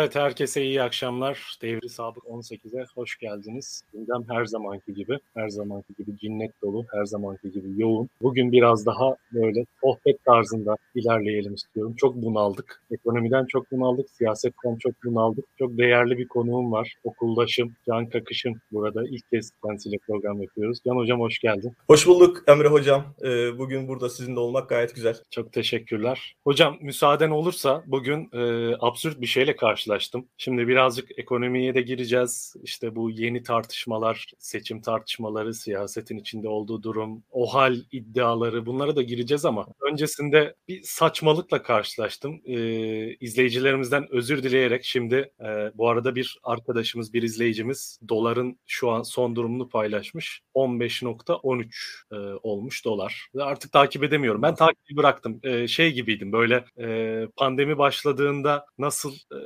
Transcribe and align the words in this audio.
Evet 0.00 0.16
herkese 0.16 0.62
iyi 0.62 0.82
akşamlar. 0.82 1.58
Devri 1.62 1.88
Sabık 1.88 2.24
18'e 2.24 2.84
hoş 2.94 3.18
geldiniz. 3.18 3.82
Gündem 3.92 4.24
her 4.28 4.44
zamanki 4.44 4.94
gibi, 4.94 5.18
her 5.34 5.48
zamanki 5.48 5.94
gibi 5.98 6.16
cinnet 6.16 6.62
dolu, 6.62 6.86
her 6.92 7.04
zamanki 7.04 7.52
gibi 7.52 7.68
yoğun. 7.76 8.08
Bugün 8.22 8.52
biraz 8.52 8.86
daha 8.86 9.16
böyle 9.32 9.64
sohbet 9.80 10.24
tarzında 10.24 10.76
ilerleyelim 10.94 11.54
istiyorum. 11.54 11.94
Çok 11.96 12.14
bunaldık. 12.14 12.82
Ekonomiden 12.90 13.46
çok 13.46 13.70
bunaldık, 13.70 14.10
siyasetten 14.10 14.76
çok 14.76 14.92
bunaldık. 15.04 15.44
Çok 15.58 15.78
değerli 15.78 16.18
bir 16.18 16.28
konuğum 16.28 16.72
var. 16.72 16.94
Okuldaşım 17.04 17.72
Can 17.86 18.08
Kakış'ım 18.08 18.54
burada. 18.72 19.04
ilk 19.08 19.30
kez 19.30 19.50
kendisiyle 19.64 19.96
program 20.06 20.42
yapıyoruz. 20.42 20.78
Can 20.86 20.96
Hocam 20.96 21.20
hoş 21.20 21.38
geldin. 21.38 21.72
Hoş 21.86 22.06
bulduk 22.06 22.42
Emre 22.46 22.68
Hocam. 22.68 23.04
Ee, 23.24 23.58
bugün 23.58 23.88
burada 23.88 24.08
sizinle 24.08 24.40
olmak 24.40 24.68
gayet 24.68 24.94
güzel. 24.94 25.16
Çok 25.30 25.52
teşekkürler. 25.52 26.34
Hocam 26.44 26.78
müsaaden 26.80 27.30
olursa 27.30 27.82
bugün 27.86 28.28
e, 28.32 28.72
absürt 28.80 29.20
bir 29.20 29.26
şeyle 29.26 29.56
karşılaştım. 29.90 30.28
Şimdi 30.36 30.68
birazcık 30.68 31.18
ekonomiye 31.18 31.74
de 31.74 31.82
gireceğiz. 31.82 32.54
İşte 32.62 32.96
bu 32.96 33.10
yeni 33.10 33.42
tartışmalar, 33.42 34.32
seçim 34.38 34.80
tartışmaları, 34.80 35.54
siyasetin 35.54 36.18
içinde 36.18 36.48
olduğu 36.48 36.82
durum, 36.82 37.22
o 37.30 37.54
hal 37.54 37.76
iddiaları 37.92 38.66
bunlara 38.66 38.96
da 38.96 39.02
gireceğiz 39.02 39.44
ama 39.44 39.66
öncesinde 39.90 40.54
bir 40.68 40.82
saçmalıkla 40.82 41.62
karşılaştım. 41.62 42.40
Ee, 42.44 43.14
izleyicilerimizden 43.14 44.06
özür 44.10 44.42
dileyerek 44.42 44.84
şimdi 44.84 45.30
e, 45.40 45.70
bu 45.74 45.88
arada 45.88 46.14
bir 46.14 46.38
arkadaşımız, 46.42 47.12
bir 47.12 47.22
izleyicimiz 47.22 48.00
doların 48.08 48.58
şu 48.66 48.90
an 48.90 49.02
son 49.02 49.36
durumunu 49.36 49.68
paylaşmış. 49.68 50.42
15.13 50.54 51.64
e, 52.12 52.38
olmuş 52.42 52.84
dolar. 52.84 53.28
Artık 53.38 53.72
takip 53.72 54.04
edemiyorum. 54.04 54.42
Ben 54.42 54.54
takibi 54.54 54.96
bıraktım. 54.96 55.40
E, 55.42 55.68
şey 55.68 55.92
gibiydim 55.92 56.32
böyle 56.32 56.64
e, 56.78 57.26
pandemi 57.36 57.78
başladığında 57.78 58.66
nasıl 58.78 59.14
e, 59.14 59.38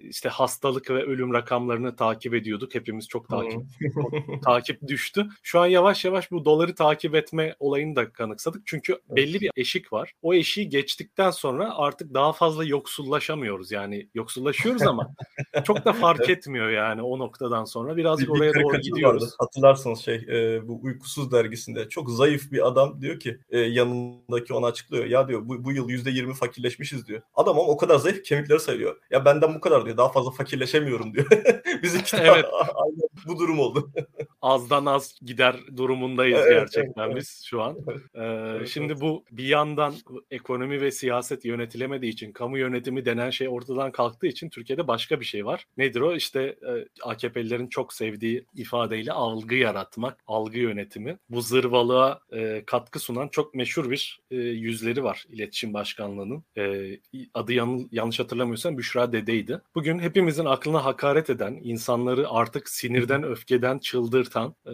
işte 0.00 0.28
hastalık 0.28 0.90
ve 0.90 1.02
ölüm 1.02 1.34
rakamlarını 1.34 1.96
takip 1.96 2.34
ediyorduk. 2.34 2.74
Hepimiz 2.74 3.08
çok 3.08 3.28
takip 3.28 3.60
takip 4.44 4.88
düştü. 4.88 5.28
Şu 5.42 5.60
an 5.60 5.66
yavaş 5.66 6.04
yavaş 6.04 6.30
bu 6.30 6.44
doları 6.44 6.74
takip 6.74 7.14
etme 7.14 7.56
olayını 7.60 7.96
da 7.96 8.12
kanıksadık. 8.12 8.62
Çünkü 8.66 8.98
belli 9.10 9.40
bir 9.40 9.50
eşik 9.56 9.92
var. 9.92 10.12
O 10.22 10.34
eşiği 10.34 10.68
geçtikten 10.68 11.30
sonra 11.30 11.76
artık 11.76 12.14
daha 12.14 12.32
fazla 12.32 12.64
yoksullaşamıyoruz. 12.64 13.72
Yani 13.72 14.08
yoksullaşıyoruz 14.14 14.82
ama 14.82 15.14
çok 15.64 15.84
da 15.84 15.92
fark 15.92 16.28
etmiyor 16.28 16.70
yani 16.70 17.02
o 17.02 17.18
noktadan 17.18 17.64
sonra. 17.64 17.96
Birazcık 17.96 18.28
bir, 18.28 18.38
oraya 18.38 18.54
doğru 18.54 18.80
gidiyoruz. 18.80 19.22
Vardı. 19.22 19.34
Hatırlarsınız 19.38 20.00
şey 20.00 20.14
e, 20.14 20.68
bu 20.68 20.80
uykusuz 20.82 21.32
dergisinde 21.32 21.88
çok 21.88 22.10
zayıf 22.10 22.52
bir 22.52 22.66
adam 22.66 23.00
diyor 23.00 23.20
ki 23.20 23.38
e, 23.50 23.58
yanındaki 23.58 24.54
ona 24.54 24.66
açıklıyor. 24.66 25.04
Ya 25.04 25.28
diyor 25.28 25.40
bu, 25.44 25.64
bu 25.64 25.72
yıl 25.72 25.88
%20 25.88 26.34
fakirleşmişiz 26.34 27.06
diyor. 27.06 27.22
Adam 27.34 27.58
ama 27.58 27.68
o 27.68 27.76
kadar 27.76 27.96
zayıf 27.96 28.22
kemikleri 28.24 28.60
sayıyor. 28.60 28.96
Ya 29.10 29.24
benden 29.24 29.54
bu 29.54 29.60
kadar 29.60 29.71
diyor. 29.84 29.96
Daha 29.96 30.12
fazla 30.12 30.30
fakirleşemiyorum 30.30 31.14
diyor. 31.14 31.26
Bizimki 31.82 32.16
evet. 32.16 32.44
aynı 32.74 33.02
bu 33.26 33.38
durum 33.38 33.58
oldu. 33.58 33.90
Azdan 34.42 34.86
az 34.86 35.18
gider 35.22 35.56
durumundayız 35.76 36.40
evet, 36.42 36.50
gerçekten 36.50 37.06
evet, 37.06 37.16
biz 37.16 37.42
şu 37.46 37.62
an. 37.62 37.76
Ee, 38.14 38.22
evet, 38.22 38.68
şimdi 38.68 38.92
evet. 38.92 39.02
bu 39.02 39.24
bir 39.30 39.44
yandan 39.44 39.94
ekonomi 40.30 40.80
ve 40.80 40.90
siyaset 40.90 41.44
yönetilemediği 41.44 42.12
için, 42.12 42.32
kamu 42.32 42.58
yönetimi 42.58 43.04
denen 43.04 43.30
şey 43.30 43.48
ortadan 43.48 43.92
kalktığı 43.92 44.26
için 44.26 44.48
Türkiye'de 44.48 44.88
başka 44.88 45.20
bir 45.20 45.24
şey 45.24 45.46
var. 45.46 45.66
Nedir 45.76 46.00
o? 46.00 46.16
İşte 46.16 46.42
e, 46.42 46.72
AKP'lilerin 47.02 47.66
çok 47.66 47.92
sevdiği 47.92 48.46
ifadeyle 48.54 49.12
algı 49.12 49.54
yaratmak, 49.54 50.18
algı 50.26 50.58
yönetimi. 50.58 51.18
Bu 51.30 51.40
zırvalığa 51.40 52.20
e, 52.32 52.62
katkı 52.66 52.98
sunan 52.98 53.28
çok 53.28 53.54
meşhur 53.54 53.90
bir 53.90 54.20
e, 54.30 54.36
yüzleri 54.36 55.04
var 55.04 55.24
iletişim 55.28 55.74
başkanlığının. 55.74 56.44
E, 56.56 56.96
adı 57.34 57.52
yan, 57.52 57.88
yanlış 57.92 58.20
hatırlamıyorsam 58.20 58.78
Büşra 58.78 59.12
Dede'ydi. 59.12 59.60
Bugün 59.74 59.98
hepimizin 59.98 60.44
aklına 60.44 60.84
hakaret 60.84 61.30
eden, 61.30 61.58
insanları 61.62 62.30
artık 62.30 62.68
sinirden, 62.68 63.22
öfkeden 63.22 63.78
çıldırtan 63.78 64.54
e, 64.66 64.72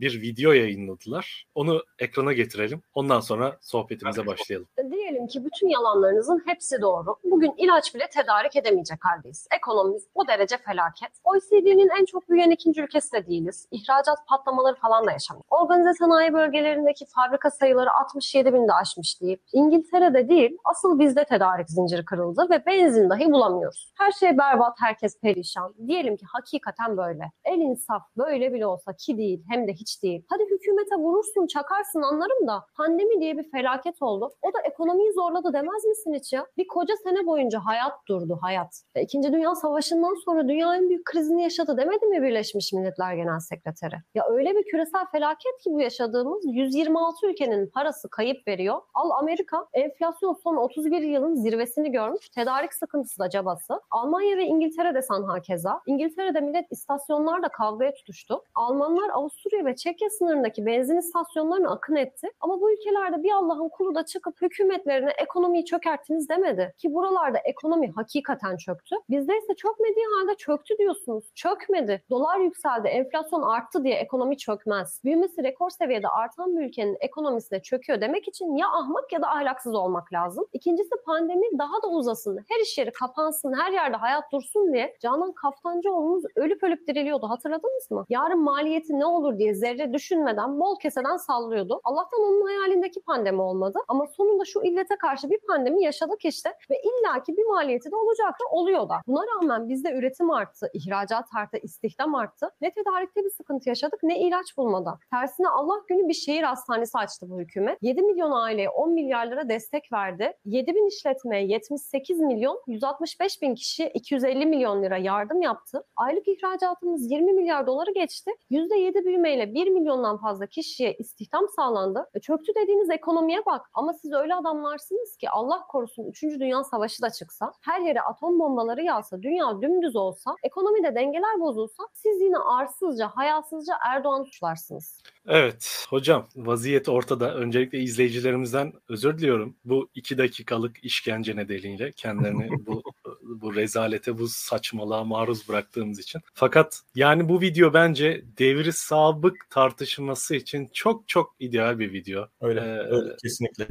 bir 0.00 0.22
video 0.22 0.52
yayınladılar. 0.52 1.46
Onu 1.54 1.82
ekrana 1.98 2.32
getirelim. 2.32 2.82
Ondan 2.94 3.20
sonra 3.20 3.58
sohbetimize 3.60 4.26
başlayalım. 4.26 4.68
Diyelim 4.90 5.26
ki 5.26 5.44
bütün 5.44 5.68
yalanlarınızın 5.68 6.42
hepsi 6.46 6.80
doğru. 6.80 7.16
Bugün 7.24 7.54
ilaç 7.58 7.94
bile 7.94 8.10
tedarik 8.10 8.56
edemeyecek 8.56 8.98
haldeyiz. 9.04 9.46
Ekonomimiz 9.56 10.06
o 10.14 10.28
derece 10.28 10.56
felaket. 10.58 11.10
OECD'nin 11.24 11.88
en 12.00 12.04
çok 12.04 12.28
büyüyen 12.28 12.50
ikinci 12.50 12.82
ülkesi 12.82 13.12
de 13.12 13.26
değiliz. 13.26 13.68
İhracat 13.70 14.18
patlamaları 14.28 14.74
falan 14.74 15.06
da 15.06 15.12
yaşamıyor. 15.12 15.44
Organize 15.50 15.94
sanayi 15.94 16.32
bölgelerindeki 16.32 17.04
fabrika 17.06 17.50
sayıları 17.50 17.90
67 17.92 18.52
binde 18.52 18.72
aşmış 18.72 19.20
deyip 19.20 19.42
İngiltere'de 19.52 20.28
değil 20.28 20.56
asıl 20.64 20.98
bizde 20.98 21.24
tedarik 21.24 21.70
zinciri 21.70 22.04
kırıldı 22.04 22.46
ve 22.50 22.66
benzin 22.66 23.10
dahi 23.10 23.32
bulamıyoruz. 23.32 23.92
Her 23.98 24.12
şey 24.12 24.25
berbat, 24.32 24.76
herkes 24.80 25.20
perişan. 25.20 25.74
Diyelim 25.86 26.16
ki 26.16 26.24
hakikaten 26.32 26.96
böyle. 26.96 27.24
El 27.44 27.58
insaf 27.58 28.02
böyle 28.16 28.52
bile 28.52 28.66
olsa 28.66 28.92
ki 28.92 29.18
değil 29.18 29.44
hem 29.50 29.68
de 29.68 29.72
hiç 29.72 30.02
değil. 30.02 30.24
Hadi 30.28 30.42
hükümete 30.50 30.96
vurursun, 30.96 31.46
çakarsın 31.46 32.02
anlarım 32.02 32.46
da 32.46 32.66
pandemi 32.76 33.20
diye 33.20 33.38
bir 33.38 33.50
felaket 33.50 34.02
oldu. 34.02 34.30
O 34.42 34.48
da 34.54 34.58
ekonomiyi 34.64 35.12
zorladı 35.12 35.52
demez 35.52 35.84
misin 35.84 36.14
hiç 36.14 36.32
ya? 36.32 36.46
Bir 36.56 36.66
koca 36.66 36.94
sene 36.96 37.26
boyunca 37.26 37.60
hayat 37.64 37.92
durdu, 38.08 38.38
hayat. 38.42 38.82
Ve 38.96 39.02
İkinci 39.02 39.32
Dünya 39.32 39.54
Savaşı'ndan 39.54 40.14
sonra 40.24 40.48
dünya 40.48 40.76
en 40.76 40.88
büyük 40.88 41.04
krizini 41.04 41.42
yaşadı 41.42 41.76
demedi 41.76 42.06
mi 42.06 42.22
Birleşmiş 42.22 42.72
Milletler 42.72 43.14
Genel 43.14 43.38
Sekreteri? 43.38 43.94
Ya 44.14 44.24
öyle 44.28 44.54
bir 44.54 44.64
küresel 44.64 45.06
felaket 45.12 45.58
ki 45.64 45.70
bu 45.72 45.80
yaşadığımız 45.80 46.42
126 46.46 47.26
ülkenin 47.26 47.66
parası 47.66 48.10
kayıp 48.10 48.48
veriyor. 48.48 48.80
Al 48.94 49.10
Amerika 49.10 49.66
enflasyon 49.72 50.34
son 50.42 50.56
31 50.56 51.02
yılın 51.02 51.34
zirvesini 51.34 51.92
görmüş. 51.92 52.28
Tedarik 52.28 52.74
sıkıntısı 52.74 53.18
da 53.18 53.30
cabası. 53.30 53.80
Almanya 54.16 54.36
ve 54.36 54.44
İngiltere 54.44 54.94
de 54.94 55.02
sanha 55.02 55.40
keza. 55.40 55.80
İngiltere'de 55.86 56.40
millet 56.40 56.72
istasyonlarda 56.72 57.48
kavgaya 57.48 57.94
tutuştu. 57.94 58.42
Almanlar 58.54 59.10
Avusturya 59.10 59.64
ve 59.64 59.76
Çekya 59.76 60.10
sınırındaki 60.10 60.66
benzin 60.66 60.96
istasyonlarına 60.96 61.70
akın 61.70 61.96
etti. 61.96 62.28
Ama 62.40 62.60
bu 62.60 62.72
ülkelerde 62.72 63.22
bir 63.22 63.32
Allah'ın 63.32 63.68
kulu 63.68 63.94
da 63.94 64.04
çıkıp 64.04 64.42
hükümetlerine 64.42 65.10
ekonomiyi 65.10 65.64
çökerttiniz 65.64 66.28
demedi. 66.28 66.74
Ki 66.78 66.94
buralarda 66.94 67.38
ekonomi 67.38 67.90
hakikaten 67.90 68.56
çöktü. 68.56 68.96
Bizde 69.10 69.38
ise 69.38 69.54
çökmediği 69.56 70.06
halde 70.18 70.34
çöktü 70.34 70.78
diyorsunuz. 70.78 71.24
Çökmedi. 71.34 72.02
Dolar 72.10 72.38
yükseldi, 72.38 72.88
enflasyon 72.88 73.42
arttı 73.42 73.84
diye 73.84 73.94
ekonomi 73.94 74.38
çökmez. 74.38 75.00
Büyümesi 75.04 75.42
rekor 75.42 75.70
seviyede 75.70 76.08
artan 76.08 76.56
bir 76.56 76.64
ülkenin 76.64 76.96
ekonomisine 77.00 77.62
çöküyor 77.62 78.00
demek 78.00 78.28
için 78.28 78.56
ya 78.56 78.68
ahmak 78.68 79.12
ya 79.12 79.22
da 79.22 79.28
ahlaksız 79.28 79.74
olmak 79.74 80.12
lazım. 80.12 80.46
İkincisi 80.52 80.90
pandemi 81.06 81.58
daha 81.58 81.82
da 81.82 81.88
uzasın. 81.88 82.38
Her 82.48 82.60
iş 82.60 82.78
yeri 82.78 82.92
kapansın, 82.92 83.52
her 83.52 83.72
yerde 83.72 83.96
hayat 84.06 84.32
dursun 84.32 84.72
diye 84.72 84.96
Canan 85.00 85.32
Kaftancıoğlu'nuz 85.32 86.24
ölüp 86.36 86.62
ölüp 86.62 86.88
diriliyordu. 86.88 87.28
Hatırladınız 87.28 87.90
mı? 87.90 88.04
Yarın 88.08 88.42
maliyeti 88.42 88.98
ne 88.98 89.06
olur 89.06 89.38
diye 89.38 89.54
zerre 89.54 89.92
düşünmeden 89.92 90.60
bol 90.60 90.78
keseden 90.78 91.16
sallıyordu. 91.16 91.80
Allah'tan 91.84 92.20
onun 92.20 92.46
hayalindeki 92.46 93.00
pandemi 93.00 93.42
olmadı. 93.42 93.78
Ama 93.88 94.06
sonunda 94.06 94.44
şu 94.44 94.62
illete 94.62 94.96
karşı 94.96 95.30
bir 95.30 95.38
pandemi 95.48 95.82
yaşadık 95.82 96.24
işte 96.24 96.50
ve 96.70 96.76
illaki 96.82 97.36
bir 97.36 97.44
maliyeti 97.44 97.90
de 97.90 97.96
olacaktı. 97.96 98.44
Oluyor 98.50 98.88
da. 98.88 99.00
Buna 99.06 99.22
rağmen 99.26 99.68
bizde 99.68 99.92
üretim 99.92 100.30
arttı, 100.30 100.70
ihracat 100.72 101.24
arttı, 101.36 101.58
istihdam 101.62 102.14
arttı. 102.14 102.50
Ne 102.60 102.70
tedarikte 102.70 103.24
bir 103.24 103.30
sıkıntı 103.30 103.68
yaşadık 103.68 104.00
ne 104.02 104.18
ilaç 104.20 104.56
bulmadan. 104.56 104.98
Tersine 105.10 105.48
Allah 105.48 105.82
günü 105.88 106.08
bir 106.08 106.14
şehir 106.14 106.42
hastanesi 106.42 106.98
açtı 106.98 107.30
bu 107.30 107.40
hükümet. 107.40 107.78
7 107.82 108.02
milyon 108.02 108.30
aileye 108.30 108.70
10 108.70 108.92
milyar 108.92 109.26
lira 109.26 109.48
destek 109.48 109.92
verdi. 109.92 110.32
7 110.44 110.74
bin 110.74 110.88
işletmeye 110.88 111.46
78 111.46 112.20
milyon, 112.20 112.62
165 112.66 113.42
bin 113.42 113.54
kişi 113.54 113.90
250 113.96 114.46
milyon 114.46 114.82
lira 114.82 114.96
yardım 114.96 115.42
yaptı. 115.42 115.84
Aylık 115.96 116.28
ihracatımız 116.28 117.10
20 117.10 117.32
milyar 117.32 117.66
doları 117.66 117.92
geçti. 117.92 118.30
%7 118.50 119.04
büyümeyle 119.04 119.54
1 119.54 119.68
milyondan 119.68 120.18
fazla 120.18 120.46
kişiye 120.46 120.94
istihdam 120.94 121.48
sağlandı. 121.56 122.10
E, 122.14 122.20
çöktü 122.20 122.52
dediğiniz 122.62 122.90
ekonomiye 122.90 123.46
bak. 123.46 123.66
Ama 123.74 123.92
siz 123.92 124.12
öyle 124.12 124.34
adamlarsınız 124.34 125.16
ki 125.16 125.30
Allah 125.30 125.66
korusun 125.68 126.04
3. 126.04 126.22
Dünya 126.22 126.64
Savaşı 126.64 127.02
da 127.02 127.10
çıksa, 127.10 127.52
her 127.60 127.80
yere 127.80 128.00
atom 128.00 128.38
bombaları 128.38 128.82
yağsa, 128.82 129.22
dünya 129.22 129.62
dümdüz 129.62 129.96
olsa, 129.96 130.36
ekonomide 130.42 130.94
dengeler 130.94 131.40
bozulsa 131.40 131.82
siz 131.94 132.20
yine 132.20 132.38
arsızca, 132.38 133.08
hayasızca 133.08 133.74
Erdoğan 133.86 134.22
suçlarsınız. 134.22 135.02
Evet 135.28 135.86
hocam 135.90 136.26
vaziyet 136.36 136.88
ortada. 136.88 137.34
Öncelikle 137.34 137.78
izleyicilerimizden 137.78 138.72
özür 138.88 139.18
diliyorum. 139.18 139.56
Bu 139.64 139.88
iki 139.94 140.18
dakikalık 140.18 140.84
işkence 140.84 141.36
nedeniyle 141.36 141.92
kendilerini 141.92 142.48
bu 142.66 142.82
bu 143.28 143.54
rezalete, 143.54 144.18
bu 144.18 144.28
saçmalığa 144.28 145.04
maruz 145.04 145.48
bıraktığımız 145.48 145.98
için. 145.98 146.20
Fakat 146.34 146.80
yani 146.94 147.28
bu 147.28 147.40
video 147.40 147.74
bence 147.74 148.24
devri 148.38 148.72
sabık 148.72 149.50
tartışması 149.50 150.36
için 150.36 150.70
çok 150.72 151.08
çok 151.08 151.34
ideal 151.38 151.78
bir 151.78 151.92
video. 151.92 152.28
Öyle, 152.40 152.60
ee, 152.60 152.94
öyle 152.94 153.16
kesinlikle. 153.22 153.68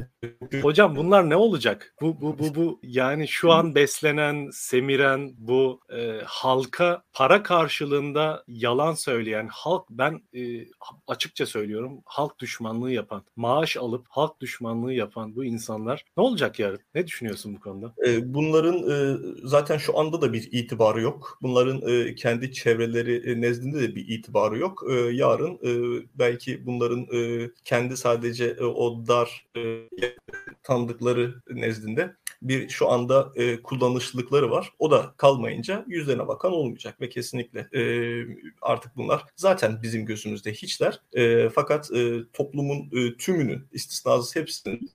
Hocam 0.62 0.96
bunlar 0.96 1.30
ne 1.30 1.36
olacak? 1.36 1.94
Bu 2.00 2.20
bu 2.20 2.38
bu 2.38 2.54
bu 2.54 2.80
yani 2.82 3.28
şu 3.28 3.52
an 3.52 3.74
beslenen, 3.74 4.50
semiren 4.52 5.34
bu 5.38 5.80
e, 5.92 6.20
halka 6.24 7.02
para 7.12 7.42
karşılığında 7.42 8.44
yalan 8.48 8.94
söyleyen 8.94 9.48
halk 9.52 9.86
ben 9.90 10.22
e, 10.34 10.66
açıkça 11.06 11.46
söylüyorum 11.46 12.02
halk 12.04 12.38
düşmanlığı 12.38 12.92
yapan, 12.92 13.24
maaş 13.36 13.76
alıp 13.76 14.06
halk 14.08 14.40
düşmanlığı 14.40 14.92
yapan 14.92 15.36
bu 15.36 15.44
insanlar 15.44 16.04
ne 16.16 16.22
olacak 16.22 16.58
yarın? 16.58 16.80
Ne 16.94 17.06
düşünüyorsun 17.06 17.56
bu 17.56 17.60
konuda? 17.60 17.94
E, 18.06 18.34
bunların 18.34 18.76
e, 18.76 19.16
zaten 19.46 19.78
şu 19.78 19.98
anda 19.98 20.22
da 20.22 20.32
bir 20.32 20.48
itibarı 20.52 21.00
yok. 21.00 21.38
Bunların 21.42 21.82
e, 21.88 22.14
kendi 22.14 22.52
çevreleri 22.52 23.30
e, 23.30 23.40
nezdinde 23.40 23.80
de 23.80 23.94
bir 23.94 24.08
itibarı 24.08 24.58
yok. 24.58 24.84
E, 24.90 24.94
yarın 24.94 25.54
e, 25.54 26.02
belki 26.14 26.66
bunların 26.66 27.06
e, 27.12 27.50
kendi 27.64 27.96
sadece 27.96 28.44
e, 28.44 28.64
o 28.64 29.06
dar 29.06 29.46
e, 29.56 29.88
tanıdıkları 30.62 31.34
nezdinde 31.50 32.16
bir 32.42 32.68
şu 32.68 32.88
anda 32.90 33.32
e, 33.36 33.62
kullanışlılıkları 33.62 34.50
var. 34.50 34.72
O 34.78 34.90
da 34.90 35.14
kalmayınca 35.16 35.84
yüzlerine 35.88 36.28
bakan 36.28 36.52
olmayacak 36.52 37.00
ve 37.00 37.08
kesinlikle 37.08 37.68
e, 37.74 37.82
artık 38.62 38.96
bunlar 38.96 39.24
zaten 39.36 39.82
bizim 39.82 40.06
gözümüzde 40.06 40.52
hiçler. 40.52 41.00
E, 41.12 41.48
fakat 41.48 41.92
e, 41.92 42.18
toplumun 42.32 42.90
e, 42.92 43.16
tümünün 43.16 43.68
istisnasız 43.72 44.36
hepsinin 44.36 44.90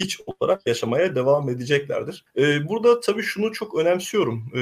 hiç 0.00 0.20
olarak 0.26 0.66
yaşamaya 0.66 1.14
devam 1.14 1.48
edeceklerdir. 1.48 2.24
E, 2.36 2.68
burada 2.68 3.00
tabii 3.00 3.22
şunu 3.22 3.52
çok 3.52 3.74
önemsiyorum. 3.74 4.50
E, 4.54 4.60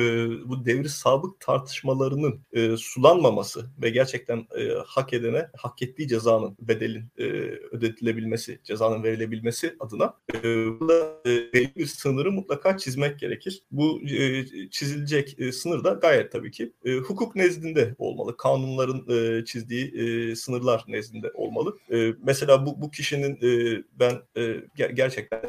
bu 0.49 0.65
devri 0.65 0.89
sabık 0.89 1.41
tartışmalarının 1.41 2.41
e, 2.53 2.77
sulanmaması 2.77 3.67
ve 3.83 3.91
gerçekten 3.91 4.47
e, 4.59 4.69
hak 4.87 5.13
edene 5.13 5.49
hak 5.57 5.83
ettiği 5.83 6.09
cezanın 6.09 6.57
bedelin 6.61 7.05
e, 7.19 7.25
ödetilebilmesi, 7.73 8.61
cezanın 8.65 9.03
verilebilmesi 9.03 9.77
adına 9.81 10.15
e, 10.35 10.43
burada 10.81 11.21
e, 11.27 11.53
bir 11.53 11.87
sınırı 12.06 12.32
mutlaka 12.32 12.79
çizmek 12.79 13.19
gerekir. 13.19 13.62
Bu 13.70 14.00
e, 14.03 14.47
çizilecek 14.70 15.41
e, 15.41 15.53
sınır 15.53 15.85
da 15.85 15.91
gayet 15.91 16.32
tabii 16.32 16.50
ki 16.50 16.73
e, 16.85 16.94
hukuk 16.94 17.37
nezdinde 17.37 17.94
olmalı. 17.99 18.37
Kanunların 18.37 19.06
e, 19.08 19.44
çizdiği 19.44 19.94
e, 19.94 20.37
sınırlar 20.37 20.85
nezdinde 20.88 21.31
olmalı. 21.35 21.79
E, 21.93 22.12
mesela 22.23 22.67
bu, 22.67 22.82
bu 22.82 22.91
kişinin 22.91 23.38
e, 23.43 23.82
ben 24.00 24.12
e, 24.37 24.41
ger- 24.76 24.93
gerçekten 24.93 25.41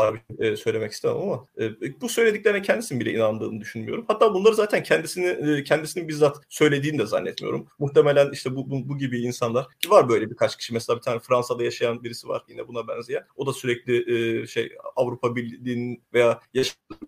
abi 0.00 0.20
e, 0.38 0.56
söylemek 0.56 0.92
istemem 0.92 1.16
ama 1.16 1.46
e, 1.58 2.00
bu 2.00 2.08
söylediklerine 2.08 2.62
kendisinin 2.62 3.00
bile 3.00 3.12
inandığını 3.12 3.60
düşünmüyorum. 3.60 4.04
Hatta 4.08 4.34
bunları 4.34 4.54
zaten 4.54 4.82
kendisini 4.82 5.26
e, 5.26 5.64
kendisinin 5.64 6.08
bizzat 6.08 6.40
söylediğini 6.48 6.98
de 6.98 7.06
zannetmiyorum. 7.06 7.66
Muhtemelen 7.78 8.30
işte 8.32 8.56
bu, 8.56 8.70
bu, 8.70 8.88
bu 8.88 8.98
gibi 8.98 9.20
insanlar 9.20 9.66
ki 9.78 9.90
var 9.90 10.08
böyle 10.08 10.30
birkaç 10.30 10.56
kişi 10.56 10.74
mesela 10.74 10.96
bir 10.96 11.02
tane 11.02 11.18
Fransa'da 11.18 11.64
yaşayan 11.64 12.04
birisi 12.04 12.28
var 12.28 12.42
yine 12.48 12.68
buna 12.68 12.88
benzeyen. 12.88 13.24
O 13.36 13.46
da 13.46 13.52
sürekli 13.52 14.14
e, 14.42 14.46
şey 14.46 14.72
Avrupa 14.96 15.36
Birliği'nin 15.36 16.02
veya 16.14 16.40
yaşadığı 16.54 17.00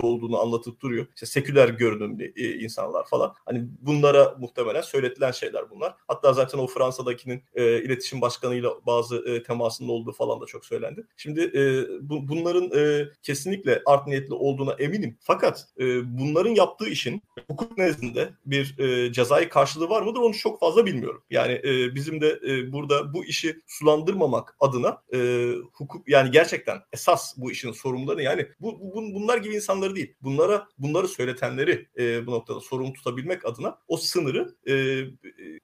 olduğunu 0.00 0.40
anlatıp 0.40 0.80
duruyor. 0.80 1.06
İşte 1.14 1.26
seküler 1.26 1.68
görünümlü 1.68 2.32
e, 2.36 2.54
insanlar 2.54 3.06
falan. 3.06 3.34
Hani 3.46 3.64
bunlara 3.80 4.34
muhtemelen 4.38 4.80
söyletilen 4.80 5.30
şeyler 5.30 5.70
bunlar. 5.70 5.94
Hatta 6.08 6.32
zaten 6.32 6.58
o 6.58 6.66
Fransa'dakinin 6.66 7.42
e, 7.54 7.82
iletişim 7.82 8.20
başkanıyla 8.20 8.70
bazı 8.86 9.16
e, 9.16 9.42
temasının 9.42 9.88
olduğu 9.88 10.12
falan 10.12 10.40
da 10.40 10.46
çok 10.46 10.64
söylendi. 10.64 11.06
Şimdi 11.16 11.40
e, 11.40 11.84
bu, 12.08 12.28
bunların 12.28 12.70
e, 12.78 13.08
kesinlikle 13.22 13.82
art 13.86 14.06
niyetli 14.06 14.34
olduğuna 14.34 14.72
eminim. 14.72 15.18
Fakat 15.20 15.66
e, 15.80 16.18
bunların 16.18 16.54
yaptığı 16.54 16.88
işin 16.88 17.22
hukuk 17.50 17.78
nezdinde 17.78 18.30
bir 18.46 18.78
e, 18.78 19.12
cezai 19.12 19.48
karşılığı 19.48 19.88
var 19.88 20.02
mıdır 20.02 20.20
onu 20.20 20.34
çok 20.34 20.60
fazla 20.60 20.86
bilmiyorum. 20.86 21.22
Yani 21.30 21.52
e, 21.52 21.94
bizim 21.94 22.20
de 22.20 22.40
e, 22.48 22.72
burada 22.72 23.14
bu 23.14 23.24
işi 23.24 23.60
sulandırmamak 23.66 24.56
adına 24.60 25.02
e, 25.14 25.50
hukuk 25.72 26.08
yani 26.08 26.30
gerçekten 26.30 26.78
esas 26.92 27.34
bu 27.36 27.50
işin 27.50 27.72
sorumluları 27.72 28.22
yani 28.22 28.46
bu, 28.60 28.80
bu 28.80 29.14
bunlar 29.14 29.38
gibi 29.38 29.54
insanları 29.84 29.96
değil. 29.96 30.14
Bunlara 30.22 30.68
bunları 30.78 31.08
söyletenleri 31.08 31.88
e, 31.98 32.26
bu 32.26 32.30
noktada 32.30 32.60
sorumlu 32.60 32.92
tutabilmek 32.92 33.46
adına 33.46 33.78
o 33.88 33.96
sınırı 33.96 34.54
e, 34.68 35.04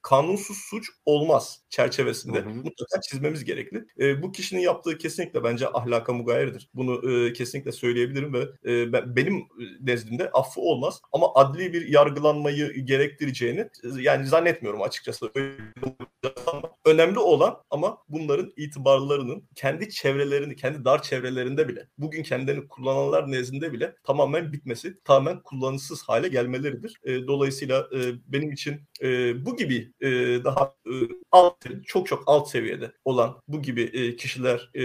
kanunsuz 0.03 0.57
suç 0.57 0.89
olmaz 1.05 1.63
çerçevesinde 1.69 2.39
hı 2.39 2.45
hı. 2.45 2.55
mutlaka 2.55 3.01
çizmemiz 3.01 3.45
gerekli. 3.45 3.85
E, 4.01 4.23
bu 4.23 4.33
kişinin 4.33 4.61
yaptığı 4.61 4.99
kesinlikle 4.99 5.45
bence 5.45 5.69
ahlaka 5.69 6.13
mugayirdir. 6.13 6.69
Bunu 6.75 7.13
e, 7.13 7.33
kesinlikle 7.33 7.73
söyleyebilirim 7.73 8.33
ve 8.33 8.49
e, 8.65 8.93
ben, 8.93 9.17
benim 9.17 9.43
nezdimde 9.81 10.31
affı 10.31 10.61
olmaz 10.61 11.01
ama 11.13 11.35
adli 11.35 11.73
bir 11.73 11.89
yargılanmayı 11.89 12.85
gerektireceğini 12.85 13.69
yani 14.01 14.27
zannetmiyorum 14.27 14.83
açıkçası. 14.83 15.31
Önemli 16.85 17.19
olan 17.19 17.57
ama 17.71 17.99
bunların 18.09 18.53
itibarlarının 18.57 19.49
kendi 19.55 19.91
çevrelerini, 19.91 20.57
kendi 20.57 20.85
dar 20.85 21.03
çevrelerinde 21.03 21.69
bile, 21.69 21.89
bugün 21.99 22.23
kendilerini 22.23 22.69
kullananlar 22.69 23.31
nezdinde 23.31 23.73
bile 23.73 23.95
tamamen 24.05 24.53
bitmesi, 24.53 24.95
tamamen 25.05 25.43
kullanışsız 25.43 26.03
hale 26.03 26.29
gelmeleridir. 26.29 27.01
E, 27.05 27.27
dolayısıyla 27.27 27.89
e, 27.95 27.99
benim 28.27 28.53
için 28.53 28.81
e, 29.03 29.07
bu 29.47 29.57
gibi 29.57 29.93
e, 30.01 30.09
daha 30.45 30.75
e, 30.87 30.95
alt, 31.33 31.57
çok 31.87 32.07
çok 32.07 32.23
alt 32.27 32.51
seviyede 32.51 32.93
olan 33.05 33.41
bu 33.49 33.63
gibi 33.63 33.83
e, 33.83 34.17
kişiler 34.17 34.71
e, 34.75 34.83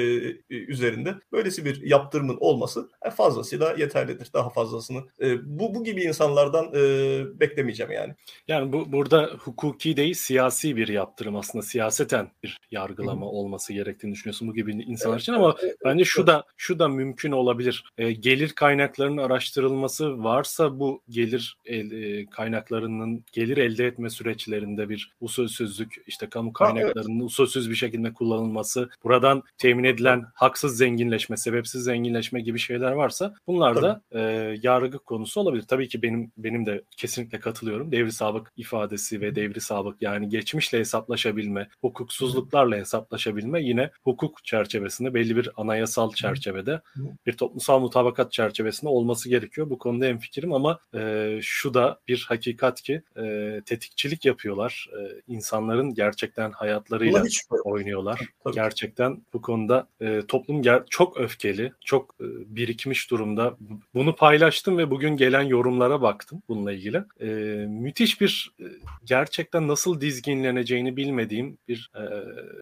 üzerinde 0.49 1.15
böylesi 1.31 1.65
bir 1.65 1.81
yaptırımın 1.81 2.37
olması 2.39 2.89
e, 3.05 3.09
fazlasıyla 3.09 3.75
yeterlidir. 3.77 4.33
Daha 4.33 4.49
fazlasını 4.49 5.03
e, 5.21 5.59
bu 5.59 5.75
bu 5.75 5.83
gibi 5.83 6.03
insanlardan 6.03 6.65
e, 6.75 7.39
beklemeyeceğim 7.39 7.91
yani. 7.91 8.15
Yani 8.47 8.73
bu 8.73 8.91
burada 8.91 9.29
hukuki 9.39 9.97
değil 9.97 10.13
siyasi 10.13 10.75
bir 10.75 10.87
yaptırım 10.87 11.24
aslında 11.33 11.63
siyaseten 11.63 12.31
bir 12.43 12.57
yargılama 12.71 13.21
Hı-hı. 13.21 13.29
olması 13.29 13.73
gerektiğini 13.73 14.13
düşünüyorsun 14.13 14.47
bu 14.47 14.53
gibi 14.53 14.71
insanlar 14.71 15.15
evet, 15.15 15.21
için 15.21 15.33
ama 15.33 15.55
evet, 15.63 15.77
bence 15.85 16.05
şu 16.05 16.27
da 16.27 16.43
şu 16.57 16.79
da 16.79 16.87
mümkün 16.87 17.31
olabilir. 17.31 17.83
E, 17.97 18.11
gelir 18.11 18.49
kaynaklarının 18.49 19.17
araştırılması 19.17 20.23
varsa 20.23 20.79
bu 20.79 21.01
gelir 21.09 21.57
el, 21.65 21.91
e, 21.91 22.25
kaynaklarının 22.25 23.23
gelir 23.31 23.57
elde 23.57 23.85
etme 23.85 24.09
süreçlerinde 24.09 24.89
bir 24.89 25.11
usulsüzlük 25.21 26.03
işte 26.07 26.29
kamu 26.29 26.53
kaynaklarının 26.53 27.19
evet. 27.19 27.25
usulsüz 27.25 27.69
bir 27.69 27.75
şekilde 27.75 28.13
kullanılması, 28.13 28.89
buradan 29.03 29.43
temin 29.57 29.83
edilen 29.83 30.25
haksız 30.33 30.77
zenginleşme, 30.77 31.37
sebepsiz 31.37 31.83
zenginleşme 31.83 32.41
gibi 32.41 32.59
şeyler 32.59 32.91
varsa 32.91 33.33
bunlar 33.47 33.81
da 33.81 34.01
e, 34.11 34.19
yargı 34.61 34.99
konusu 34.99 35.41
olabilir. 35.41 35.63
Tabii 35.67 35.87
ki 35.87 36.01
benim 36.01 36.31
benim 36.37 36.65
de 36.65 36.83
kesinlikle 36.97 37.39
katılıyorum. 37.39 37.91
Devri 37.91 38.11
sabık 38.11 38.51
ifadesi 38.57 39.21
ve 39.21 39.35
devri 39.35 39.61
sabık 39.61 40.01
yani 40.01 40.29
geçmişle 40.29 40.79
hesaplaşabilme, 41.15 41.67
hukuksuzluklarla 41.81 42.75
hesaplaşabilme 42.75 43.61
yine 43.61 43.89
hukuk 44.03 44.45
çerçevesinde 44.45 45.13
belli 45.13 45.35
bir 45.35 45.49
anayasal 45.57 46.11
çerçevede 46.13 46.81
bir 47.25 47.33
toplumsal 47.33 47.79
mutabakat 47.79 48.31
çerçevesinde 48.31 48.89
olması 48.89 49.29
gerekiyor. 49.29 49.69
Bu 49.69 49.77
konuda 49.77 50.07
en 50.07 50.17
fikrim 50.17 50.53
ama 50.53 50.79
e, 50.95 51.39
şu 51.41 51.73
da 51.73 51.99
bir 52.07 52.25
hakikat 52.29 52.81
ki 52.81 53.01
e, 53.17 53.61
tetikçilik 53.65 54.25
yapıyorlar. 54.25 54.89
E, 54.91 55.21
insanların 55.27 55.93
gerçekten 55.93 56.51
hayatlarıyla 56.51 57.23
oynuyorlar. 57.63 58.19
Tabii. 58.43 58.55
Gerçekten 58.55 59.21
bu 59.33 59.41
konuda 59.41 59.87
e, 60.01 60.21
toplum 60.27 60.61
ger- 60.61 60.83
çok 60.89 61.17
öfkeli, 61.17 61.71
çok 61.85 62.15
e, 62.21 62.25
birikmiş 62.55 63.11
durumda. 63.11 63.57
Bunu 63.93 64.15
paylaştım 64.15 64.77
ve 64.77 64.91
bugün 64.91 65.17
gelen 65.17 65.41
yorumlara 65.43 66.01
baktım 66.01 66.41
bununla 66.49 66.71
ilgili. 66.71 67.03
E, 67.21 67.25
müthiş 67.67 68.21
bir 68.21 68.51
e, 68.59 68.65
gerçekten 69.05 69.67
nasıl 69.67 70.01
dizginleneceğini 70.01 70.97
bilmediğim 71.05 71.57
bir 71.67 71.91
e, 71.95 72.03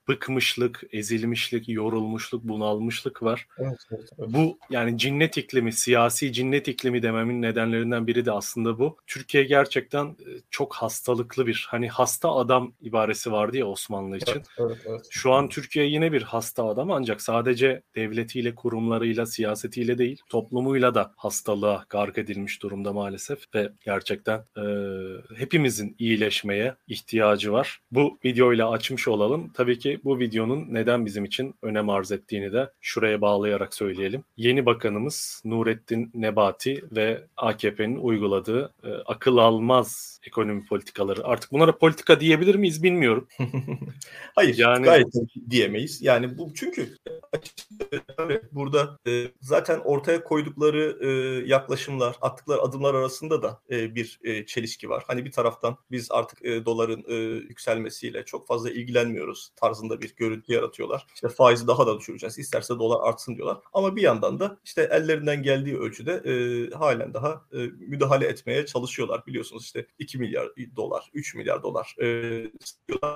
bıkmışlık, 0.07 0.83
ezilmişlik, 0.91 1.69
yorulmuşluk, 1.69 2.43
bunalmışlık 2.43 3.23
var. 3.23 3.47
Evet, 3.57 3.77
evet, 3.91 4.09
evet. 4.19 4.29
Bu 4.33 4.57
yani 4.69 4.97
cinnet 4.97 5.37
iklimi, 5.37 5.73
siyasi 5.73 6.33
cinnet 6.33 6.67
iklimi 6.67 7.01
dememin 7.01 7.41
nedenlerinden 7.41 8.07
biri 8.07 8.25
de 8.25 8.31
aslında 8.31 8.79
bu. 8.79 8.97
Türkiye 9.07 9.43
gerçekten 9.43 10.05
e, 10.05 10.29
çok 10.49 10.75
hastalıklı 10.75 11.47
bir 11.47 11.67
hani 11.69 11.89
hasta 11.89 12.31
adam 12.31 12.73
ibaresi 12.81 13.31
vardı 13.31 13.57
ya 13.57 13.65
Osmanlı 13.65 14.17
için. 14.17 14.31
Evet, 14.31 14.47
evet, 14.57 14.77
evet. 14.85 15.01
Şu 15.09 15.33
an 15.33 15.49
Türkiye 15.49 15.85
yine 15.85 16.11
bir 16.11 16.21
hasta 16.21 16.65
adam 16.65 16.91
ancak 16.91 17.21
sadece 17.21 17.81
devletiyle, 17.95 18.55
kurumlarıyla, 18.55 19.25
siyasetiyle 19.25 19.97
değil 19.97 20.21
toplumuyla 20.29 20.95
da 20.95 21.13
hastalığa 21.17 21.85
gark 21.89 22.17
edilmiş 22.17 22.63
durumda 22.63 22.93
maalesef 22.93 23.55
ve 23.55 23.69
gerçekten 23.85 24.45
e, 24.57 24.63
hepimizin 25.37 25.95
iyileşmeye 25.99 26.75
ihtiyacı 26.87 27.51
var. 27.51 27.79
Bu 27.91 28.19
videoyla 28.33 28.69
açmış 28.69 29.07
olalım. 29.07 29.51
Tabii 29.53 29.79
ki 29.79 29.99
bu 30.03 30.19
videonun 30.19 30.65
neden 30.69 31.05
bizim 31.05 31.25
için 31.25 31.55
önem 31.61 31.89
arz 31.89 32.11
ettiğini 32.11 32.53
de 32.53 32.69
şuraya 32.81 33.21
bağlayarak 33.21 33.73
söyleyelim. 33.73 34.23
Yeni 34.37 34.65
bakanımız 34.65 35.41
Nurettin 35.45 36.11
Nebati 36.13 36.83
ve 36.91 37.23
AKP'nin 37.37 37.95
uyguladığı 37.95 38.73
e, 38.83 38.89
akıl 39.05 39.37
almaz 39.37 40.12
ekonomi 40.27 40.65
politikaları. 40.65 41.23
Artık 41.23 41.51
bunlara 41.51 41.77
politika 41.77 42.19
diyebilir 42.19 42.55
miyiz 42.55 42.83
bilmiyorum. 42.83 43.27
Hayır, 44.35 44.57
yani 44.57 44.83
gayet 44.83 45.07
diyemeyiz. 45.49 46.01
Yani 46.01 46.37
bu 46.37 46.53
çünkü 46.53 46.97
burada 48.51 48.99
e, 49.07 49.27
zaten 49.41 49.79
ortaya 49.79 50.23
koydukları 50.23 50.97
e, 51.01 51.09
yaklaşımlar, 51.47 52.15
attıkları 52.21 52.61
adımlar 52.61 52.93
arasında 52.93 53.41
da 53.41 53.61
e, 53.71 53.95
bir 53.95 54.19
e, 54.23 54.45
çelişki 54.45 54.89
var. 54.89 55.03
Hani 55.07 55.25
bir 55.25 55.31
taraftan 55.31 55.77
biz 55.91 56.11
artık 56.11 56.45
e, 56.45 56.65
doların 56.65 57.03
e, 57.07 57.13
yükselmesiyle 57.49 58.25
çok 58.25 58.47
fazla 58.47 58.69
ilgilenmiyoruz 58.69 59.51
tarzında 59.55 60.01
bir 60.01 60.15
görüntü 60.15 60.53
yaratıyorlar. 60.53 61.07
İşte 61.15 61.29
faizi 61.29 61.67
daha 61.67 61.87
da 61.87 61.99
düşüreceğiz. 61.99 62.39
İsterse 62.39 62.73
dolar 62.73 63.09
artsın 63.09 63.35
diyorlar. 63.35 63.57
Ama 63.73 63.95
bir 63.95 64.01
yandan 64.01 64.39
da 64.39 64.57
işte 64.63 64.89
ellerinden 64.91 65.43
geldiği 65.43 65.77
ölçüde 65.77 66.11
e, 66.13 66.33
halen 66.75 67.13
daha 67.13 67.45
e, 67.53 67.57
müdahale 67.87 68.27
etmeye 68.27 68.65
çalışıyorlar. 68.65 69.25
Biliyorsunuz 69.27 69.63
işte 69.63 69.87
2 69.99 70.12
milyar 70.17 70.49
dolar, 70.75 71.09
3 71.13 71.35
milyar 71.35 71.63
dolar 71.63 71.95
e, 72.01 72.07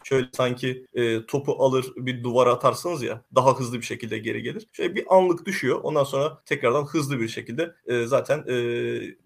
şöyle 0.03 0.27
sanki 0.33 0.85
e, 0.93 1.25
topu 1.25 1.55
alır 1.63 1.85
bir 1.95 2.23
duvara 2.23 2.51
atarsınız 2.53 3.03
ya 3.03 3.25
daha 3.35 3.59
hızlı 3.59 3.77
bir 3.77 3.85
şekilde 3.85 4.17
geri 4.17 4.43
gelir. 4.43 4.67
Şöyle 4.71 4.95
bir 4.95 5.15
anlık 5.15 5.45
düşüyor. 5.45 5.79
Ondan 5.83 6.03
sonra 6.03 6.41
tekrardan 6.45 6.85
hızlı 6.85 7.19
bir 7.19 7.27
şekilde 7.27 7.73
e, 7.87 8.05
zaten 8.05 8.43
e, 8.47 8.55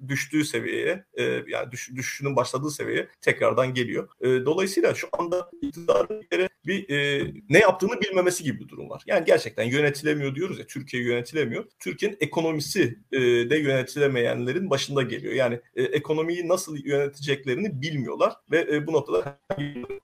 düştüğü 0.08 0.46
seviyeye 0.46 1.06
e, 1.14 1.24
yani 1.24 1.72
düş, 1.72 1.90
düşüşünün 1.96 2.36
başladığı 2.36 2.72
seviyeye 2.72 3.08
tekrardan 3.22 3.74
geliyor. 3.74 4.10
E, 4.22 4.46
dolayısıyla 4.46 4.94
şu 4.94 5.08
anda 5.20 5.52
iktidarın 5.62 6.22
bir 6.66 6.90
e, 6.90 7.28
ne 7.50 7.60
yaptığını 7.60 8.02
bilmemesi 8.02 8.44
gibi 8.44 8.60
bir 8.60 8.68
durum 8.68 8.90
var. 8.90 9.04
Yani 9.08 9.26
gerçekten 9.26 9.64
yönetilemiyor 9.64 10.36
diyoruz 10.36 10.60
ya 10.60 10.68
Türkiye 10.68 11.04
yönetilemiyor. 11.04 11.66
Türkiye'nin 11.80 12.18
ekonomisi 12.20 13.00
e, 13.12 13.20
de 13.22 13.58
yönetilemeyenlerin 13.58 14.70
başında 14.70 15.02
geliyor. 15.02 15.34
Yani 15.34 15.60
e, 15.76 15.84
ekonomiyi 15.84 16.48
nasıl 16.48 16.78
yöneteceklerini 16.86 17.61
bilmiyorlar 17.82 18.34
ve 18.52 18.68
e, 18.72 18.88
bu 18.88 18.94
noktada 18.94 19.40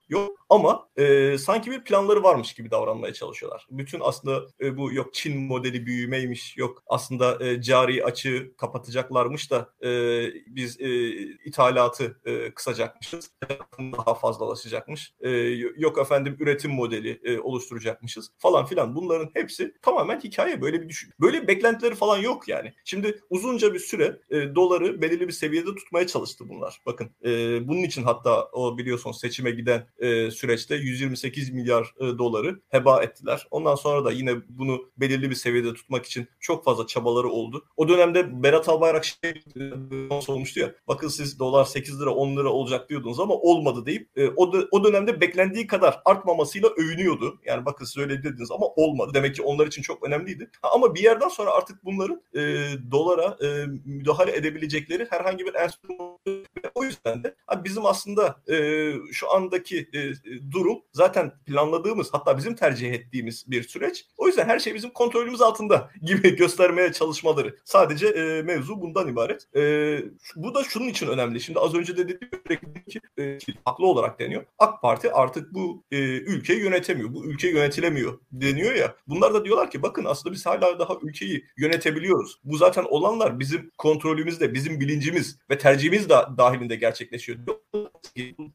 yok 0.10 0.38
ama 0.50 0.90
e, 0.98 1.38
sanki 1.38 1.72
bir 1.72 1.84
planları 1.84 2.24
varmış 2.24 2.54
gibi 2.54 2.72
davranmaya 2.72 3.14
çalışıyorlar. 3.14 3.68
Bütün 3.72 4.00
aslında 4.04 4.46
e, 4.62 4.78
bu 4.78 4.94
yok 4.94 5.14
Çin 5.14 5.42
modeli 5.42 5.86
büyümeymiş, 5.86 6.58
yok 6.58 6.84
aslında 6.88 7.46
e, 7.46 7.62
cari 7.62 8.06
açı 8.06 8.52
kapatacaklarmış 8.58 9.52
da 9.52 9.70
e, 9.84 9.90
biz 10.48 10.82
e, 10.82 11.12
ithalatı 11.46 12.20
e, 12.26 12.52
kısacakmışız, 12.52 13.32
daha 13.80 14.14
fazlalaşacakmış. 14.14 15.14
E, 15.20 15.30
yok 15.78 15.98
efendim 15.98 16.38
üretim 16.40 16.72
modeli 16.72 17.22
e, 17.24 17.40
oluşturacakmışız 17.40 18.32
falan 18.38 18.66
filan. 18.66 18.96
Bunların 18.96 19.30
hepsi 19.34 19.74
tamamen 19.82 20.20
hikaye. 20.20 20.62
Böyle 20.62 20.82
bir 20.82 20.90
düşün. 20.90 21.14
Böyle 21.20 21.48
beklentileri 21.48 21.96
falan 21.96 22.18
yok 22.18 22.48
yani. 22.48 22.74
Şimdi 22.86 23.22
uzunca 23.30 23.74
bir 23.74 23.80
süre 23.80 24.20
e, 24.30 24.56
doları 24.56 25.02
belirli 25.02 25.28
bir 25.28 25.34
seviyede 25.34 25.76
tutmaya 25.76 26.08
çalıştı 26.08 26.46
bunlar. 26.50 26.82
Bakın 26.86 27.10
e, 27.22 27.32
bunun 27.68 27.84
için 27.84 28.04
hatta 28.04 28.46
o 28.52 28.78
biliyorsunuz 28.78 29.20
seçime 29.20 29.52
giden 29.52 29.88
e, 30.00 30.32
süreçte 30.32 30.76
128 30.76 31.50
milyar 31.50 31.94
e, 32.00 32.18
doları 32.18 32.62
heba 32.70 33.04
ettiler. 33.04 33.48
Ondan 33.52 33.76
sonra 33.76 34.06
da 34.06 34.12
yine 34.12 34.36
bunu 34.50 34.90
belirli 34.98 35.30
bir 35.30 35.36
seviyede 35.36 35.74
tutmak 35.74 36.06
için 36.06 36.28
çok 36.40 36.64
fazla 36.66 36.88
çabaları 36.88 37.30
oldu. 37.30 37.66
O 37.78 37.88
dönemde 37.88 38.44
Berat 38.44 38.70
Albayrak 38.70 39.06
şey 39.06 39.44
olmuştu 40.28 40.60
ya. 40.60 40.72
Bakın 40.88 41.08
siz 41.08 41.40
dolar 41.40 41.66
8 41.66 42.02
lira 42.02 42.10
10 42.10 42.38
lira 42.38 42.50
olacak 42.50 42.90
diyordunuz 42.90 43.20
ama 43.20 43.34
olmadı 43.34 43.86
deyip 43.86 44.10
e, 44.16 44.30
o, 44.30 44.54
da, 44.54 44.68
o 44.72 44.84
dönemde 44.84 45.22
beklendiği 45.22 45.68
kadar 45.68 46.02
artmamasıyla 46.06 46.70
övünüyordu. 46.70 47.40
Yani 47.46 47.66
bakın 47.66 47.86
siz 47.86 47.98
öyle 47.98 48.24
dediniz 48.24 48.52
ama 48.52 48.66
olmadı. 48.66 49.12
Demek 49.14 49.36
ki 49.36 49.42
onlar 49.42 49.68
için 49.68 49.82
çok 49.82 50.08
önemliydi. 50.08 50.50
Ha, 50.62 50.70
ama 50.74 50.96
bir 50.96 51.04
yerden 51.04 51.28
sonra 51.28 51.52
artık 51.52 51.86
bunların 51.86 52.22
e, 52.36 52.42
dolara 52.92 53.38
e, 53.44 53.66
müdahale 53.86 54.36
edebilecekleri 54.36 55.08
herhangi 55.10 55.46
bir 55.46 55.54
enstrüman 55.54 56.18
o 56.76 56.84
yüzden 56.84 57.24
de 57.24 57.36
bizim 57.64 57.86
aslında 57.86 58.42
e, 58.50 58.94
şu 59.12 59.32
andaki 59.32 59.90
e, 59.94 60.12
durum 60.52 60.80
zaten 60.94 61.32
planladığımız 61.46 62.14
hatta 62.14 62.38
bizim 62.38 62.56
tercih 62.56 62.94
ettiğimiz 62.94 63.52
bir 63.52 63.64
süreç. 63.64 64.06
O 64.18 64.28
yüzden 64.28 64.46
her 64.46 64.60
şey 64.60 64.76
bizim 64.76 64.90
kontrolümüz 64.90 65.42
altında 65.42 65.92
gibi 66.02 66.36
göstermeye 66.36 66.94
çalışmaları. 66.94 67.56
Sadece 67.66 68.08
e, 68.08 68.42
mevzu 68.42 68.82
bundan 68.82 69.08
ibaret. 69.08 69.56
E, 69.56 69.62
bu 70.36 70.56
da 70.56 70.64
şunun 70.64 70.88
için 70.88 71.08
önemli. 71.08 71.42
Şimdi 71.42 71.60
az 71.60 71.76
önce 71.76 71.98
de 71.98 72.10
dedim 72.10 72.30
ki, 72.90 73.00
e, 73.20 73.38
haklı 73.66 73.88
olarak 73.88 74.20
deniyor. 74.20 74.46
AK 74.60 74.82
Parti 74.82 75.12
artık 75.12 75.54
bu 75.54 75.84
e, 75.92 75.98
ülkeyi 76.18 76.60
yönetemiyor. 76.60 77.14
Bu 77.14 77.26
ülke 77.26 77.50
yönetilemiyor 77.50 78.20
deniyor 78.32 78.74
ya. 78.74 78.96
Bunlar 79.08 79.34
da 79.34 79.46
diyorlar 79.46 79.72
ki 79.72 79.82
bakın 79.82 80.06
aslında 80.06 80.36
biz 80.36 80.46
hala 80.46 80.80
daha 80.80 80.94
ülkeyi 81.02 81.46
yönetebiliyoruz. 81.58 82.40
Bu 82.44 82.58
zaten 82.58 82.86
olanlar 82.90 83.40
bizim 83.40 83.72
kontrolümüzde, 83.78 84.54
bizim 84.54 84.80
bilincimiz 84.80 85.40
ve 85.50 85.58
tercihimiz 85.58 86.10
de 86.10 86.16
dahilinde 86.38 86.76
gerçekleşiyor. 86.76 87.27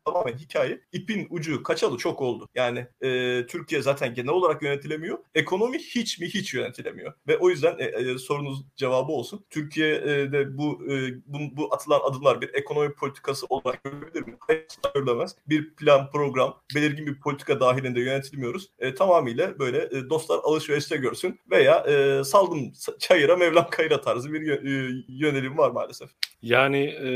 Tamamen 0.04 0.38
hikaye. 0.38 0.80
İpin 0.92 1.26
ucu 1.30 1.62
kaçalı 1.62 1.98
çok 1.98 2.20
oldu. 2.20 2.48
Yani 2.54 2.86
e, 3.00 3.46
Türkiye 3.46 3.82
zaten 3.82 4.14
genel 4.14 4.30
olarak 4.30 4.62
yönetilemiyor. 4.62 5.18
Ekonomi 5.34 5.78
hiç 5.78 6.18
mi 6.18 6.26
hiç 6.26 6.54
yönetilemiyor. 6.54 7.12
Ve 7.28 7.38
o 7.38 7.50
yüzden 7.50 7.78
e, 7.78 7.84
e, 7.84 8.18
sorunuz 8.18 8.64
cevabı 8.76 9.12
olsun. 9.12 9.44
Türkiye'de 9.50 10.58
bu, 10.58 10.92
e, 10.92 11.14
bu 11.26 11.38
bu 11.56 11.74
atılan 11.74 12.00
adımlar 12.04 12.40
bir 12.40 12.54
ekonomi 12.54 12.94
politikası 12.94 13.46
olarak 13.48 13.84
görülebilir 13.84 14.26
mi? 14.26 14.36
Hayır, 14.40 14.66
görülemez. 14.94 15.36
Bir 15.46 15.74
plan, 15.74 16.10
program, 16.10 16.60
belirgin 16.74 17.06
bir 17.06 17.20
politika 17.20 17.60
dahilinde 17.60 18.00
yönetilmiyoruz. 18.00 18.70
E, 18.78 18.94
tamamıyla 18.94 19.58
böyle 19.58 19.78
e, 19.78 20.10
dostlar 20.10 20.40
alışverişte 20.42 20.96
görsün 20.96 21.40
veya 21.50 21.78
e, 21.78 22.24
saldım 22.24 22.72
çayıra 22.98 23.36
Mevlam 23.36 23.70
kayıra 23.70 24.00
tarzı 24.00 24.32
bir 24.32 24.48
e, 24.48 25.02
yönelim 25.08 25.58
var 25.58 25.70
maalesef. 25.70 26.10
Yani 26.42 26.78
e, 26.78 27.08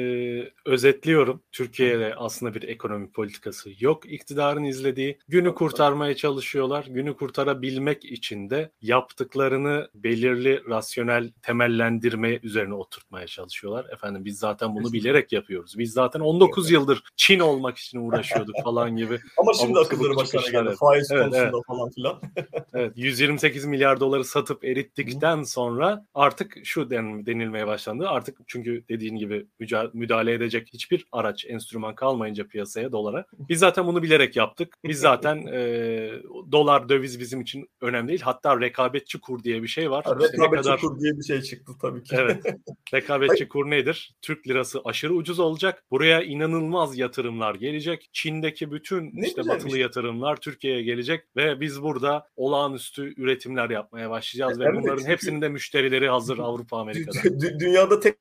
özetliyorum. 0.64 1.42
Türkiye'de 1.52 2.14
aslında 2.16 2.54
bir 2.54 2.62
ekonomi 2.62 3.10
politikası 3.10 3.70
yok. 3.78 4.12
İktidarın 4.12 4.64
izlediği 4.64 5.18
günü 5.28 5.54
kurtarmaya 5.54 6.16
çalışıyorlar. 6.16 6.84
Günü 6.84 7.16
kurtarabilmek 7.16 8.04
için 8.04 8.50
de 8.50 8.70
yaptıklarını 8.82 9.88
belirli 9.94 10.62
rasyonel 10.68 11.32
temellendirme 11.42 12.40
üzerine 12.42 12.74
oturtmaya 12.74 13.26
çalışıyorlar. 13.26 13.86
Efendim 13.92 14.24
biz 14.24 14.38
zaten 14.38 14.74
bunu 14.74 14.92
bilerek 14.92 15.32
yapıyoruz. 15.32 15.78
Biz 15.78 15.92
zaten 15.92 16.20
19 16.20 16.70
yıldır 16.70 17.02
Çin 17.16 17.40
olmak 17.40 17.78
için 17.78 17.98
uğraşıyorduk 17.98 18.54
falan 18.64 18.96
gibi. 18.96 19.18
Ama 19.38 19.52
şimdi 19.52 19.78
akılları 19.78 20.16
başına 20.16 20.40
geldi. 20.40 20.74
Faiz 20.80 21.10
evet, 21.10 21.22
konusunda 21.22 21.42
evet. 21.42 21.66
falan 21.66 21.90
filan. 21.90 22.20
evet 22.74 22.92
128 22.96 23.64
milyar 23.64 24.00
doları 24.00 24.24
satıp 24.24 24.64
erittikten 24.64 25.42
sonra 25.42 26.06
artık 26.14 26.56
şu 26.64 26.90
denilmeye 26.90 27.66
başlandı. 27.66 28.08
Artık 28.08 28.38
çünkü 28.46 28.84
dediğin 28.88 29.15
gibi 29.16 29.46
müdahale 29.92 30.32
edecek 30.32 30.68
hiçbir 30.72 31.06
araç, 31.12 31.46
enstrüman 31.48 31.94
kalmayınca 31.94 32.46
piyasaya 32.46 32.92
dolara. 32.92 33.24
Biz 33.48 33.58
zaten 33.58 33.86
bunu 33.86 34.02
bilerek 34.02 34.36
yaptık. 34.36 34.76
Biz 34.84 34.98
zaten 35.06 35.46
e, 35.46 36.10
dolar 36.52 36.88
döviz 36.88 37.20
bizim 37.20 37.40
için 37.40 37.68
önemli 37.80 38.08
değil. 38.08 38.20
Hatta 38.20 38.60
rekabetçi 38.60 39.20
kur 39.20 39.42
diye 39.42 39.62
bir 39.62 39.68
şey 39.68 39.90
var. 39.90 40.04
Ha, 40.04 40.16
rekabetçi 40.16 40.62
kadar... 40.62 40.80
kur 40.80 41.00
diye 41.00 41.18
bir 41.18 41.22
şey 41.22 41.42
çıktı 41.42 41.72
tabii 41.80 42.02
ki. 42.02 42.16
Evet. 42.18 42.44
Rekabetçi 42.94 43.48
kur 43.48 43.70
nedir? 43.70 44.14
Türk 44.22 44.48
lirası 44.48 44.80
aşırı 44.84 45.14
ucuz 45.14 45.38
olacak. 45.38 45.84
Buraya 45.90 46.22
inanılmaz 46.22 46.98
yatırımlar 46.98 47.54
gelecek. 47.54 48.08
Çin'deki 48.12 48.72
bütün 48.72 49.10
ne 49.14 49.26
işte 49.26 49.48
batılı 49.48 49.70
şey. 49.70 49.80
yatırımlar 49.80 50.36
Türkiye'ye 50.36 50.82
gelecek 50.82 51.24
ve 51.36 51.60
biz 51.60 51.82
burada 51.82 52.26
olağanüstü 52.36 53.14
üretimler 53.16 53.70
yapmaya 53.70 54.10
başlayacağız 54.10 54.60
ve 54.60 54.74
bunların 54.74 54.98
çünkü... 54.98 55.12
hepsinin 55.12 55.42
de 55.42 55.48
müşterileri 55.48 56.08
hazır 56.08 56.38
Avrupa 56.38 56.78
Amerika'da. 56.78 57.40
Dünyada 57.60 58.00
tek 58.00 58.16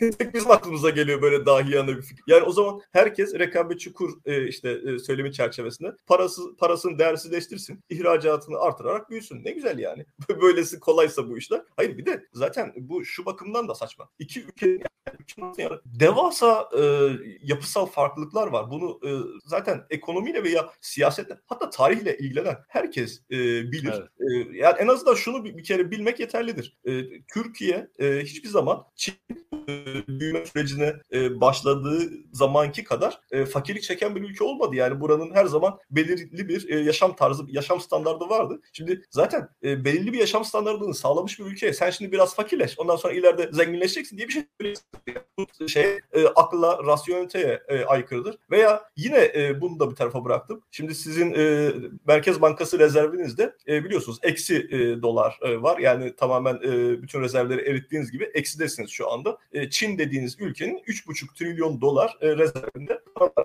tek 0.18 0.34
bizim 0.34 0.50
aklımıza 0.50 0.90
geliyor 0.90 1.22
böyle 1.22 1.46
dahiyane 1.46 1.96
bir 1.96 2.02
fikir. 2.02 2.24
Yani 2.26 2.42
o 2.42 2.52
zaman 2.52 2.80
herkes 2.92 3.34
rekabetçi 3.34 3.92
kur 3.92 4.10
e, 4.26 4.48
işte 4.48 4.70
e, 4.70 4.98
söylemi 4.98 5.32
çerçevesinde 5.32 5.92
parası 6.06 6.56
parasını 6.56 6.98
değersizleştirsin, 6.98 7.84
ihracatını 7.90 8.58
artırarak 8.58 9.10
büyüsün. 9.10 9.44
Ne 9.44 9.50
güzel 9.50 9.78
yani. 9.78 10.06
Böylesi 10.42 10.80
kolaysa 10.80 11.28
bu 11.28 11.38
işler. 11.38 11.62
Hayır 11.76 11.98
bir 11.98 12.06
de 12.06 12.24
zaten 12.32 12.72
bu 12.76 13.04
şu 13.04 13.26
bakımdan 13.26 13.68
da 13.68 13.74
saçma. 13.74 14.08
İki 14.18 14.44
ülkenin 14.44 14.82
yani, 15.58 15.78
devasa 15.84 16.68
e, 16.78 17.10
yapısal 17.42 17.86
farklılıklar 17.86 18.46
var. 18.46 18.70
Bunu 18.70 19.00
e, 19.04 19.10
zaten 19.44 19.86
ekonomiyle 19.90 20.44
veya 20.44 20.70
siyasetle 20.80 21.38
hatta 21.46 21.70
tarihle 21.70 22.18
ilgilenen 22.18 22.56
herkes 22.68 23.22
e, 23.30 23.36
bilir. 23.72 23.94
Evet. 23.94 24.52
E, 24.52 24.56
yani 24.56 24.76
en 24.78 24.88
azından 24.88 25.14
şunu 25.14 25.44
bir, 25.44 25.56
bir 25.56 25.64
kere 25.64 25.90
bilmek 25.90 26.20
yeterlidir. 26.20 26.78
E, 26.84 27.22
Türkiye 27.34 27.90
e, 27.98 28.20
hiçbir 28.20 28.48
zaman 28.48 28.86
Çin 28.96 29.14
büyüme 30.08 30.46
sürecine 30.46 30.94
e, 31.12 31.40
başladığı 31.40 32.10
zamanki 32.32 32.84
kadar 32.84 33.20
e, 33.30 33.44
fakirlik 33.44 33.82
çeken 33.82 34.16
bir 34.16 34.20
ülke 34.20 34.44
olmadı. 34.44 34.76
Yani 34.76 35.00
buranın 35.00 35.34
her 35.34 35.46
zaman 35.46 35.78
belirli 35.90 36.48
bir 36.48 36.68
e, 36.68 36.80
yaşam 36.80 37.16
tarzı, 37.16 37.42
yaşam 37.48 37.80
standardı 37.80 38.28
vardı. 38.28 38.60
Şimdi 38.72 39.02
zaten 39.10 39.48
e, 39.62 39.84
belirli 39.84 40.12
bir 40.12 40.18
yaşam 40.18 40.44
standartını 40.44 40.94
sağlamış 40.94 41.38
bir 41.38 41.44
ülkeye 41.44 41.72
sen 41.72 41.90
şimdi 41.90 42.12
biraz 42.12 42.34
fakirleş, 42.34 42.78
ondan 42.78 42.96
sonra 42.96 43.12
ileride 43.12 43.50
zenginleşeceksin 43.52 44.16
diye 44.16 44.28
bir 44.28 44.32
şey 44.32 44.44
bu 45.38 45.68
şey 45.68 45.98
e, 46.12 46.26
akla, 46.26 46.84
rasyoneliteye 46.86 47.62
e, 47.68 47.84
aykırıdır. 47.84 48.36
Veya 48.50 48.82
yine 48.96 49.32
e, 49.34 49.60
bunu 49.60 49.80
da 49.80 49.90
bir 49.90 49.96
tarafa 49.96 50.24
bıraktım. 50.24 50.62
Şimdi 50.70 50.94
sizin 50.94 51.34
e, 51.34 51.72
Merkez 52.06 52.42
Bankası 52.42 52.78
rezervinizde 52.78 53.56
e, 53.68 53.84
biliyorsunuz 53.84 54.18
eksi 54.22 54.56
e, 54.56 55.02
dolar 55.02 55.38
e, 55.42 55.62
var. 55.62 55.78
Yani 55.78 56.16
tamamen 56.16 56.54
e, 56.54 57.02
bütün 57.02 57.20
rezervleri 57.20 57.60
erittiğiniz 57.60 58.10
gibi 58.10 58.30
eksidesiniz 58.34 58.90
şu 58.90 59.10
anda. 59.10 59.38
E, 59.52 59.70
Çin 59.70 59.98
dediğiniz 59.98 60.36
ülkenin 60.40 60.78
3,5 60.78 61.38
trilyon 61.38 61.80
dolar 61.80 62.16
e, 62.20 62.28
rezervinde 62.28 63.00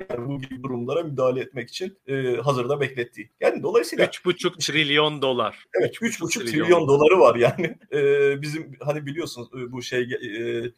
yani 0.10 0.30
bu 0.30 0.42
gibi 0.42 0.64
durumlara 0.64 1.04
müdahale 1.04 1.42
etmek 1.42 1.70
için 1.70 1.98
e, 2.08 2.36
hazırda 2.36 2.82
beklettiği. 2.82 3.30
Yani 3.40 3.64
dolayısıyla 3.64 4.06
3,5 4.06 4.66
trilyon 4.66 5.22
dolar. 5.22 5.66
Evet 5.82 5.96
3,5 5.96 6.34
trilyon, 6.34 6.52
trilyon 6.52 6.88
doları 6.88 7.20
var 7.20 7.36
yani. 7.36 7.78
E, 7.94 8.42
bizim 8.42 8.78
hani 8.82 9.06
biliyorsunuz 9.06 9.48
e, 9.54 9.72
bu 9.72 9.82
şey 9.82 10.02
e, 10.02 10.72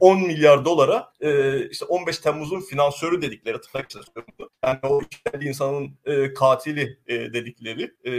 10 0.00 0.22
milyar 0.22 0.64
dolara 0.64 1.12
e, 1.20 1.60
işte 1.68 1.84
15 1.84 2.18
Temmuz'un 2.18 2.60
finansörü 2.60 3.22
dedikleri 3.22 3.58
yani 4.64 4.78
o 4.82 5.00
kendi 5.24 5.44
insanın 5.44 5.90
e, 6.04 6.34
katili 6.34 6.98
e, 7.06 7.14
dedikleri 7.32 7.94
e, 8.04 8.12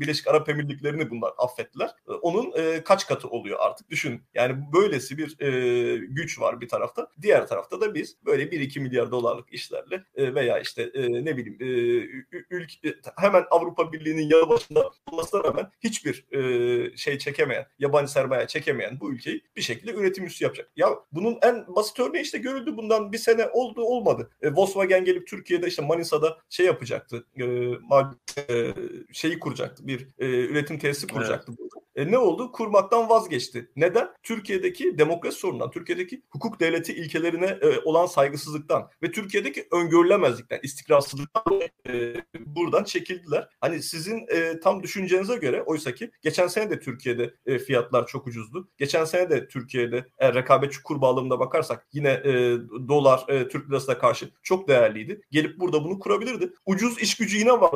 Birleşik 0.00 0.28
Arap 0.28 0.48
Emirlikleri'ni 0.48 1.10
bunlar 1.10 1.32
affettiler. 1.38 1.90
E, 2.08 2.12
onun 2.12 2.52
e, 2.56 2.84
kaç 2.84 3.06
katı 3.06 3.28
oluyor 3.28 3.58
artık 3.60 3.90
düşün. 3.90 4.22
Yani 4.34 4.62
böylesi 4.72 5.18
bir 5.18 5.40
e, 5.40 5.89
güç 5.96 6.40
var 6.40 6.60
bir 6.60 6.68
tarafta. 6.68 7.08
Diğer 7.22 7.46
tarafta 7.46 7.80
da 7.80 7.94
biz 7.94 8.16
böyle 8.24 8.42
1-2 8.42 8.80
milyar 8.80 9.10
dolarlık 9.10 9.52
işlerle 9.52 10.04
e, 10.14 10.34
veya 10.34 10.58
işte 10.58 10.82
e, 10.82 11.24
ne 11.24 11.36
bileyim 11.36 11.58
e, 11.60 11.66
ülke, 12.50 12.94
hemen 13.16 13.44
Avrupa 13.50 13.92
Birliği'nin 13.92 14.28
yanı 14.28 14.48
başında 14.48 14.90
olmasına 15.12 15.44
rağmen 15.44 15.70
hiçbir 15.80 16.26
e, 16.32 16.96
şey 16.96 17.18
çekemeyen, 17.18 17.66
yabancı 17.78 18.12
sermaye 18.12 18.46
çekemeyen 18.46 19.00
bu 19.00 19.12
ülkeyi 19.12 19.42
bir 19.56 19.62
şekilde 19.62 19.92
üretim 19.92 20.26
üssü 20.26 20.44
yapacak. 20.44 20.70
Ya 20.76 20.88
bunun 21.12 21.38
en 21.42 21.66
basit 21.76 22.00
örneği 22.00 22.22
işte 22.22 22.38
görüldü 22.38 22.76
bundan 22.76 23.12
bir 23.12 23.18
sene 23.18 23.46
oldu 23.46 23.82
olmadı. 23.82 24.30
E, 24.42 24.52
Volkswagen 24.52 25.04
gelip 25.04 25.26
Türkiye'de 25.26 25.66
işte 25.66 25.82
Manisa'da 25.82 26.38
şey 26.48 26.66
yapacaktı. 26.66 27.26
E, 27.36 27.44
e, 28.48 28.74
şeyi 29.12 29.38
kuracaktı. 29.38 29.86
Bir 29.86 30.08
e, 30.18 30.26
üretim 30.26 30.78
tesisi 30.78 31.06
kuracaktı. 31.06 31.52
Evet. 31.60 31.79
E, 31.94 32.10
ne 32.10 32.18
oldu? 32.18 32.52
Kurmaktan 32.52 33.08
vazgeçti. 33.08 33.70
Neden? 33.76 34.08
Türkiye'deki 34.22 34.98
demokrasi 34.98 35.38
sorunundan, 35.38 35.70
Türkiye'deki 35.70 36.22
hukuk 36.30 36.60
devleti 36.60 36.94
ilkelerine 36.94 37.46
e, 37.46 37.78
olan 37.84 38.06
saygısızlıktan 38.06 38.90
ve 39.02 39.10
Türkiye'deki 39.10 39.68
öngörülemezlikten, 39.72 40.60
istikrarsızlıktan 40.62 41.60
e, 41.88 42.14
buradan 42.38 42.84
çekildiler. 42.84 43.48
Hani 43.60 43.82
sizin 43.82 44.26
e, 44.28 44.60
tam 44.60 44.82
düşüncenize 44.82 45.36
göre 45.36 45.62
oysa 45.62 45.94
ki 45.94 46.10
geçen 46.22 46.46
sene 46.46 46.70
de 46.70 46.80
Türkiye'de 46.80 47.34
fiyatlar 47.58 48.06
çok 48.06 48.26
ucuzdu. 48.26 48.68
Geçen 48.78 49.04
sene 49.04 49.30
de 49.30 49.48
Türkiye'de 49.48 50.06
e, 50.18 50.34
rekabetçi 50.34 50.82
kur 50.82 51.00
bağlamında 51.00 51.40
bakarsak 51.40 51.86
yine 51.92 52.22
dolar 52.88 53.26
Türk 53.26 53.70
lirasına 53.70 53.98
karşı 53.98 54.30
çok 54.42 54.68
değerliydi. 54.68 55.20
Gelip 55.30 55.60
burada 55.60 55.84
bunu 55.84 55.98
kurabilirdi. 55.98 56.52
Ucuz 56.66 56.98
iş 57.02 57.16
gücü 57.16 57.38
yine 57.38 57.52
var. 57.52 57.70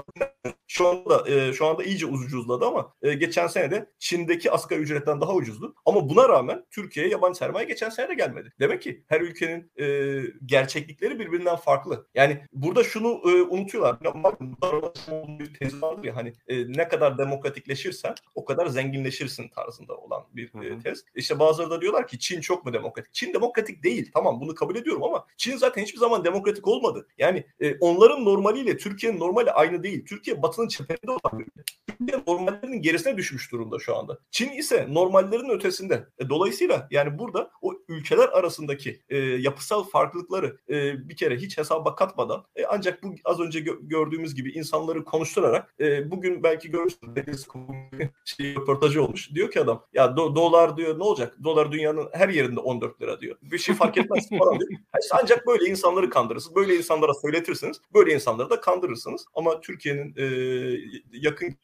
Şu 0.67 0.89
anda 0.89 1.25
şu 1.53 1.67
anda 1.67 1.85
iyice 1.85 2.07
ucuzladı 2.07 2.65
ama 2.65 2.93
geçen 3.03 3.47
sene 3.47 3.71
de 3.71 3.91
Çin'deki 4.05 4.51
asgari 4.51 4.81
ücretten 4.81 5.21
daha 5.21 5.35
ucuzdu. 5.35 5.75
Ama 5.87 6.09
buna 6.09 6.29
rağmen 6.29 6.65
Türkiye'ye 6.71 7.13
yabancı 7.13 7.39
sermaye 7.39 7.67
geçen 7.67 7.89
sene 7.89 8.09
de 8.09 8.15
gelmedi. 8.15 8.53
Demek 8.61 8.83
ki 8.83 9.05
her 9.09 9.21
ülkenin 9.21 9.73
e, 9.81 10.21
gerçeklikleri 10.47 11.19
birbirinden 11.19 11.57
farklı. 11.57 12.07
Yani 12.15 12.41
burada 12.53 12.85
şunu 12.85 13.09
e, 13.09 13.43
unutuyorlar. 13.43 14.01
bir 15.39 15.55
tez 15.55 15.83
vardır 15.83 16.05
ya 16.05 16.17
hani 16.17 16.33
e, 16.49 16.73
ne 16.73 16.89
kadar 16.89 17.19
demokratikleşirsen 17.19 18.15
o 18.35 18.45
kadar 18.45 18.67
zenginleşirsin 18.67 19.49
tarzında 19.49 19.97
olan 19.97 20.23
bir 20.33 20.63
e, 20.63 20.79
tez. 20.79 21.05
İşte 21.15 21.39
bazıları 21.39 21.71
da 21.71 21.81
diyorlar 21.81 22.09
ki 22.09 22.19
Çin 22.19 22.41
çok 22.41 22.65
mu 22.65 22.73
demokratik? 22.73 23.15
Çin 23.15 23.35
demokratik 23.35 23.83
değil. 23.85 24.11
Tamam 24.15 24.41
bunu 24.41 24.55
kabul 24.55 24.77
ediyorum 24.77 25.03
ama 25.03 25.27
Çin 25.37 25.57
zaten 25.57 25.83
hiçbir 25.83 25.99
zaman 25.99 26.25
demokratik 26.25 26.69
olmadı. 26.69 27.07
Yani 27.19 27.47
e, 27.61 27.79
onların 27.79 28.25
normaliyle 28.25 28.77
Türkiye'nin 28.77 29.21
normali 29.21 29.51
aynı 29.51 29.83
değil. 29.83 30.07
Türkiye 30.07 30.43
batının 30.43 30.69
çeperinde 30.69 31.11
olan 31.11 31.39
bir 31.39 31.45
ülke. 31.45 31.63
Türkiye 31.99 32.23
normallerinin 32.27 32.83
gerisine 32.83 33.17
düşmüş 33.17 33.53
durumda 33.53 33.79
şu 33.79 33.94
anda. 33.97 34.19
Çin 34.31 34.51
ise 34.51 34.87
normallerin 34.91 35.49
ötesinde. 35.49 36.09
E, 36.19 36.29
dolayısıyla 36.29 36.89
yani 36.91 37.19
burada 37.19 37.51
o 37.63 37.75
ülkeler 37.89 38.29
arasındaki 38.29 39.03
e, 39.09 39.19
yapısal 39.19 39.85
farklılıkları 39.85 40.57
e, 40.69 41.09
bir 41.09 41.17
kere 41.17 41.37
hiç 41.37 41.59
hesaba 41.59 41.95
katmadan 41.95 42.45
e, 42.57 42.65
ancak 42.65 43.03
bu 43.03 43.15
az 43.25 43.41
önce 43.41 43.59
gö- 43.59 43.89
gördüğümüz 43.89 44.35
gibi 44.35 44.53
insanları 44.53 45.05
konuşturarak 45.05 45.75
e, 45.81 46.11
bugün 46.11 46.43
belki 46.43 46.71
görürsünüz 46.71 47.47
şey, 48.25 48.55
röportajı 48.55 49.03
olmuş. 49.03 49.31
Diyor 49.35 49.51
ki 49.51 49.61
adam 49.61 49.85
ya 49.93 50.05
do- 50.05 50.35
dolar 50.35 50.77
diyor 50.77 50.99
ne 50.99 51.03
olacak? 51.03 51.37
Dolar 51.45 51.73
dünyanın 51.73 52.09
her 52.13 52.29
yerinde 52.29 52.61
14 52.61 53.03
lira 53.03 53.21
diyor. 53.21 53.37
Bir 53.43 53.59
şey 53.59 53.75
fark 53.75 53.99
etmez 53.99 54.29
falan 54.39 54.61
diyor. 54.61 54.71
ancak 55.23 55.47
böyle 55.47 55.71
insanları 55.71 56.11
kandırırsınız. 56.11 56.57
Böyle 56.57 56.77
insanlara 56.77 57.15
söyletirsiniz. 57.15 57.81
Böyle 57.95 58.15
insanları 58.15 58.51
da 58.51 58.61
kandırırsınız. 58.61 59.27
Ama 59.35 59.61
Türkiye'nin 59.61 60.15
e, 60.17 60.25
yakın 61.13 61.55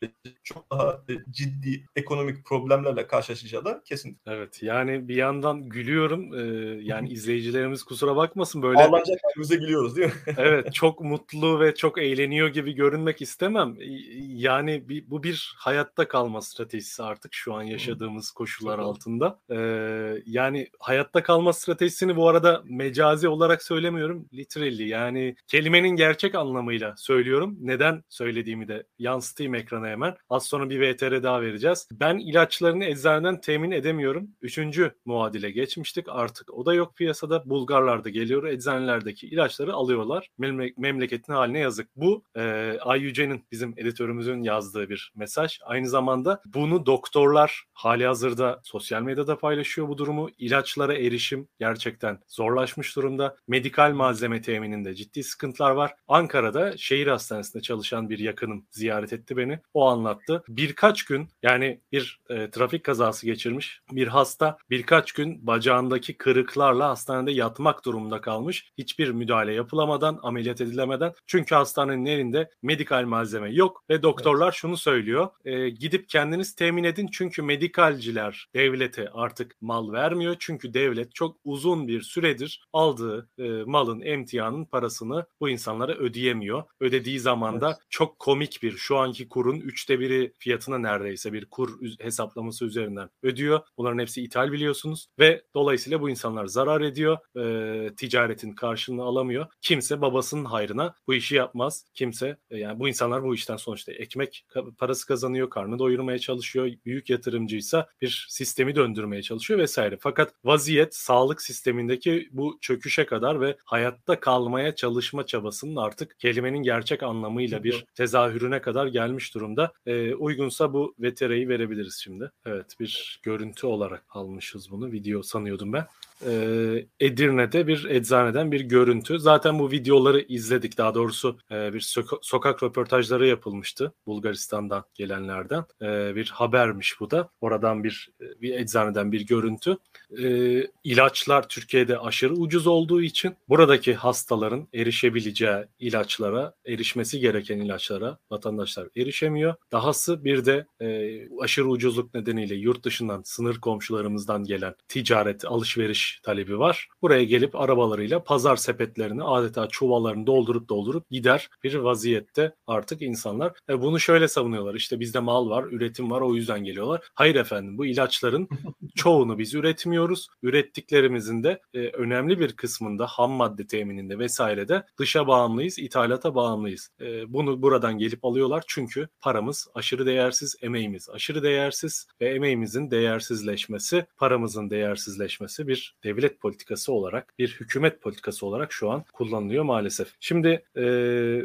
çok 0.42 0.70
daha 0.70 1.02
e, 1.08 1.12
ciddi 1.30 1.84
ekonomik 1.96 2.19
problemlerle 2.44 3.06
karşılaşacağı 3.06 3.64
da 3.64 3.82
kesin. 3.84 4.18
Evet 4.26 4.62
yani 4.62 5.08
bir 5.08 5.16
yandan 5.16 5.68
gülüyorum. 5.68 6.34
Ee, 6.34 6.80
yani 6.82 7.08
izleyicilerimiz 7.12 7.82
kusura 7.82 8.16
bakmasın 8.16 8.62
böyle. 8.62 8.78
Ağlanacak 8.78 9.20
halimize 9.24 9.56
gülüyoruz 9.56 9.96
değil 9.96 10.08
mi? 10.08 10.14
evet 10.36 10.74
çok 10.74 11.00
mutlu 11.00 11.60
ve 11.60 11.74
çok 11.74 11.98
eğleniyor 11.98 12.48
gibi 12.48 12.72
görünmek 12.72 13.22
istemem. 13.22 13.76
Yani 14.18 14.88
bir, 14.88 15.10
bu 15.10 15.22
bir 15.22 15.54
hayatta 15.56 16.08
kalma 16.08 16.40
stratejisi 16.42 17.02
artık 17.02 17.34
şu 17.34 17.54
an 17.54 17.62
yaşadığımız 17.62 18.30
koşullar 18.30 18.78
altında. 18.78 19.38
Ee, 19.50 20.22
yani 20.26 20.68
hayatta 20.78 21.22
kalma 21.22 21.52
stratejisini 21.52 22.16
bu 22.16 22.28
arada 22.28 22.62
mecazi 22.64 23.28
olarak 23.28 23.62
söylemiyorum. 23.62 24.28
Literally 24.34 24.88
yani 24.88 25.36
kelimenin 25.46 25.96
gerçek 25.96 26.34
anlamıyla 26.34 26.94
söylüyorum. 26.96 27.56
Neden 27.60 28.04
söylediğimi 28.08 28.68
de 28.68 28.84
yansıtayım 28.98 29.54
ekrana 29.54 29.88
hemen. 29.88 30.16
Az 30.30 30.46
sonra 30.46 30.70
bir 30.70 30.80
VTR 30.80 31.22
daha 31.22 31.42
vereceğiz. 31.42 31.88
Ben 31.92 32.09
ilaçlarını 32.18 32.84
eczaneden 32.84 33.40
temin 33.40 33.70
edemiyorum. 33.70 34.28
Üçüncü 34.42 34.94
muadile 35.04 35.50
geçmiştik. 35.50 36.06
Artık 36.08 36.54
o 36.54 36.66
da 36.66 36.74
yok 36.74 36.96
piyasada. 36.96 37.50
Bulgarlar 37.50 38.04
da 38.04 38.08
geliyor. 38.08 38.44
Eczanelerdeki 38.44 39.26
ilaçları 39.26 39.74
alıyorlar. 39.74 40.28
Memle- 40.38 40.74
memleketin 40.78 41.32
haline 41.32 41.58
yazık. 41.58 41.88
Bu 41.96 42.24
e, 42.36 42.76
Yüce'nin 42.98 43.44
bizim 43.52 43.74
editörümüzün 43.76 44.42
yazdığı 44.42 44.88
bir 44.88 45.12
mesaj. 45.16 45.58
Aynı 45.62 45.88
zamanda 45.88 46.42
bunu 46.46 46.86
doktorlar 46.86 47.64
hali 47.72 48.06
hazırda 48.06 48.60
sosyal 48.64 49.02
medyada 49.02 49.38
paylaşıyor 49.38 49.88
bu 49.88 49.98
durumu. 49.98 50.30
İlaçlara 50.38 50.94
erişim 50.94 51.48
gerçekten 51.58 52.18
zorlaşmış 52.28 52.96
durumda. 52.96 53.36
Medikal 53.48 53.92
malzeme 53.92 54.42
temininde 54.42 54.94
ciddi 54.94 55.22
sıkıntılar 55.22 55.70
var. 55.70 55.94
Ankara'da 56.08 56.76
şehir 56.76 57.06
hastanesinde 57.06 57.62
çalışan 57.62 58.10
bir 58.10 58.18
yakınım 58.18 58.66
ziyaret 58.70 59.12
etti 59.12 59.36
beni. 59.36 59.58
O 59.74 59.88
anlattı. 59.88 60.42
Birkaç 60.48 61.02
gün 61.02 61.28
yani 61.42 61.80
bir 61.92 61.99
e, 62.30 62.50
trafik 62.50 62.84
kazası 62.84 63.26
geçirmiş 63.26 63.80
bir 63.92 64.06
hasta 64.06 64.58
birkaç 64.70 65.12
gün 65.12 65.46
bacağındaki 65.46 66.16
kırıklarla 66.16 66.88
hastanede 66.88 67.32
yatmak 67.32 67.84
durumunda 67.84 68.20
kalmış. 68.20 68.72
Hiçbir 68.78 69.10
müdahale 69.10 69.52
yapılamadan, 69.52 70.18
ameliyat 70.22 70.60
edilemeden. 70.60 71.12
Çünkü 71.26 71.54
hastanenin 71.54 72.06
elinde 72.06 72.50
medikal 72.62 73.04
malzeme 73.04 73.50
yok 73.50 73.84
ve 73.90 74.02
doktorlar 74.02 74.46
evet. 74.46 74.54
şunu 74.54 74.76
söylüyor. 74.76 75.28
E, 75.44 75.68
gidip 75.68 76.08
kendiniz 76.08 76.54
temin 76.54 76.84
edin 76.84 77.08
çünkü 77.12 77.42
medikalciler 77.42 78.46
devlete 78.54 79.08
artık 79.08 79.56
mal 79.60 79.92
vermiyor. 79.92 80.36
Çünkü 80.38 80.74
devlet 80.74 81.14
çok 81.14 81.36
uzun 81.44 81.88
bir 81.88 82.02
süredir 82.02 82.64
aldığı 82.72 83.28
e, 83.38 83.48
malın, 83.48 84.00
emtianın 84.00 84.64
parasını 84.64 85.26
bu 85.40 85.48
insanlara 85.48 85.92
ödeyemiyor. 85.92 86.62
Ödediği 86.80 87.20
zaman 87.20 87.60
da 87.60 87.68
evet. 87.68 87.78
çok 87.90 88.18
komik 88.18 88.62
bir 88.62 88.72
şu 88.76 88.96
anki 88.96 89.28
kurun 89.28 89.60
üçte 89.60 90.00
biri 90.00 90.32
fiyatına 90.38 90.78
neredeyse 90.78 91.32
bir 91.32 91.46
kur 91.46 91.70
hesaplaması 92.00 92.64
üzerinden 92.64 93.10
ödüyor. 93.22 93.60
Bunların 93.78 93.98
hepsi 93.98 94.22
ithal 94.22 94.52
biliyorsunuz 94.52 95.08
ve 95.18 95.42
dolayısıyla 95.54 96.00
bu 96.00 96.10
insanlar 96.10 96.46
zarar 96.46 96.80
ediyor. 96.80 97.18
E, 97.36 97.94
ticaretin 97.94 98.52
karşılığını 98.52 99.02
alamıyor. 99.02 99.46
Kimse 99.60 100.00
babasının 100.00 100.44
hayrına 100.44 100.94
bu 101.06 101.14
işi 101.14 101.34
yapmaz. 101.34 101.84
Kimse 101.94 102.36
e, 102.50 102.58
yani 102.58 102.78
bu 102.78 102.88
insanlar 102.88 103.22
bu 103.22 103.34
işten 103.34 103.56
sonuçta 103.56 103.92
ekmek 103.92 104.46
parası 104.78 105.06
kazanıyor, 105.06 105.50
karnı 105.50 105.78
doyurmaya 105.78 106.18
çalışıyor. 106.18 106.70
Büyük 106.84 107.10
yatırımcıysa 107.10 107.88
bir 108.00 108.26
sistemi 108.28 108.74
döndürmeye 108.74 109.22
çalışıyor 109.22 109.60
vesaire. 109.60 109.98
Fakat 110.00 110.34
vaziyet 110.44 110.94
sağlık 110.94 111.42
sistemindeki 111.42 112.28
bu 112.32 112.58
çöküşe 112.60 113.06
kadar 113.06 113.40
ve 113.40 113.56
hayatta 113.64 114.20
kalmaya 114.20 114.74
çalışma 114.74 115.26
çabasının 115.26 115.76
artık 115.76 116.18
kelimenin 116.18 116.62
gerçek 116.62 117.02
anlamıyla 117.02 117.64
bir 117.64 117.84
tezahürüne 117.94 118.60
kadar 118.60 118.86
gelmiş 118.86 119.34
durumda. 119.34 119.72
E, 119.86 120.14
uygunsa 120.14 120.72
bu 120.72 120.94
vetereyi 120.98 121.48
verebiliriz 121.80 122.00
şimdi. 122.02 122.30
Evet 122.46 122.76
bir 122.80 123.20
görüntü 123.22 123.66
olarak 123.66 124.04
almışız 124.10 124.70
bunu. 124.70 124.92
Video 124.92 125.22
sanıyordum 125.22 125.72
ben 125.72 125.86
e, 126.26 126.86
Edirne'de 127.00 127.66
bir 127.66 127.84
eczaneden 127.84 128.52
bir 128.52 128.60
görüntü. 128.60 129.18
Zaten 129.18 129.58
bu 129.58 129.70
videoları 129.70 130.20
izledik 130.20 130.78
daha 130.78 130.94
doğrusu 130.94 131.38
e, 131.50 131.72
bir 131.74 131.80
soka- 131.80 132.18
sokak 132.22 132.62
röportajları 132.62 133.26
yapılmıştı 133.26 133.92
Bulgaristan'dan 134.06 134.84
gelenlerden. 134.94 135.64
E, 135.82 136.16
bir 136.16 136.28
habermiş 136.28 137.00
bu 137.00 137.10
da. 137.10 137.30
Oradan 137.40 137.84
bir 137.84 138.10
bir 138.20 138.54
eczaneden 138.54 139.12
bir 139.12 139.26
görüntü. 139.26 139.76
E, 140.18 140.62
ilaçlar 140.84 141.48
Türkiye'de 141.48 141.98
aşırı 141.98 142.34
ucuz 142.34 142.66
olduğu 142.66 143.02
için 143.02 143.36
buradaki 143.48 143.94
hastaların 143.94 144.68
erişebileceği 144.74 145.64
ilaçlara, 145.78 146.54
erişmesi 146.66 147.20
gereken 147.20 147.58
ilaçlara 147.58 148.18
vatandaşlar 148.30 148.88
erişemiyor. 148.96 149.54
Dahası 149.72 150.24
bir 150.24 150.44
de 150.44 150.66
e, 150.80 151.20
aşırı 151.40 151.68
ucuzluk 151.68 152.14
nedeniyle 152.14 152.54
yurt 152.54 152.84
dışından, 152.84 153.22
sınır 153.24 153.60
komşularımızdan 153.60 154.44
gelen 154.44 154.74
ticaret, 154.88 155.44
alışveriş 155.44 156.09
talebi 156.22 156.58
var. 156.58 156.88
Buraya 157.02 157.24
gelip 157.24 157.56
arabalarıyla 157.56 158.24
pazar 158.24 158.56
sepetlerini 158.56 159.24
adeta 159.24 159.68
çuvallarını 159.68 160.26
doldurup 160.26 160.68
doldurup 160.68 161.10
gider 161.10 161.48
bir 161.64 161.74
vaziyette 161.74 162.54
artık 162.66 163.02
insanlar. 163.02 163.52
E 163.68 163.80
bunu 163.80 164.00
şöyle 164.00 164.28
savunuyorlar 164.28 164.74
işte 164.74 165.00
bizde 165.00 165.18
mal 165.18 165.50
var, 165.50 165.64
üretim 165.64 166.10
var 166.10 166.20
o 166.20 166.34
yüzden 166.34 166.64
geliyorlar. 166.64 167.00
Hayır 167.14 167.34
efendim 167.34 167.78
bu 167.78 167.86
ilaçların 167.86 168.48
çoğunu 168.94 169.38
biz 169.38 169.54
üretmiyoruz. 169.54 170.28
Ürettiklerimizin 170.42 171.42
de 171.44 171.60
e, 171.74 171.78
önemli 171.78 172.40
bir 172.40 172.52
kısmında 172.52 173.06
ham 173.06 173.30
madde 173.30 173.66
temininde 173.66 174.18
vesairede 174.18 174.82
dışa 174.98 175.26
bağımlıyız, 175.26 175.78
ithalata 175.78 176.34
bağımlıyız. 176.34 176.90
E, 177.00 177.32
bunu 177.32 177.62
buradan 177.62 177.98
gelip 177.98 178.24
alıyorlar 178.24 178.64
çünkü 178.66 179.08
paramız 179.20 179.68
aşırı 179.74 180.06
değersiz, 180.06 180.56
emeğimiz 180.62 181.10
aşırı 181.10 181.42
değersiz 181.42 182.06
ve 182.20 182.28
emeğimizin 182.28 182.90
değersizleşmesi, 182.90 184.06
paramızın 184.16 184.70
değersizleşmesi 184.70 185.68
bir 185.68 185.94
devlet 186.04 186.40
politikası 186.40 186.92
olarak, 186.92 187.34
bir 187.38 187.56
hükümet 187.60 188.02
politikası 188.02 188.46
olarak 188.46 188.72
şu 188.72 188.90
an 188.90 189.04
kullanılıyor 189.12 189.64
maalesef. 189.64 190.14
Şimdi 190.20 190.64
e, 190.76 190.82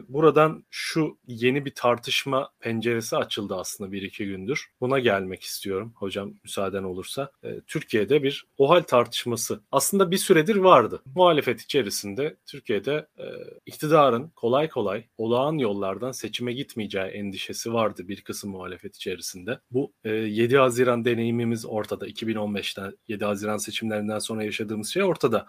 buradan 0.07 0.63
şu 0.69 1.17
yeni 1.27 1.65
bir 1.65 1.73
tartışma 1.75 2.49
penceresi 2.59 3.17
açıldı 3.17 3.55
aslında 3.55 3.91
bir 3.91 4.01
iki 4.01 4.25
gündür. 4.25 4.69
Buna 4.81 4.99
gelmek 4.99 5.43
istiyorum 5.43 5.93
hocam 5.95 6.33
müsaaden 6.43 6.83
olursa. 6.83 7.31
E, 7.43 7.61
Türkiye'de 7.67 8.23
bir 8.23 8.45
OHAL 8.57 8.81
tartışması 8.81 9.61
aslında 9.71 10.11
bir 10.11 10.17
süredir 10.17 10.55
vardı. 10.55 11.01
Muhalefet 11.15 11.61
içerisinde 11.61 12.35
Türkiye'de 12.45 13.07
e, 13.17 13.25
iktidarın 13.65 14.31
kolay 14.35 14.69
kolay 14.69 15.03
olağan 15.17 15.57
yollardan 15.57 16.11
seçime 16.11 16.53
gitmeyeceği 16.53 17.05
endişesi 17.05 17.73
vardı 17.73 18.07
bir 18.07 18.21
kısım 18.21 18.51
muhalefet 18.51 18.95
içerisinde. 18.95 19.59
Bu 19.71 19.93
e, 20.03 20.09
7 20.11 20.57
Haziran 20.57 21.05
deneyimimiz 21.05 21.65
ortada. 21.65 22.07
2015'ten 22.07 22.93
7 23.07 23.25
Haziran 23.25 23.57
seçimlerinden 23.57 24.19
sonra 24.19 24.43
yaşadığımız 24.45 24.89
şey 24.89 25.03
ortada. 25.03 25.47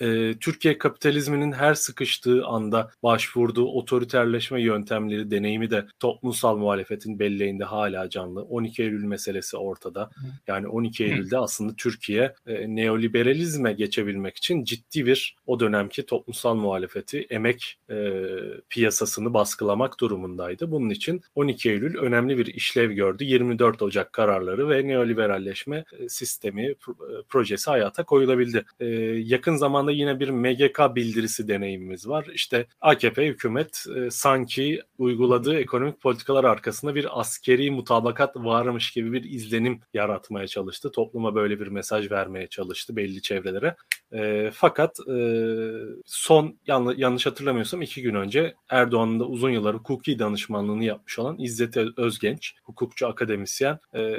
E, 0.00 0.34
Türkiye 0.40 0.78
kapitalizminin 0.78 1.52
her 1.52 1.74
sıkıştığı 1.74 2.46
anda 2.46 2.90
başvurduğu 3.02 3.66
otoriterleşme 3.66 4.62
yöntemleri 4.62 5.30
deneyimi 5.30 5.70
de 5.70 5.86
toplumsal 6.00 6.56
muhalefetin 6.56 7.18
belleğinde 7.18 7.64
hala 7.64 8.10
canlı. 8.10 8.42
12 8.42 8.82
Eylül 8.82 9.04
meselesi 9.04 9.56
ortada. 9.56 10.10
Yani 10.46 10.68
12 10.68 11.04
Eylül'de 11.04 11.38
aslında 11.38 11.74
Türkiye 11.76 12.34
e, 12.46 12.76
neoliberalizme 12.76 13.72
geçebilmek 13.72 14.36
için 14.36 14.64
ciddi 14.64 15.06
bir 15.06 15.36
o 15.46 15.60
dönemki 15.60 16.06
toplumsal 16.06 16.54
muhalefeti 16.54 17.26
emek 17.30 17.78
e, 17.90 18.22
piyasasını 18.68 19.34
baskılamak 19.34 20.00
durumundaydı. 20.00 20.70
Bunun 20.70 20.90
için 20.90 21.22
12 21.34 21.70
Eylül 21.70 21.96
önemli 21.98 22.38
bir 22.38 22.46
işlev 22.46 22.92
gördü. 22.92 23.24
24 23.24 23.82
Ocak 23.82 24.12
kararları 24.12 24.68
ve 24.68 24.88
neoliberalleşme 24.88 25.84
e, 25.98 26.08
sistemi, 26.08 26.62
e, 26.66 26.76
projesi 27.28 27.70
hayata 27.70 27.93
koyulabildi. 28.02 28.64
E, 28.80 28.86
yakın 29.24 29.56
zamanda 29.56 29.92
yine 29.92 30.20
bir 30.20 30.28
MGK 30.28 30.96
bildirisi 30.96 31.48
deneyimimiz 31.48 32.08
var. 32.08 32.26
İşte 32.34 32.66
AKP 32.80 33.26
hükümet 33.26 33.84
e, 33.96 34.10
sanki 34.10 34.82
uyguladığı 34.98 35.58
ekonomik 35.58 36.00
politikalar 36.00 36.44
arkasında 36.44 36.94
bir 36.94 37.20
askeri 37.20 37.70
mutabakat 37.70 38.36
varmış 38.36 38.90
gibi 38.90 39.12
bir 39.12 39.24
izlenim 39.24 39.80
yaratmaya 39.94 40.46
çalıştı. 40.46 40.90
Topluma 40.90 41.34
böyle 41.34 41.60
bir 41.60 41.66
mesaj 41.66 42.10
vermeye 42.10 42.46
çalıştı 42.46 42.96
belli 42.96 43.22
çevrelere. 43.22 43.76
E, 44.12 44.50
fakat 44.54 44.98
e, 45.08 45.16
son 46.06 46.58
yanlış, 46.66 46.98
yanlış 46.98 47.26
hatırlamıyorsam 47.26 47.82
iki 47.82 48.02
gün 48.02 48.14
önce 48.14 48.54
Erdoğan'ın 48.68 49.20
da 49.20 49.24
uzun 49.24 49.50
yıllar 49.50 49.76
hukuki 49.76 50.18
danışmanlığını 50.18 50.84
yapmış 50.84 51.18
olan 51.18 51.38
İzzet 51.38 51.76
Özgenç, 51.76 52.54
hukukçu 52.64 53.08
akademisyen, 53.08 53.78
e, 53.94 54.16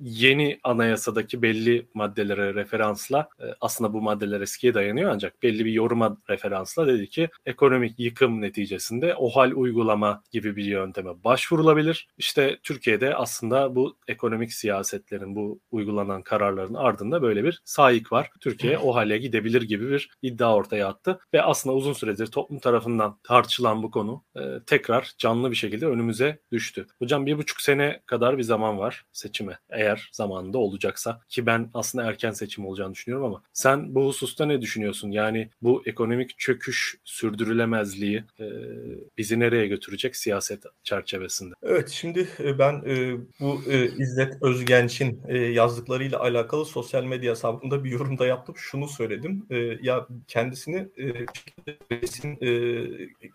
yeni 0.00 0.60
anayasadaki 0.62 1.42
belli 1.42 1.86
maddelere 1.94 2.54
referansla 2.54 3.11
e, 3.20 3.44
aslında 3.60 3.92
bu 3.92 4.02
maddeler 4.02 4.40
eskiye 4.40 4.74
dayanıyor 4.74 5.10
ancak 5.10 5.42
belli 5.42 5.64
bir 5.64 5.72
yoruma 5.72 6.16
referansla 6.28 6.86
dedi 6.86 7.08
ki 7.08 7.28
ekonomik 7.46 7.98
yıkım 7.98 8.40
neticesinde 8.40 9.14
OHAL 9.14 9.52
uygulama 9.52 10.22
gibi 10.30 10.56
bir 10.56 10.64
yönteme 10.64 11.24
başvurulabilir. 11.24 12.08
İşte 12.18 12.58
Türkiye'de 12.62 13.14
aslında 13.14 13.74
bu 13.76 13.96
ekonomik 14.08 14.52
siyasetlerin 14.52 15.36
bu 15.36 15.60
uygulanan 15.70 16.22
kararların 16.22 16.74
ardında 16.74 17.22
böyle 17.22 17.44
bir 17.44 17.62
sahik 17.64 18.12
var. 18.12 18.30
Türkiye 18.40 18.78
OHAL'e 18.78 19.18
gidebilir 19.18 19.62
gibi 19.62 19.90
bir 19.90 20.10
iddia 20.22 20.54
ortaya 20.54 20.88
attı 20.88 21.18
ve 21.34 21.42
aslında 21.42 21.76
uzun 21.76 21.92
süredir 21.92 22.26
toplum 22.26 22.58
tarafından 22.58 23.18
tartışılan 23.22 23.82
bu 23.82 23.90
konu 23.90 24.24
e, 24.36 24.40
tekrar 24.66 25.12
canlı 25.18 25.50
bir 25.50 25.56
şekilde 25.56 25.86
önümüze 25.86 26.38
düştü. 26.52 26.86
Hocam 26.98 27.26
bir 27.26 27.38
buçuk 27.38 27.60
sene 27.60 28.02
kadar 28.06 28.38
bir 28.38 28.42
zaman 28.42 28.78
var 28.78 29.04
seçime 29.12 29.58
eğer 29.70 30.08
zamanında 30.12 30.58
olacaksa 30.58 31.20
ki 31.28 31.46
ben 31.46 31.70
aslında 31.74 32.04
erken 32.04 32.30
seçim 32.30 32.66
olacağını 32.66 32.94
düşünüyorum 32.94 33.01
ama 33.10 33.42
sen 33.52 33.94
bu 33.94 34.06
hususta 34.06 34.46
ne 34.46 34.60
düşünüyorsun? 34.60 35.10
Yani 35.10 35.48
bu 35.62 35.82
ekonomik 35.86 36.38
çöküş 36.38 36.96
sürdürülemezliği 37.04 38.24
e, 38.40 38.46
bizi 39.18 39.40
nereye 39.40 39.66
götürecek 39.66 40.16
siyaset 40.16 40.62
çerçevesinde? 40.82 41.54
Evet 41.62 41.88
şimdi 41.88 42.28
e, 42.38 42.58
ben 42.58 42.82
e, 42.86 43.16
bu 43.40 43.60
e, 43.70 43.86
İzzet 43.98 44.42
Özgenç'in 44.42 45.20
e, 45.28 45.38
yazdıklarıyla 45.38 46.20
alakalı 46.20 46.64
sosyal 46.64 47.04
medya 47.04 47.30
hesabında 47.30 47.84
bir 47.84 47.90
yorumda 47.90 48.26
yaptım. 48.26 48.54
Şunu 48.58 48.88
söyledim. 48.88 49.46
E, 49.50 49.56
ya 49.82 50.06
kendisini 50.28 50.88
e, 50.96 51.04
e, 52.40 52.82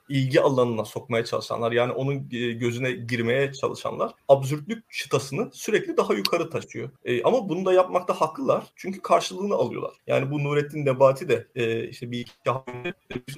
ilgi 0.10 0.42
alanına 0.42 0.86
sokmaya 0.86 1.26
çalışanlar 1.26 1.72
yani 1.72 1.92
onun 1.92 2.16
e, 2.32 2.52
gözüne 2.52 2.92
girmeye 2.92 3.54
çalışanlar 3.54 4.12
absürtlük 4.28 4.92
çıtasını 4.92 5.50
sürekli 5.54 5.98
daha 5.98 6.14
yukarı 6.14 6.50
taşıyor. 6.50 6.90
E, 7.06 7.24
ama 7.24 7.50
bunu 7.50 7.66
da 7.66 7.74
yapmakta 7.74 8.22
haklılar. 8.22 8.64
Çünkü 8.76 9.02
karşılığını 9.02 9.57
alıyorlar. 9.58 9.94
Yani 10.08 10.32
bu 10.32 10.44
Nurettin 10.44 10.86
Nebati 10.86 11.30
de 11.30 11.48
e, 11.56 11.88
işte 11.88 12.12
bir 12.12 12.20
iki 12.20 12.34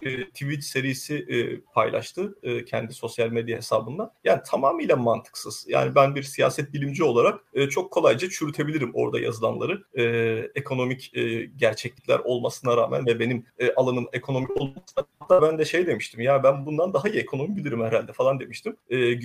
e, 0.02 0.30
tweet 0.30 0.64
serisi 0.64 1.16
e, 1.16 1.62
paylaştı 1.62 2.36
e, 2.44 2.66
kendi 2.66 2.94
sosyal 2.94 3.30
medya 3.30 3.58
hesabından. 3.58 4.12
Yani 4.24 4.42
tamamıyla 4.46 4.96
mantıksız. 4.96 5.66
Yani 5.68 5.96
ben 5.96 6.16
bir 6.16 6.24
siyaset 6.24 6.74
bilimci 6.74 7.04
olarak 7.04 7.40
e, 7.54 7.70
çok 7.70 7.92
kolayca 7.92 8.30
çürütebilirim 8.30 8.92
orada 8.94 9.20
yazılanları. 9.20 9.84
E, 9.98 10.04
ekonomik 10.56 11.18
e, 11.18 11.46
gerçeklikler 11.46 12.20
olmasına 12.20 12.78
rağmen 12.78 13.06
ve 13.06 13.20
benim 13.20 13.46
e, 13.60 13.74
alanım 13.74 14.08
ekonomik 14.14 14.62
olmasına 14.62 15.06
hatta 15.20 15.42
ben 15.42 15.58
de 15.58 15.66
şey 15.66 15.88
demiştim 15.88 16.22
ya 16.22 16.44
ben 16.44 16.66
bundan 16.66 16.94
daha 16.94 17.10
iyi 17.10 17.20
ekonomi 17.20 17.56
bilirim 17.56 17.84
herhalde 17.84 18.14
falan 18.14 18.40
demiştim. 18.40 18.76
E, 18.90 19.20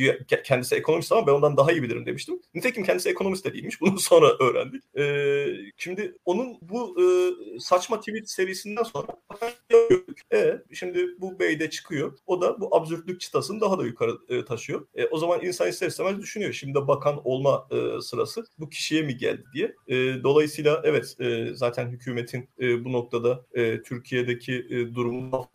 kendisi 0.44 0.74
ekonomist 0.74 1.12
ama 1.12 1.26
ben 1.26 1.32
ondan 1.32 1.56
daha 1.56 1.72
iyi 1.72 1.82
bilirim 1.82 2.06
demiştim. 2.06 2.40
Nitekim 2.54 2.84
kendisi 2.84 3.10
ekonomist 3.10 3.44
de 3.44 3.52
değilmiş. 3.52 3.80
Bunu 3.80 3.98
sonra 3.98 4.26
öğrendik. 4.40 4.98
E, 4.98 5.04
şimdi 5.76 6.16
onun 6.24 6.58
bu 6.62 6.83
e, 7.00 7.04
saçma 7.60 8.00
tweet 8.00 8.30
serisinden 8.30 8.82
sonra. 8.82 9.06
E, 10.32 10.62
şimdi 10.72 11.06
bu 11.20 11.38
bey 11.38 11.60
de 11.60 11.70
çıkıyor. 11.70 12.18
O 12.26 12.40
da 12.40 12.60
bu 12.60 12.76
absürtlük 12.76 13.20
çıtasını 13.20 13.60
daha 13.60 13.78
da 13.78 13.84
yukarı 13.84 14.18
e, 14.28 14.44
taşıyor. 14.44 14.86
E, 14.94 15.06
o 15.06 15.18
zaman 15.18 15.44
insan 15.44 15.68
ister 15.68 15.86
istemez 15.86 16.18
düşünüyor. 16.18 16.52
Şimdi 16.52 16.74
bakan 16.88 17.20
olma 17.24 17.68
e, 17.70 18.00
sırası 18.00 18.44
bu 18.58 18.68
kişiye 18.68 19.02
mi 19.02 19.16
geldi 19.16 19.44
diye. 19.54 19.74
E, 19.88 20.22
dolayısıyla 20.22 20.82
evet 20.84 21.16
e, 21.20 21.54
zaten 21.54 21.88
hükümetin 21.88 22.48
e, 22.60 22.84
bu 22.84 22.92
noktada 22.92 23.46
e, 23.54 23.82
Türkiye'deki 23.82 24.66
e, 24.70 24.94
durumu 24.94 25.48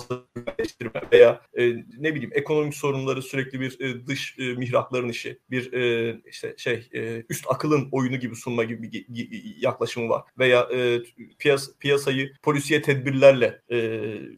veya 1.11 1.41
e, 1.57 1.73
ne 1.99 2.15
bileyim 2.15 2.31
ekonomik 2.33 2.75
sorunları 2.75 3.21
sürekli 3.21 3.59
bir 3.59 3.79
e, 3.79 4.07
dış 4.07 4.35
e, 4.39 4.53
mihrakların 4.53 5.09
işi, 5.09 5.39
bir 5.51 5.73
e, 5.73 6.15
işte 6.25 6.55
şey 6.57 6.89
e, 6.93 7.23
üst 7.29 7.45
akılın 7.49 7.89
oyunu 7.91 8.17
gibi 8.17 8.35
sunma 8.35 8.63
gibi 8.63 8.91
bir 8.91 9.55
yaklaşımı 9.61 10.09
var. 10.09 10.23
Veya 10.39 10.69
e, 10.73 10.99
piyas 11.39 11.69
piyasayı 11.79 12.33
polisiye 12.43 12.81
tedbirlerle 12.81 13.61
e, 13.71 13.77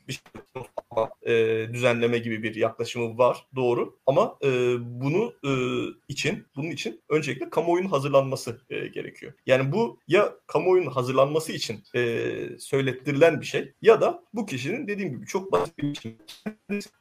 bir 0.07 0.13
şey 0.13 0.21
e, 1.25 1.67
düzenleme 1.73 2.17
gibi 2.17 2.43
bir 2.43 2.55
yaklaşımı 2.55 3.17
var. 3.17 3.45
Doğru. 3.55 3.99
Ama 4.05 4.37
e, 4.43 4.49
bunu 4.79 5.33
e, 5.45 5.51
için 6.07 6.45
bunun 6.55 6.69
için 6.69 7.01
öncelikle 7.09 7.49
kamuoyunun 7.49 7.89
hazırlanması 7.89 8.61
e, 8.69 8.87
gerekiyor. 8.87 9.33
Yani 9.45 9.71
bu 9.71 9.99
ya 10.07 10.33
kamuoyunun 10.47 10.91
hazırlanması 10.91 11.51
için 11.51 11.83
e, 11.95 12.31
söylettirilen 12.59 13.41
bir 13.41 13.45
şey 13.45 13.73
ya 13.81 14.01
da 14.01 14.23
bu 14.33 14.45
kişinin 14.45 14.87
dediğim 14.87 15.11
gibi 15.11 15.25
çok 15.25 15.51
basit 15.51 15.77
bir 15.77 15.95
şey. 15.95 16.15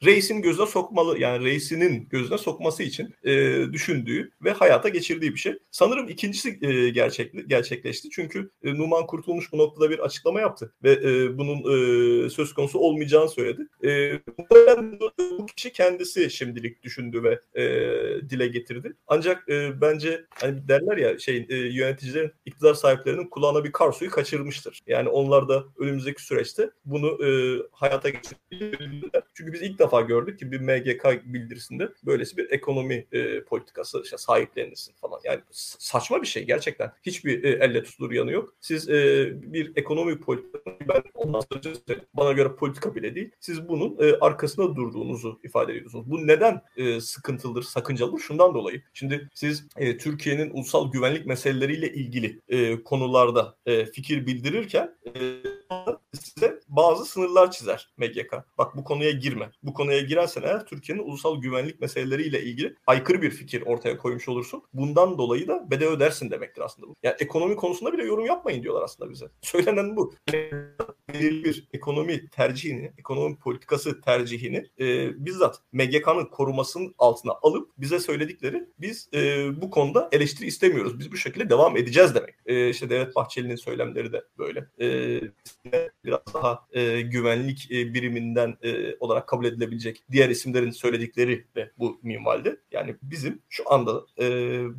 Reisin 0.05 0.43
gözüne 0.43 0.67
sokmalı 0.67 1.19
yani 1.19 1.45
reisinin 1.45 2.09
gözüne 2.11 2.39
sokması 2.39 2.83
için 2.83 3.15
e, 3.25 3.65
düşündüğü 3.73 4.31
ve 4.45 4.51
hayata 4.53 4.89
geçirdiği 4.89 5.35
bir 5.35 5.39
şey. 5.39 5.59
Sanırım 5.71 6.09
ikincisi 6.09 6.59
e, 6.63 6.89
gerçek, 6.89 7.49
gerçekleşti. 7.49 8.11
Çünkü 8.11 8.51
e, 8.63 8.75
Numan 8.75 9.07
Kurtulmuş 9.07 9.53
bu 9.53 9.59
noktada 9.61 9.91
bir 9.91 9.99
açıklama 9.99 10.41
yaptı 10.41 10.73
ve 10.83 10.93
e, 10.93 11.39
bunun 11.39 11.59
e, 12.27 12.31
söz 12.31 12.55
konusu 12.55 12.79
olmayacağını 12.79 13.29
söyledi. 13.29 13.67
E, 13.85 14.21
bu 15.39 15.47
kişi 15.47 15.73
kendisi 15.73 16.31
şimdilik 16.31 16.83
düşündü 16.83 17.23
ve 17.23 17.41
e, 17.55 17.65
dile 18.31 18.47
getirdi. 18.47 18.93
Ancak 19.07 19.49
e, 19.49 19.81
bence 19.81 20.25
hani 20.35 20.69
derler 20.69 20.97
ya 20.97 21.19
şey 21.19 21.47
e, 21.49 21.57
yöneticilerin 21.57 22.33
iktidar 22.45 22.75
sahiplerinin 22.75 23.29
kulağına 23.29 23.65
bir 23.65 23.73
kar 23.73 23.93
suyu 23.93 24.11
kaçırmıştır. 24.11 24.81
Yani 24.87 25.09
onlar 25.09 25.49
da 25.49 25.65
önümüzdeki 25.79 26.23
süreçte 26.23 26.71
bunu 26.85 27.27
e, 27.27 27.29
hayata 27.73 28.09
geçirebilirler. 28.09 29.23
Çünkü 29.35 29.53
biz 29.53 29.63
ilk 29.63 29.79
defa 29.79 30.01
gördük 30.01 30.39
ki 30.39 30.53
bir 30.53 30.61
MGK 30.61 31.25
bildirisinde 31.25 31.89
böylesi 32.07 32.37
bir 32.37 32.51
ekonomi 32.51 33.07
e, 33.13 33.45
politikası 33.45 34.03
işte 34.05 34.17
sahiplenilsin 34.19 34.95
falan. 35.01 35.21
Yani 35.25 35.41
saçma 35.51 36.23
bir 36.23 36.27
şey 36.27 36.45
gerçekten. 36.45 36.93
Hiçbir 37.03 37.45
e, 37.45 37.49
elle 37.49 37.83
tutulur 37.83 38.13
yanı 38.13 38.33
yok. 38.33 38.55
Siz 38.61 38.89
e, 38.89 39.33
bir 39.53 39.73
ekonomi 39.77 40.21
politikası 40.21 40.65
ben 40.89 41.03
ondan 41.15 41.41
sonra 41.41 41.75
bana 42.15 42.33
göre 42.33 42.55
politika 42.55 42.95
bile 42.95 43.15
değil. 43.15 43.31
Siz 43.41 43.69
bunun 43.69 43.97
e, 44.01 44.17
arkasında 44.21 44.77
durduğunuzu 44.77 45.41
ifade 45.45 45.73
ediyorsunuz. 45.73 46.11
Bu 46.11 46.27
neden 46.27 46.63
e, 46.77 47.01
sıkıntılıdır, 47.01 47.63
sakıncalıdır? 47.63 48.19
Şundan 48.19 48.55
dolayı. 48.55 48.83
Şimdi 48.95 49.29
siz 49.35 49.67
e, 49.77 49.97
Türkiye'nin 49.97 50.51
ulusal 50.51 50.93
güvenlik 50.93 51.27
meseleleriyle 51.27 51.93
ilgili 51.93 52.41
e, 52.49 52.83
konularda 52.83 53.57
e, 53.67 53.87
fikir 53.87 54.27
bildirirken 54.27 54.95
e, 55.07 55.21
size 56.21 56.61
bazı 56.69 57.05
sınırlar 57.05 57.51
çizer 57.51 57.89
MGK. 57.99 58.35
Bak 58.59 58.77
bu 58.77 58.85
konuya 58.85 59.11
girme. 59.11 59.51
Bu 59.63 59.75
konuya 59.75 60.01
girersen 60.01 60.43
eğer 60.43 60.67
Türkiye'nin 60.67 61.03
ulusal 61.03 61.41
güvenlik 61.41 61.81
meseleleriyle 61.81 62.43
ilgili 62.43 62.77
aykırı 62.87 63.23
bir 63.23 63.31
fikir 63.31 63.63
ortaya 63.63 63.97
koymuş 63.99 64.29
olursun. 64.29 64.63
Bundan 64.73 65.19
dolayı 65.19 65.49
da 65.49 65.71
bedel 65.71 65.89
ödersin 65.89 66.31
demektir 66.31 66.63
aslında 66.63 66.89
bu. 66.89 66.95
Yani 67.03 67.17
ekonomi 67.21 67.57
konusunda 67.57 67.93
bile 67.93 68.05
yorum 68.05 68.27
yapmayın 68.27 68.63
diyorlar 68.63 68.83
aslında 68.83 69.11
bize. 69.11 69.29
Söylenen 69.43 69.97
bu. 69.97 70.15
Belirli 71.15 71.45
bir 71.45 71.69
ekonomi 71.73 72.29
tercihini, 72.29 72.93
ekonomi 72.99 73.37
politikası 73.37 74.01
tercihini 74.01 74.67
e, 74.81 75.11
bizzat 75.27 75.63
MGK'nın 75.73 76.25
korumasının 76.25 76.95
altına 76.99 77.33
alıp 77.43 77.71
bize 77.79 78.01
söyledikleri 78.01 78.69
biz 78.81 79.09
e, 79.15 79.49
bu 79.63 79.71
konuda 79.71 80.09
eleştiri 80.13 80.47
istemiyoruz. 80.47 80.99
Biz 80.99 81.13
bu 81.13 81.17
şekilde 81.17 81.51
devam 81.51 81.77
edeceğiz 81.77 82.15
demek. 82.15 82.35
E, 82.47 82.69
işte 82.69 82.91
Devlet 82.91 83.17
Bahçeli'nin 83.17 83.57
söylemleri 83.57 84.13
de 84.13 84.25
böyle. 84.39 84.67
E, 84.81 85.21
biraz 86.05 86.21
daha 86.35 86.67
e, 86.73 87.01
güvenlik 87.01 87.71
e, 87.71 87.95
biriminden 87.95 88.57
e, 88.63 88.97
olarak 89.01 89.29
kabul 89.29 89.45
edilebilecek 89.45 90.03
diğer 90.11 90.29
isimlerin 90.29 90.71
söyledikleri 90.71 91.45
de 91.57 91.73
bu 91.79 92.01
minvalde. 92.03 92.57
Yani 92.73 92.97
bizim 93.03 93.43
şu 93.49 93.73
anda 93.73 94.07
e, 94.19 94.25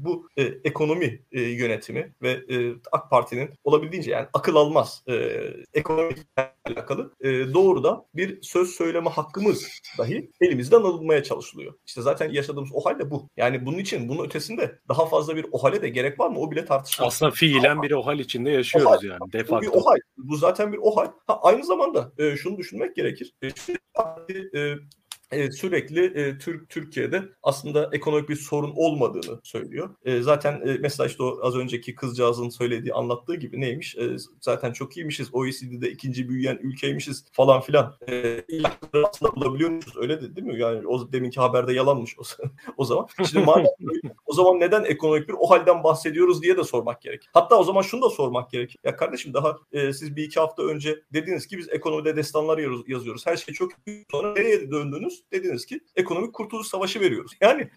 bu 0.05 0.29
e, 0.37 0.43
ekonomi 0.43 1.21
e, 1.31 1.41
yönetimi 1.41 2.13
ve 2.21 2.31
e, 2.31 2.73
AK 2.91 3.09
Parti'nin 3.09 3.49
olabildiğince 3.63 4.11
yani 4.11 4.27
akıl 4.33 4.55
almaz 4.55 5.03
e, 5.07 5.13
ekonomi 5.73 6.13
alakalı 6.65 7.13
e, 7.21 7.53
doğrudan 7.53 8.05
bir 8.15 8.41
söz 8.41 8.69
söyleme 8.69 9.09
hakkımız 9.09 9.67
dahi 9.97 10.31
elimizden 10.41 10.81
alınmaya 10.81 11.23
çalışılıyor. 11.23 11.73
İşte 11.85 12.01
zaten 12.01 12.29
yaşadığımız 12.31 12.69
o 12.73 12.85
halde 12.85 13.11
bu. 13.11 13.29
Yani 13.37 13.65
bunun 13.65 13.77
için 13.77 14.09
bunun 14.09 14.25
ötesinde 14.25 14.79
daha 14.89 15.05
fazla 15.05 15.35
bir 15.35 15.45
ohale 15.51 15.81
de 15.81 15.89
gerek 15.89 16.19
var 16.19 16.29
mı? 16.29 16.39
O 16.39 16.51
bile 16.51 16.65
tartışılır. 16.65 17.07
Aslında 17.07 17.31
fiilen 17.31 17.81
bir 17.81 17.91
ohal 17.91 18.19
içinde 18.19 18.49
yaşıyoruz 18.49 18.87
ohal. 18.87 19.03
yani. 19.03 19.33
De 19.33 19.43
facto. 19.43 19.55
Bu 19.57 19.61
bir 19.61 19.81
ohal. 19.81 19.97
Bu 20.17 20.37
zaten 20.37 20.73
bir 20.73 20.77
ohal. 20.77 21.07
Ha, 21.27 21.39
aynı 21.41 21.65
zamanda 21.65 22.11
e, 22.17 22.35
şunu 22.35 22.57
düşünmek 22.57 22.95
gerekir. 22.95 23.33
E, 23.41 23.47
e, 24.59 24.75
e, 25.31 25.51
sürekli 25.51 26.05
e, 26.05 26.37
Türk 26.37 26.69
Türkiye'de 26.69 27.23
aslında 27.43 27.89
ekonomik 27.93 28.29
bir 28.29 28.35
sorun 28.35 28.73
olmadığını 28.75 29.39
söylüyor. 29.43 29.89
E, 30.05 30.21
zaten 30.21 30.53
e, 30.67 30.77
mesela 30.81 31.07
işte 31.07 31.23
o 31.23 31.39
az 31.43 31.55
önceki 31.55 31.95
kızcağızın 31.95 32.49
söylediği 32.49 32.93
anlattığı 32.93 33.35
gibi 33.35 33.61
neymiş? 33.61 33.95
E, 33.95 34.17
zaten 34.41 34.73
çok 34.73 34.97
iyiymişiz. 34.97 35.29
OECD'de 35.33 35.91
ikinci 35.91 36.29
büyüyen 36.29 36.59
ülkeymişiz 36.61 37.25
falan 37.31 37.61
filan. 37.61 37.97
E, 38.09 38.43
aslında 39.03 39.35
bulabiliyormuşuz. 39.35 39.97
Öyle 39.97 40.21
de 40.21 40.35
değil 40.35 40.47
mi? 40.47 40.59
Yani 40.59 40.87
o 40.87 41.11
deminki 41.11 41.39
haberde 41.39 41.73
yalanmış 41.73 42.19
o, 42.19 42.21
o 42.77 42.85
zaman. 42.85 43.07
Şimdi 43.29 43.45
madem 43.45 43.65
o 44.25 44.33
zaman 44.33 44.59
neden 44.59 44.83
ekonomik 44.83 45.29
bir 45.29 45.35
o 45.39 45.49
halden 45.49 45.83
bahsediyoruz 45.83 46.41
diye 46.41 46.57
de 46.57 46.63
sormak 46.63 47.01
gerek. 47.01 47.29
Hatta 47.33 47.59
o 47.59 47.63
zaman 47.63 47.81
şunu 47.81 48.01
da 48.01 48.09
sormak 48.09 48.51
gerek. 48.51 48.75
Ya 48.83 48.95
kardeşim 48.95 49.33
daha 49.33 49.57
e, 49.71 49.93
siz 49.93 50.15
bir 50.15 50.23
iki 50.23 50.39
hafta 50.39 50.63
önce 50.63 51.03
dediniz 51.13 51.47
ki 51.47 51.57
biz 51.57 51.69
ekonomide 51.69 52.15
destanlar 52.15 52.57
yazıyoruz. 52.87 53.27
Her 53.27 53.37
şey 53.37 53.53
çok 53.53 53.71
iyi. 53.87 54.05
Sonra 54.11 54.33
nereye 54.33 54.71
döndünüz? 54.71 55.20
Dediniz 55.31 55.65
ki 55.65 55.79
ekonomik 55.95 56.33
kurtuluş 56.33 56.67
savaşı 56.67 56.99
veriyoruz. 56.99 57.31
Yani 57.41 57.69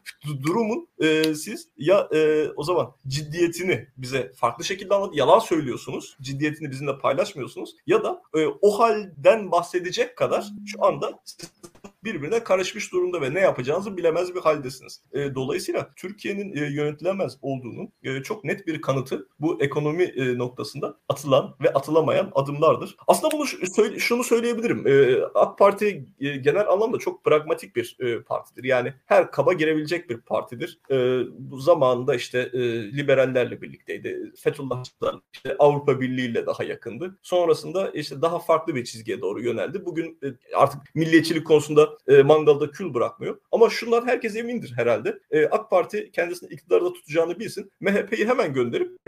durumun 0.42 0.88
e, 0.98 1.34
siz 1.34 1.68
ya 1.76 2.08
e, 2.14 2.48
o 2.56 2.62
zaman 2.62 2.92
ciddiyetini 3.06 3.88
bize 3.96 4.32
farklı 4.36 4.64
şekilde 4.64 4.94
anlat, 4.94 5.16
yalan 5.16 5.38
söylüyorsunuz. 5.38 6.16
Ciddiyetini 6.20 6.70
bizimle 6.70 6.98
paylaşmıyorsunuz. 6.98 7.76
Ya 7.86 8.04
da 8.04 8.22
e, 8.34 8.46
o 8.46 8.78
halden 8.78 9.50
bahsedecek 9.50 10.16
kadar 10.16 10.52
şu 10.66 10.84
anda 10.84 11.20
birbirine 12.04 12.44
karışmış 12.44 12.92
durumda 12.92 13.20
ve 13.20 13.34
ne 13.34 13.40
yapacağınızı 13.40 13.96
bilemez 13.96 14.34
bir 14.34 14.40
haldesiniz. 14.40 15.02
E, 15.12 15.34
dolayısıyla 15.34 15.90
Türkiye'nin 15.96 16.56
e, 16.56 16.60
yönetilemez 16.60 17.38
olduğunun 17.42 17.92
e, 18.02 18.22
çok 18.22 18.44
net 18.44 18.66
bir 18.66 18.82
kanıtı 18.82 19.28
bu 19.40 19.62
ekonomi 19.62 20.02
e, 20.02 20.38
noktasında 20.38 20.96
atılan 21.08 21.56
ve 21.62 21.72
atılamayan 21.72 22.32
adımlardır. 22.34 22.96
Aslında 23.06 23.36
bunu 23.36 23.46
şunu 23.98 24.24
söyleyebilirim. 24.24 24.86
E, 24.86 25.24
AK 25.34 25.58
Parti 25.58 26.06
e, 26.20 26.36
genel 26.36 26.68
anlamda 26.68 26.98
çok 26.98 27.24
pragmatik 27.24 27.76
bir 27.76 27.96
e, 28.00 28.22
partidir. 28.22 28.64
Yani 28.64 28.94
her 29.06 29.30
kaba 29.30 29.52
girebilecek 29.52 30.10
bir 30.10 30.20
partidir. 30.20 30.80
E, 30.90 31.20
bu 31.38 31.58
zamanında 31.60 32.14
işte 32.14 32.50
e, 32.52 32.58
liberallerle 32.92 33.62
birlikteydi. 33.62 34.32
Fethullahçılar 34.36 35.16
işte 35.32 35.56
Avrupa 35.58 36.00
Birliği 36.00 36.28
ile 36.28 36.46
daha 36.46 36.64
yakındı. 36.64 37.18
Sonrasında 37.22 37.90
işte 37.90 38.22
daha 38.22 38.38
farklı 38.38 38.74
bir 38.74 38.84
çizgiye 38.84 39.20
doğru 39.20 39.42
yöneldi. 39.42 39.84
Bugün 39.84 40.18
e, 40.22 40.56
artık 40.56 40.94
milliyetçilik 40.94 41.46
konusunda 41.46 41.93
e, 42.08 42.22
mangalda 42.22 42.70
kül 42.70 42.94
bırakmıyor. 42.94 43.40
Ama 43.52 43.70
şunlar 43.70 44.06
herkes 44.06 44.36
emindir 44.36 44.72
herhalde. 44.76 45.18
E, 45.30 45.46
AK 45.46 45.70
Parti 45.70 46.10
kendisini 46.12 46.52
iktidarda 46.52 46.92
tutacağını 46.92 47.38
bilsin. 47.38 47.72
MHP'yi 47.80 48.26
hemen 48.26 48.52
gönderip 48.52 48.98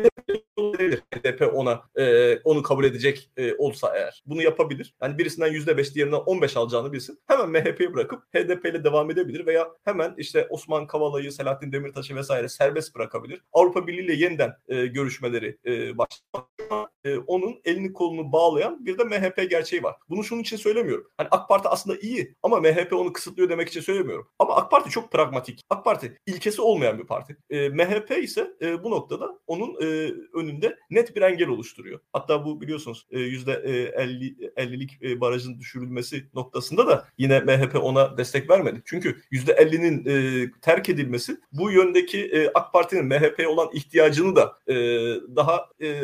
HDP 0.57 1.55
ona 1.55 1.83
e, 1.97 2.37
onu 2.45 2.63
kabul 2.63 2.85
edecek 2.85 3.31
e, 3.37 3.55
olsa 3.55 3.97
eğer. 3.97 4.23
Bunu 4.27 4.43
yapabilir. 4.43 4.95
Yani 5.03 5.19
birisinden 5.19 5.53
%5 5.53 5.95
diğerinden 5.95 6.17
15 6.17 6.57
alacağını 6.57 6.93
bilsin. 6.93 7.19
Hemen 7.27 7.51
MHP'yi 7.51 7.95
bırakıp 7.95 8.23
HDP 8.35 8.67
ile 8.67 8.85
devam 8.85 9.11
edebilir 9.11 9.47
veya 9.47 9.69
hemen 9.85 10.15
işte 10.17 10.47
Osman 10.51 10.87
Kavala'yı, 10.87 11.33
Selahattin 11.33 11.73
Demirtaş'ı 11.73 12.17
vesaire 12.17 12.49
serbest 12.49 12.95
bırakabilir. 12.95 13.43
Avrupa 13.53 13.87
Birliği 13.87 14.05
ile 14.05 14.15
yeniden 14.15 14.53
e, 14.69 14.87
görüşmeleri 14.87 15.59
e, 15.67 15.99
başlatmak 15.99 16.91
e, 17.05 17.19
onun 17.19 17.61
elini 17.65 17.93
kolunu 17.93 18.33
bağlayan 18.33 18.87
bir 18.87 18.99
de 18.99 19.05
MHP 19.05 19.51
gerçeği 19.51 19.83
var. 19.83 19.97
Bunu 20.09 20.25
şunun 20.25 20.41
için 20.41 20.57
söylemiyorum. 20.57 21.11
Hani 21.17 21.29
AK 21.31 21.49
Parti 21.49 21.69
aslında 21.69 21.97
iyi 22.01 22.35
ama 22.43 22.61
MHP 22.61 22.93
onu 22.93 23.13
kısıtlıyor 23.13 23.49
demek 23.49 23.69
için 23.69 23.81
söylemiyorum. 23.81 24.29
Ama 24.39 24.57
AK 24.57 24.71
Parti 24.71 24.91
çok 24.91 25.13
pragmatik. 25.13 25.65
AK 25.71 25.85
Parti 25.85 26.19
ilkesi 26.27 26.63
olmayan 26.63 26.99
bir 26.99 27.07
parti. 27.07 27.37
E, 27.51 27.69
MHP 27.69 28.11
ise 28.23 28.53
e, 28.63 28.85
bu 28.85 28.91
noktada 28.91 29.39
onun 29.47 29.77
e, 29.83 30.13
önünde 30.47 30.79
net 30.91 31.17
bir 31.17 31.23
engel 31.23 31.49
oluşturuyor. 31.49 32.01
Hatta 32.13 32.45
bu 32.45 32.61
biliyorsunuz 32.61 33.07
e, 33.11 33.21
yüzde 33.21 33.53
50 33.53 34.37
50'lik 34.57 35.03
e, 35.03 35.21
barajın 35.21 35.59
düşürülmesi 35.59 36.25
noktasında 36.35 36.87
da 36.87 37.09
yine 37.19 37.41
MHP 37.41 37.77
ona 37.83 38.19
destek 38.19 38.51
vermedi. 38.51 38.83
Çünkü 38.85 39.23
yüzde 39.31 39.53
50'nin 39.53 40.07
e, 40.07 40.51
terk 40.63 40.89
edilmesi 40.89 41.37
bu 41.53 41.71
yöndeki 41.71 42.25
e, 42.25 42.49
AK 42.55 42.73
Parti'nin 42.73 43.05
MHP'ye 43.05 43.49
olan 43.49 43.69
ihtiyacını 43.73 44.37
da 44.37 44.59
e, 44.69 44.75
daha 45.37 45.69
e, 45.83 46.03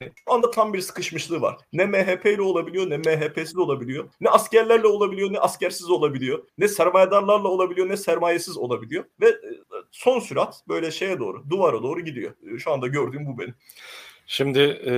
şu 0.00 0.32
anda 0.32 0.50
tam 0.50 0.72
bir 0.72 0.80
sıkışmışlığı 0.80 1.40
var. 1.40 1.56
Ne 1.72 1.86
MHP 1.86 2.26
ile 2.26 2.42
olabiliyor 2.42 2.90
ne 2.90 2.96
MHP'siz 2.96 3.56
olabiliyor. 3.58 4.08
Ne 4.20 4.30
askerlerle 4.30 4.86
olabiliyor 4.86 5.32
ne 5.32 5.38
askersiz 5.38 5.90
olabiliyor. 5.90 6.44
Ne 6.58 6.68
sermayedarlarla 6.68 7.48
olabiliyor 7.48 7.88
ne 7.88 7.96
sermayesiz 7.96 8.56
olabiliyor. 8.56 9.04
Ve 9.20 9.28
e, 9.28 9.34
son 9.90 10.18
sürat 10.18 10.64
böyle 10.68 10.90
şeye 10.90 11.18
doğru 11.18 11.50
duvara 11.50 11.82
doğru 11.82 12.00
gidiyor. 12.00 12.34
E, 12.54 12.58
şu 12.58 12.72
anda 12.72 12.86
gördüğüm 12.86 13.26
bu 13.26 13.38
benim. 13.38 13.54
Şimdi 14.28 14.58
e, 14.86 14.94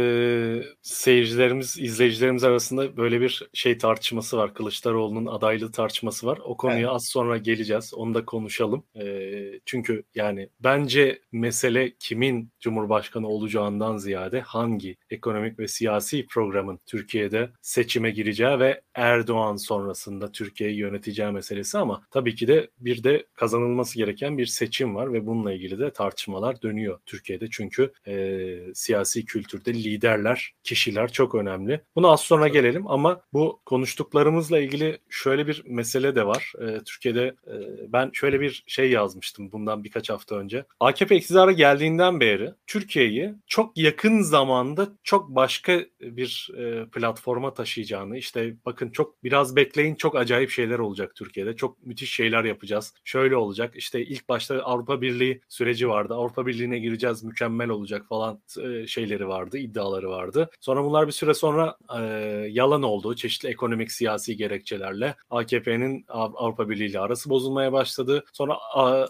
seyircilerimiz, 0.82 1.78
izleyicilerimiz 1.78 2.44
arasında 2.44 2.96
böyle 2.96 3.20
bir 3.20 3.48
şey 3.52 3.78
tartışması 3.78 4.36
var. 4.36 4.54
Kılıçdaroğlu'nun 4.54 5.26
adaylığı 5.26 5.72
tartışması 5.72 6.26
var. 6.26 6.38
O 6.44 6.56
konuya 6.56 6.78
evet. 6.78 6.90
az 6.90 7.06
sonra 7.06 7.38
geleceğiz. 7.38 7.94
Onu 7.94 8.14
da 8.14 8.24
konuşalım. 8.24 8.84
E, 9.00 9.60
çünkü 9.66 10.04
yani 10.14 10.48
bence 10.60 11.22
mesele 11.32 11.94
kimin 11.98 12.52
Cumhurbaşkanı 12.60 13.28
olacağından 13.28 13.96
ziyade 13.96 14.40
hangi 14.40 14.96
ekonomik 15.10 15.58
ve 15.58 15.68
siyasi 15.68 16.26
programın 16.26 16.80
Türkiye'de 16.86 17.50
seçime 17.62 18.10
gireceği 18.10 18.58
ve 18.58 18.80
Erdoğan 18.98 19.56
sonrasında 19.56 20.32
Türkiye'yi 20.32 20.76
yöneteceği 20.76 21.30
meselesi 21.30 21.78
ama 21.78 22.02
tabii 22.10 22.34
ki 22.34 22.48
de 22.48 22.70
bir 22.78 23.04
de 23.04 23.26
kazanılması 23.34 23.98
gereken 23.98 24.38
bir 24.38 24.46
seçim 24.46 24.94
var 24.94 25.12
ve 25.12 25.26
bununla 25.26 25.52
ilgili 25.52 25.78
de 25.78 25.90
tartışmalar 25.90 26.62
dönüyor 26.62 26.98
Türkiye'de. 27.06 27.46
Çünkü 27.50 27.92
e, 28.06 28.58
siyasi 28.74 29.24
kültürde 29.24 29.74
liderler, 29.74 30.52
kişiler 30.62 31.12
çok 31.12 31.34
önemli. 31.34 31.80
Buna 31.96 32.08
az 32.08 32.20
sonra 32.20 32.48
gelelim 32.48 32.86
ama 32.86 33.20
bu 33.32 33.60
konuştuklarımızla 33.66 34.58
ilgili 34.58 34.98
şöyle 35.08 35.46
bir 35.46 35.62
mesele 35.66 36.14
de 36.14 36.26
var. 36.26 36.52
Ee, 36.60 36.78
Türkiye'de 36.84 37.34
e, 37.46 37.54
ben 37.92 38.10
şöyle 38.12 38.40
bir 38.40 38.64
şey 38.66 38.90
yazmıştım 38.90 39.52
bundan 39.52 39.84
birkaç 39.84 40.10
hafta 40.10 40.34
önce. 40.34 40.64
AKP 40.80 41.16
iktidara 41.16 41.52
geldiğinden 41.52 42.20
beri 42.20 42.52
Türkiye'yi 42.66 43.34
çok 43.46 43.78
yakın 43.78 44.22
zamanda 44.22 44.88
çok 45.02 45.28
başka 45.28 45.80
bir 46.00 46.50
e, 46.58 46.86
platforma 46.90 47.54
taşıyacağını 47.54 48.18
işte 48.18 48.54
bakın 48.66 48.87
bakın 48.88 48.92
çok 48.92 49.24
biraz 49.24 49.56
bekleyin 49.56 49.94
çok 49.94 50.16
acayip 50.16 50.50
şeyler 50.50 50.78
olacak 50.78 51.14
Türkiye'de. 51.14 51.56
Çok 51.56 51.86
müthiş 51.86 52.14
şeyler 52.14 52.44
yapacağız. 52.44 52.94
Şöyle 53.04 53.36
olacak 53.36 53.74
işte 53.76 54.00
ilk 54.00 54.28
başta 54.28 54.62
Avrupa 54.62 55.00
Birliği 55.00 55.40
süreci 55.48 55.88
vardı. 55.88 56.14
Avrupa 56.14 56.46
Birliği'ne 56.46 56.78
gireceğiz 56.78 57.24
mükemmel 57.24 57.68
olacak 57.68 58.06
falan 58.08 58.40
e, 58.62 58.86
şeyleri 58.86 59.28
vardı, 59.28 59.58
iddiaları 59.58 60.10
vardı. 60.10 60.50
Sonra 60.60 60.84
bunlar 60.84 61.06
bir 61.06 61.12
süre 61.12 61.34
sonra 61.34 61.76
e, 61.98 62.02
yalan 62.50 62.82
oldu. 62.82 63.16
Çeşitli 63.16 63.48
ekonomik 63.48 63.92
siyasi 63.92 64.36
gerekçelerle 64.36 65.14
AKP'nin 65.30 66.04
Avrupa 66.08 66.68
Birliği 66.68 66.86
ile 66.90 67.00
arası 67.00 67.30
bozulmaya 67.30 67.72
başladı. 67.72 68.24
Sonra 68.32 68.56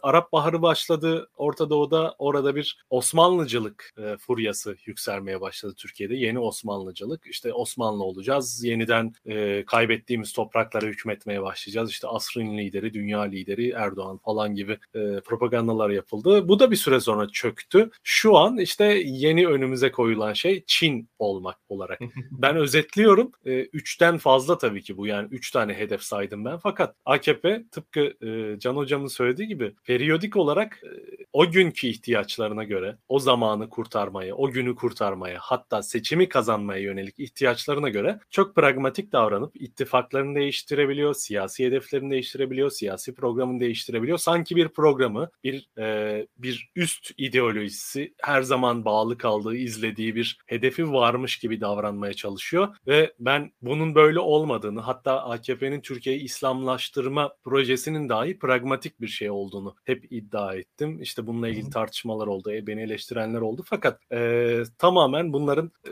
Arap 0.02 0.32
Baharı 0.32 0.62
başladı. 0.62 1.28
Orta 1.36 1.70
Doğu'da 1.70 2.14
orada 2.18 2.54
bir 2.54 2.78
Osmanlıcılık 2.90 3.92
e, 3.98 4.16
furyası 4.16 4.76
yükselmeye 4.86 5.40
başladı 5.40 5.74
Türkiye'de. 5.76 6.16
Yeni 6.16 6.38
Osmanlıcılık. 6.38 7.26
İşte 7.26 7.52
Osmanlı 7.52 8.04
olacağız. 8.04 8.64
Yeniden 8.64 9.14
e, 9.26 9.64
kaybettiğimiz 9.68 10.32
topraklara 10.32 10.86
hükmetmeye 10.86 11.42
başlayacağız. 11.42 11.90
İşte 11.90 12.08
asrın 12.08 12.58
lideri, 12.58 12.94
dünya 12.94 13.20
lideri 13.20 13.70
Erdoğan 13.70 14.18
falan 14.18 14.54
gibi 14.54 14.72
e, 14.94 15.20
propagandalar 15.24 15.90
yapıldı. 15.90 16.48
Bu 16.48 16.58
da 16.58 16.70
bir 16.70 16.76
süre 16.76 17.00
sonra 17.00 17.28
çöktü. 17.28 17.90
Şu 18.02 18.36
an 18.36 18.58
işte 18.58 18.84
yeni 19.04 19.46
önümüze 19.46 19.90
koyulan 19.90 20.32
şey 20.32 20.64
Çin 20.66 21.08
olmak 21.18 21.56
olarak. 21.68 22.00
ben 22.30 22.56
özetliyorum. 22.56 23.32
E, 23.46 23.60
üçten 23.60 24.18
fazla 24.18 24.58
tabii 24.58 24.82
ki 24.82 24.96
bu 24.96 25.06
yani 25.06 25.28
üç 25.30 25.50
tane 25.50 25.74
hedef 25.74 26.02
saydım 26.02 26.44
ben. 26.44 26.58
Fakat 26.58 26.94
AKP 27.04 27.64
tıpkı 27.70 28.00
e, 28.00 28.58
Can 28.58 28.76
Hocam'ın 28.76 29.06
söylediği 29.06 29.48
gibi 29.48 29.74
periyodik 29.84 30.36
olarak 30.36 30.80
e, 30.84 30.88
o 31.32 31.50
günkü 31.50 31.86
ihtiyaçlarına 31.86 32.64
göre 32.64 32.96
o 33.08 33.18
zamanı 33.18 33.68
kurtarmaya, 33.68 34.34
o 34.34 34.50
günü 34.50 34.74
kurtarmaya 34.74 35.38
hatta 35.40 35.82
seçimi 35.82 36.28
kazanmaya 36.28 36.80
yönelik 36.80 37.18
ihtiyaçlarına 37.18 37.88
göre 37.88 38.18
çok 38.30 38.54
pragmatik 38.54 39.12
davranıp 39.12 39.47
ittifaklarını 39.54 40.34
değiştirebiliyor, 40.34 41.14
siyasi 41.14 41.66
hedeflerini 41.66 42.10
değiştirebiliyor, 42.10 42.70
siyasi 42.70 43.14
programını 43.14 43.60
değiştirebiliyor. 43.60 44.18
Sanki 44.18 44.56
bir 44.56 44.68
programı, 44.68 45.30
bir 45.44 45.68
e, 45.78 46.26
bir 46.38 46.70
üst 46.76 47.10
ideolojisi 47.18 48.14
her 48.22 48.42
zaman 48.42 48.84
bağlı 48.84 49.18
kaldığı, 49.18 49.56
izlediği 49.56 50.14
bir 50.14 50.38
hedefi 50.46 50.92
varmış 50.92 51.38
gibi 51.38 51.60
davranmaya 51.60 52.12
çalışıyor 52.12 52.76
ve 52.86 53.14
ben 53.18 53.52
bunun 53.62 53.94
böyle 53.94 54.20
olmadığını 54.20 54.80
hatta 54.80 55.24
AKP'nin 55.24 55.80
Türkiye'yi 55.80 56.22
İslamlaştırma 56.22 57.32
projesinin 57.44 58.08
dahi 58.08 58.38
pragmatik 58.38 59.00
bir 59.00 59.08
şey 59.08 59.30
olduğunu 59.30 59.76
hep 59.84 60.12
iddia 60.12 60.54
ettim. 60.54 61.02
İşte 61.02 61.26
bununla 61.26 61.48
ilgili 61.48 61.70
tartışmalar 61.70 62.26
oldu, 62.26 62.52
e, 62.52 62.66
beni 62.66 62.82
eleştirenler 62.82 63.40
oldu 63.40 63.62
fakat 63.66 64.00
e, 64.12 64.62
tamamen 64.78 65.32
bunların 65.32 65.72
e, 65.86 65.90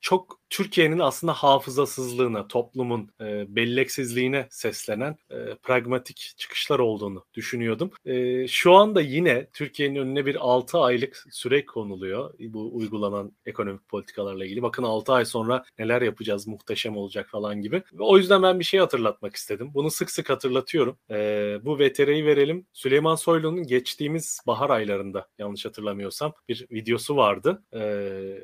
çok 0.00 0.40
Türkiye'nin 0.50 0.98
aslında 0.98 1.32
hafızasızlığına, 1.32 2.48
toplumun 2.48 3.10
e, 3.20 3.56
belleksizliğine 3.56 4.46
seslenen 4.50 5.16
e, 5.30 5.54
pragmatik 5.62 6.34
çıkışlar 6.36 6.78
olduğunu 6.78 7.24
düşünüyordum. 7.34 7.90
E, 8.04 8.48
şu 8.48 8.74
anda 8.74 9.00
yine 9.00 9.46
Türkiye'nin 9.52 9.96
önüne 9.96 10.26
bir 10.26 10.36
6 10.40 10.78
aylık 10.78 11.24
süre 11.30 11.66
konuluyor 11.66 12.34
bu 12.38 12.76
uygulanan 12.76 13.32
ekonomik 13.46 13.88
politikalarla 13.88 14.44
ilgili. 14.44 14.62
Bakın 14.62 14.82
6 14.82 15.12
ay 15.12 15.24
sonra 15.24 15.64
neler 15.78 16.02
yapacağız, 16.02 16.46
muhteşem 16.46 16.96
olacak 16.96 17.28
falan 17.30 17.62
gibi. 17.62 17.82
O 17.98 18.18
yüzden 18.18 18.42
ben 18.42 18.58
bir 18.60 18.64
şey 18.64 18.80
hatırlatmak 18.80 19.36
istedim. 19.36 19.70
Bunu 19.74 19.90
sık 19.90 20.10
sık 20.10 20.30
hatırlatıyorum. 20.30 20.98
E, 21.10 21.16
bu 21.64 21.78
VTR'yi 21.78 22.26
verelim. 22.26 22.66
Süleyman 22.72 23.14
Soylu'nun 23.14 23.62
geçtiğimiz 23.66 24.40
bahar 24.46 24.70
aylarında 24.70 25.28
yanlış 25.38 25.64
hatırlamıyorsam 25.64 26.32
bir 26.48 26.66
videosu 26.70 27.16
vardı. 27.16 27.62
E, 27.72 27.80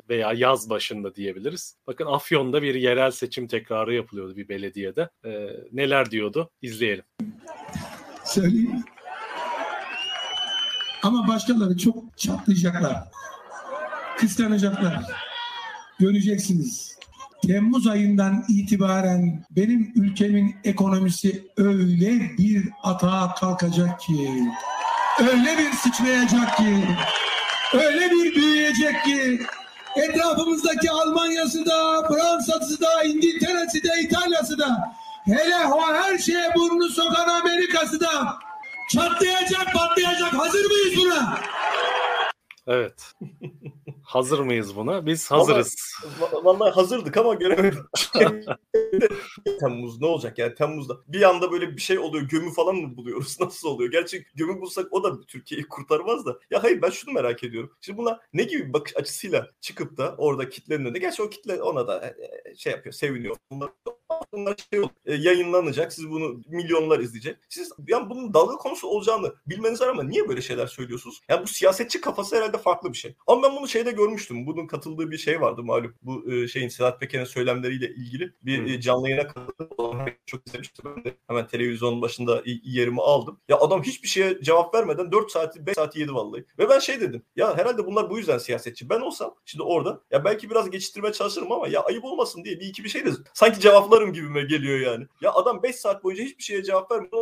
veya 0.08 0.32
yaz 0.32 0.70
başında 0.70 1.14
diyebiliriz. 1.14 1.76
Afyon'da 2.00 2.62
bir 2.62 2.74
yerel 2.74 3.11
seçim 3.11 3.46
tekrarı 3.46 3.94
yapılıyordu 3.94 4.37
bir 4.37 4.48
belediyede. 4.48 5.09
E, 5.24 5.30
neler 5.72 6.11
diyordu? 6.11 6.50
İzleyelim. 6.62 7.04
Söyleyeyim. 8.24 8.85
Ama 11.02 11.28
başkaları 11.28 11.76
çok 11.76 12.18
çatlayacaklar. 12.18 12.96
Kıskanacaklar. 14.18 15.02
Göreceksiniz. 15.98 16.98
Temmuz 17.46 17.87
ayından 17.87 18.44
itibaren 18.48 19.44
benim 19.50 19.92
ülkemin 19.96 20.57
ekonomisi 20.64 21.48
öyle 21.57 22.20
bir 22.38 22.68
atağa 22.83 23.35
kalkacak 23.35 24.00
ki, 24.00 24.30
öyle 25.20 25.59
bir 25.59 25.72
sıçrayacak 25.72 26.57
ki, 26.57 26.85
öyle 27.74 28.11
bir 28.11 28.35
büyüyecek 28.35 29.04
ki, 29.04 29.40
etrafımızdaki 29.96 30.90
Almanya'sı 30.90 31.66
da, 31.66 32.09
Fransa'sı 32.09 32.80
da, 32.80 33.02
İngiltere'si 33.02 33.83
de, 33.83 33.88
İtalya'sı 34.02 34.59
da, 34.59 34.94
hele 35.24 35.66
o 35.66 35.94
her 35.94 36.18
şeye 36.18 36.54
burnunu 36.54 36.88
sokan 36.88 37.28
Amerika'sı 37.28 38.00
da 38.00 38.37
çatlayacak, 38.90 39.74
patlayacak. 39.74 40.35
Hazır 40.35 40.64
mıyız 40.64 40.96
buna? 40.96 41.38
Evet. 42.66 43.12
Hazır 44.14 44.38
mıyız 44.38 44.77
buna? 44.77 45.07
Biz 45.07 45.31
hazırız. 45.31 45.77
Vallahi, 46.20 46.44
vallahi 46.44 46.70
hazırdık 46.74 47.16
ama 47.16 47.35
göremedim. 47.35 47.87
Temmuz 49.61 50.00
ne 50.00 50.07
olacak 50.07 50.38
yani? 50.38 50.55
Temmuz'da 50.55 50.96
bir 51.09 51.22
anda 51.22 51.53
böyle 51.53 51.77
bir 51.77 51.81
şey 51.81 51.98
oluyor. 51.98 52.24
Gömü 52.29 52.53
falan 52.53 52.77
mı 52.77 52.96
buluyoruz? 52.96 53.37
Nasıl 53.40 53.68
oluyor? 53.68 53.90
Gerçi 53.90 54.27
gömü 54.35 54.61
bulsak 54.61 54.92
o 54.92 55.05
da 55.05 55.20
Türkiye'yi 55.20 55.68
kurtarmaz 55.68 56.27
da. 56.27 56.38
Ya 56.50 56.62
hayır 56.62 56.83
ben 56.83 56.90
şunu 56.90 57.14
merak 57.14 57.44
ediyorum. 57.44 57.72
Şimdi 57.81 57.98
buna 57.98 58.20
ne 58.33 58.42
gibi 58.42 58.68
bir 58.68 58.72
bakış 58.72 58.96
açısıyla 58.96 59.50
çıkıp 59.61 59.96
da 59.96 60.14
orada 60.18 60.48
kitlenin 60.48 60.85
önünde? 60.85 60.98
Gerçi 60.98 61.22
o 61.22 61.31
kitle 61.31 61.62
ona 61.62 61.87
da 61.87 62.00
e, 62.07 62.50
e, 62.50 62.55
şey 62.55 62.72
yapıyor 62.72 62.92
seviniyor. 62.92 63.37
Bunlar, 63.50 63.70
bunlar 64.32 64.56
şey 64.70 64.80
olur, 64.80 64.90
e, 65.06 65.14
yayınlanacak 65.14 65.92
siz 65.92 66.10
bunu 66.10 66.42
milyonlar 66.48 67.00
izleyecek 67.00 67.37
siz 67.48 67.72
yani 67.88 68.10
bunun 68.10 68.34
dalga 68.34 68.56
konusu 68.56 68.88
olacağını 68.88 69.34
bilmeniz 69.46 69.80
var 69.80 69.88
ama 69.88 70.02
niye 70.02 70.28
böyle 70.28 70.42
şeyler 70.42 70.66
söylüyorsunuz 70.66 71.20
yani 71.28 71.42
bu 71.42 71.46
siyasetçi 71.46 72.00
kafası 72.00 72.37
herhalde 72.37 72.58
farklı 72.58 72.92
bir 72.92 72.98
şey 72.98 73.14
ama 73.26 73.42
ben 73.42 73.56
bunu 73.56 73.68
şeyde 73.68 73.90
görmüştüm 73.90 74.46
bunun 74.46 74.66
katıldığı 74.66 75.10
bir 75.10 75.18
şey 75.18 75.40
vardı 75.40 75.62
malum 75.62 75.94
bu 76.02 76.48
şeyin 76.48 76.68
Sedat 76.68 77.00
Peker'in 77.00 77.24
söylemleriyle 77.24 77.88
ilgili 77.94 78.32
bir 78.42 78.58
hmm. 78.58 78.80
canlı 78.80 79.10
yayına 79.10 79.26
katıldım. 79.26 79.98
Çok 80.26 80.46
izlemiştim 80.46 80.84
ben 80.96 81.04
de. 81.04 81.14
Hemen 81.26 81.46
televizyonun 81.46 82.02
başında 82.02 82.42
yerimi 82.64 83.02
aldım. 83.02 83.40
Ya 83.48 83.58
adam 83.58 83.82
hiçbir 83.82 84.08
şeye 84.08 84.42
cevap 84.42 84.74
vermeden 84.74 85.12
4 85.12 85.30
saati 85.30 85.66
5 85.66 85.74
saati 85.74 86.00
yedi 86.00 86.14
vallahi. 86.14 86.44
Ve 86.58 86.68
ben 86.68 86.78
şey 86.78 87.00
dedim. 87.00 87.22
Ya 87.37 87.58
herhalde 87.58 87.87
bunlar 87.87 88.10
bu 88.10 88.18
yüzden 88.18 88.38
siyasetçi. 88.38 88.90
Ben 88.90 89.00
olsam 89.00 89.34
şimdi 89.44 89.62
orada 89.62 90.00
ya 90.10 90.24
belki 90.24 90.50
biraz 90.50 90.70
geçiştirmeye 90.70 91.12
çalışırım 91.12 91.52
ama 91.52 91.68
ya 91.68 91.80
ayıp 91.80 92.04
olmasın 92.04 92.44
diye 92.44 92.60
bir 92.60 92.66
iki 92.66 92.84
bir 92.84 92.88
şey 92.88 93.06
de 93.06 93.10
sanki 93.34 93.60
cevaplarım 93.60 94.12
gibime 94.14 94.42
geliyor 94.42 94.79
yani. 94.79 95.07
Ya 95.20 95.33
adam 95.33 95.62
5 95.62 95.77
saat 95.77 96.05
boyunca 96.05 96.24
hiçbir 96.24 96.42
şeye 96.42 96.62
cevap 96.62 96.90
vermeden 96.90 97.14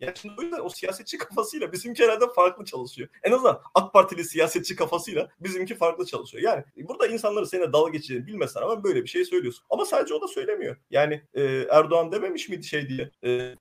Ya 0.00 0.14
şimdi 0.14 0.34
o 0.38 0.42
yüzden 0.42 0.60
o 0.60 0.68
siyasetçi 0.68 1.18
kafasıyla 1.18 1.72
bizimki 1.72 2.04
herhalde 2.04 2.24
farklı 2.36 2.64
çalışıyor. 2.64 3.08
En 3.22 3.32
azından 3.32 3.60
AK 3.74 3.92
Partili 3.92 4.24
siyasetçi 4.24 4.76
kafasıyla 4.76 5.28
bizimki 5.40 5.74
farklı 5.74 6.06
çalışıyor. 6.06 6.44
Yani 6.44 6.64
burada 6.76 7.06
insanları 7.06 7.46
seninle 7.46 7.72
dalga 7.72 7.90
geçeceğini 7.90 8.26
bilmesen 8.26 8.62
ama 8.62 8.84
böyle 8.84 9.02
bir 9.02 9.08
şey 9.08 9.24
söylüyorsun. 9.24 9.64
Ama 9.70 9.84
sadece 9.84 10.14
o 10.14 10.22
da 10.22 10.28
söylemiyor. 10.28 10.76
Yani 10.90 11.22
e, 11.34 11.42
Erdoğan 11.70 12.12
dememiş 12.12 12.48
miydi 12.48 12.64
şey 12.64 12.88
diye 12.88 13.10
e, 13.24 13.54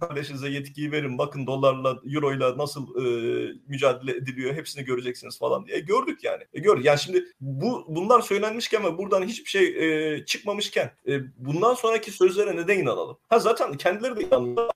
kardeşinize, 0.00 0.48
yetkiyi 0.48 0.92
verin 0.92 1.18
bakın 1.18 1.46
dolarla 1.46 2.00
euroyla 2.14 2.58
nasıl 2.58 2.96
e, 2.96 3.04
mücadele 3.66 4.16
ediliyor 4.16 4.54
hepsini 4.54 4.84
göreceksiniz 4.84 5.38
falan 5.38 5.66
diye. 5.66 5.76
E, 5.76 5.80
gördük 5.80 6.24
yani. 6.24 6.42
E, 6.54 6.60
gördük. 6.60 6.84
Yani 6.84 6.98
şimdi 6.98 7.24
bu 7.40 7.84
bunlar 7.88 8.20
söylenmişken 8.20 8.84
ve 8.84 8.98
buradan 8.98 9.22
hiçbir 9.22 9.50
şey 9.50 9.66
e, 10.14 10.24
çıkmamışken 10.24 10.90
e, 11.08 11.20
bundan 11.46 11.74
sonraki 11.74 12.10
sözlere 12.10 12.56
neden 12.56 12.78
inanalım? 12.78 13.18
Ha 13.28 13.38
zaten 13.38 13.76
kendileri 13.76 14.16
de 14.16 14.22
inandı. 14.22 14.68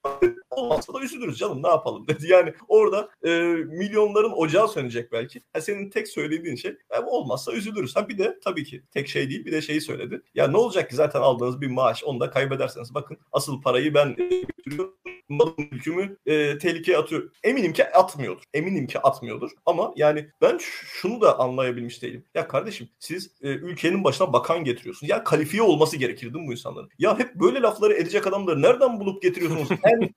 Olmazsa 0.50 0.94
da 0.94 1.00
üzülürüz 1.00 1.38
canım 1.38 1.62
ne 1.62 1.68
yapalım 1.68 2.08
dedi. 2.08 2.26
Yani 2.26 2.54
orada 2.68 3.08
e, 3.24 3.30
milyonların 3.66 4.32
ocağı 4.32 4.68
sönecek 4.68 5.12
belki. 5.12 5.42
Ha, 5.52 5.60
senin 5.60 5.90
tek 5.90 6.08
söylediğin 6.08 6.56
şey 6.56 6.76
e, 6.90 7.00
olmazsa 7.00 7.52
üzülürüz. 7.52 7.96
Ha 7.96 8.08
bir 8.08 8.18
de 8.18 8.38
tabii 8.44 8.64
ki 8.64 8.82
tek 8.90 9.08
şey 9.08 9.30
değil 9.30 9.44
bir 9.44 9.52
de 9.52 9.62
şeyi 9.62 9.80
söyledi. 9.80 10.22
Ya 10.34 10.48
ne 10.48 10.56
olacak 10.56 10.90
ki 10.90 10.96
zaten 10.96 11.20
aldığınız 11.20 11.60
bir 11.60 11.70
maaş 11.70 12.04
onu 12.04 12.20
da 12.20 12.30
kaybederseniz 12.30 12.94
bakın 12.94 13.18
asıl 13.32 13.62
parayı 13.62 13.94
ben 13.94 14.16
götürüyorum 14.16 14.96
malım 15.28 15.54
mülkümü 15.58 16.16
e, 16.26 16.58
tehlikeye 16.58 16.98
atıyor. 16.98 17.30
Eminim 17.44 17.72
ki 17.72 17.92
atmıyordur. 17.92 18.42
Eminim 18.54 18.86
ki 18.86 18.98
atmıyordur. 18.98 19.50
Ama 19.66 19.92
yani 19.96 20.28
ben 20.40 20.58
şunu 20.60 21.20
da 21.20 21.38
anlayabilmiş 21.38 22.02
değilim. 22.02 22.24
Ya 22.34 22.48
kardeşim 22.48 22.88
siz 22.98 23.30
e, 23.42 23.48
ülkenin 23.48 24.04
başına 24.04 24.32
bakan 24.32 24.64
getiriyorsunuz. 24.64 25.10
Ya 25.10 25.24
kalifiye 25.24 25.62
olması 25.62 25.96
gerekir 25.96 26.34
değil 26.34 26.44
mi 26.44 26.48
bu 26.48 26.52
insanların? 26.52 26.90
Ya 26.98 27.18
hep 27.18 27.34
böyle 27.34 27.62
lafları 27.62 27.94
edecek 27.94 28.26
adamları 28.26 28.62
nereden 28.62 29.00
bulup 29.00 29.22
getiriyorsunuz? 29.22 29.68
en 29.84 30.14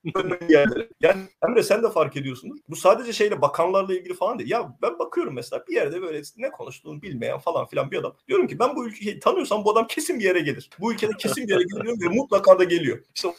yerlere. 0.50 0.90
Yani 1.02 1.22
Emre 1.48 1.64
sen 1.64 1.84
de 1.84 1.90
fark 1.90 2.18
ediyorsunuz. 2.18 2.60
Bu 2.70 2.76
sadece 2.76 3.14
şeyle 3.14 3.42
bakanlarla 3.42 3.96
ilgili 3.96 4.14
falan 4.14 4.40
değil. 4.40 4.52
Ya 4.52 4.78
ben 4.82 5.00
bakıyorum 5.00 5.34
mesela 5.34 5.64
bir 5.68 5.76
yerde 5.76 6.02
böyle 6.02 6.22
ne 6.38 6.52
konuştuğunu 6.52 7.02
bilmeyen 7.02 7.40
falan 7.40 7.66
filan 7.66 7.92
bir 7.92 7.98
adam. 7.98 8.16
Diyorum 8.28 8.48
ki 8.48 8.60
ben 8.60 8.76
bu 8.76 8.88
ülkeyi 8.88 9.20
tanıyorsam 9.20 9.66
bu 9.66 9.72
adam 9.72 9.88
kesin 9.88 10.20
bir 10.20 10.24
yere 10.24 10.40
gelir. 10.40 10.70
Bu 10.80 10.94
ülkede 10.94 11.12
kesin 11.20 11.48
bir 11.48 11.54
yere 11.54 11.64
geliyor 11.64 11.98
ve 12.02 12.16
mutlaka 12.16 12.60
da 12.60 12.64
geliyor. 12.64 13.04
İşte 13.16 13.30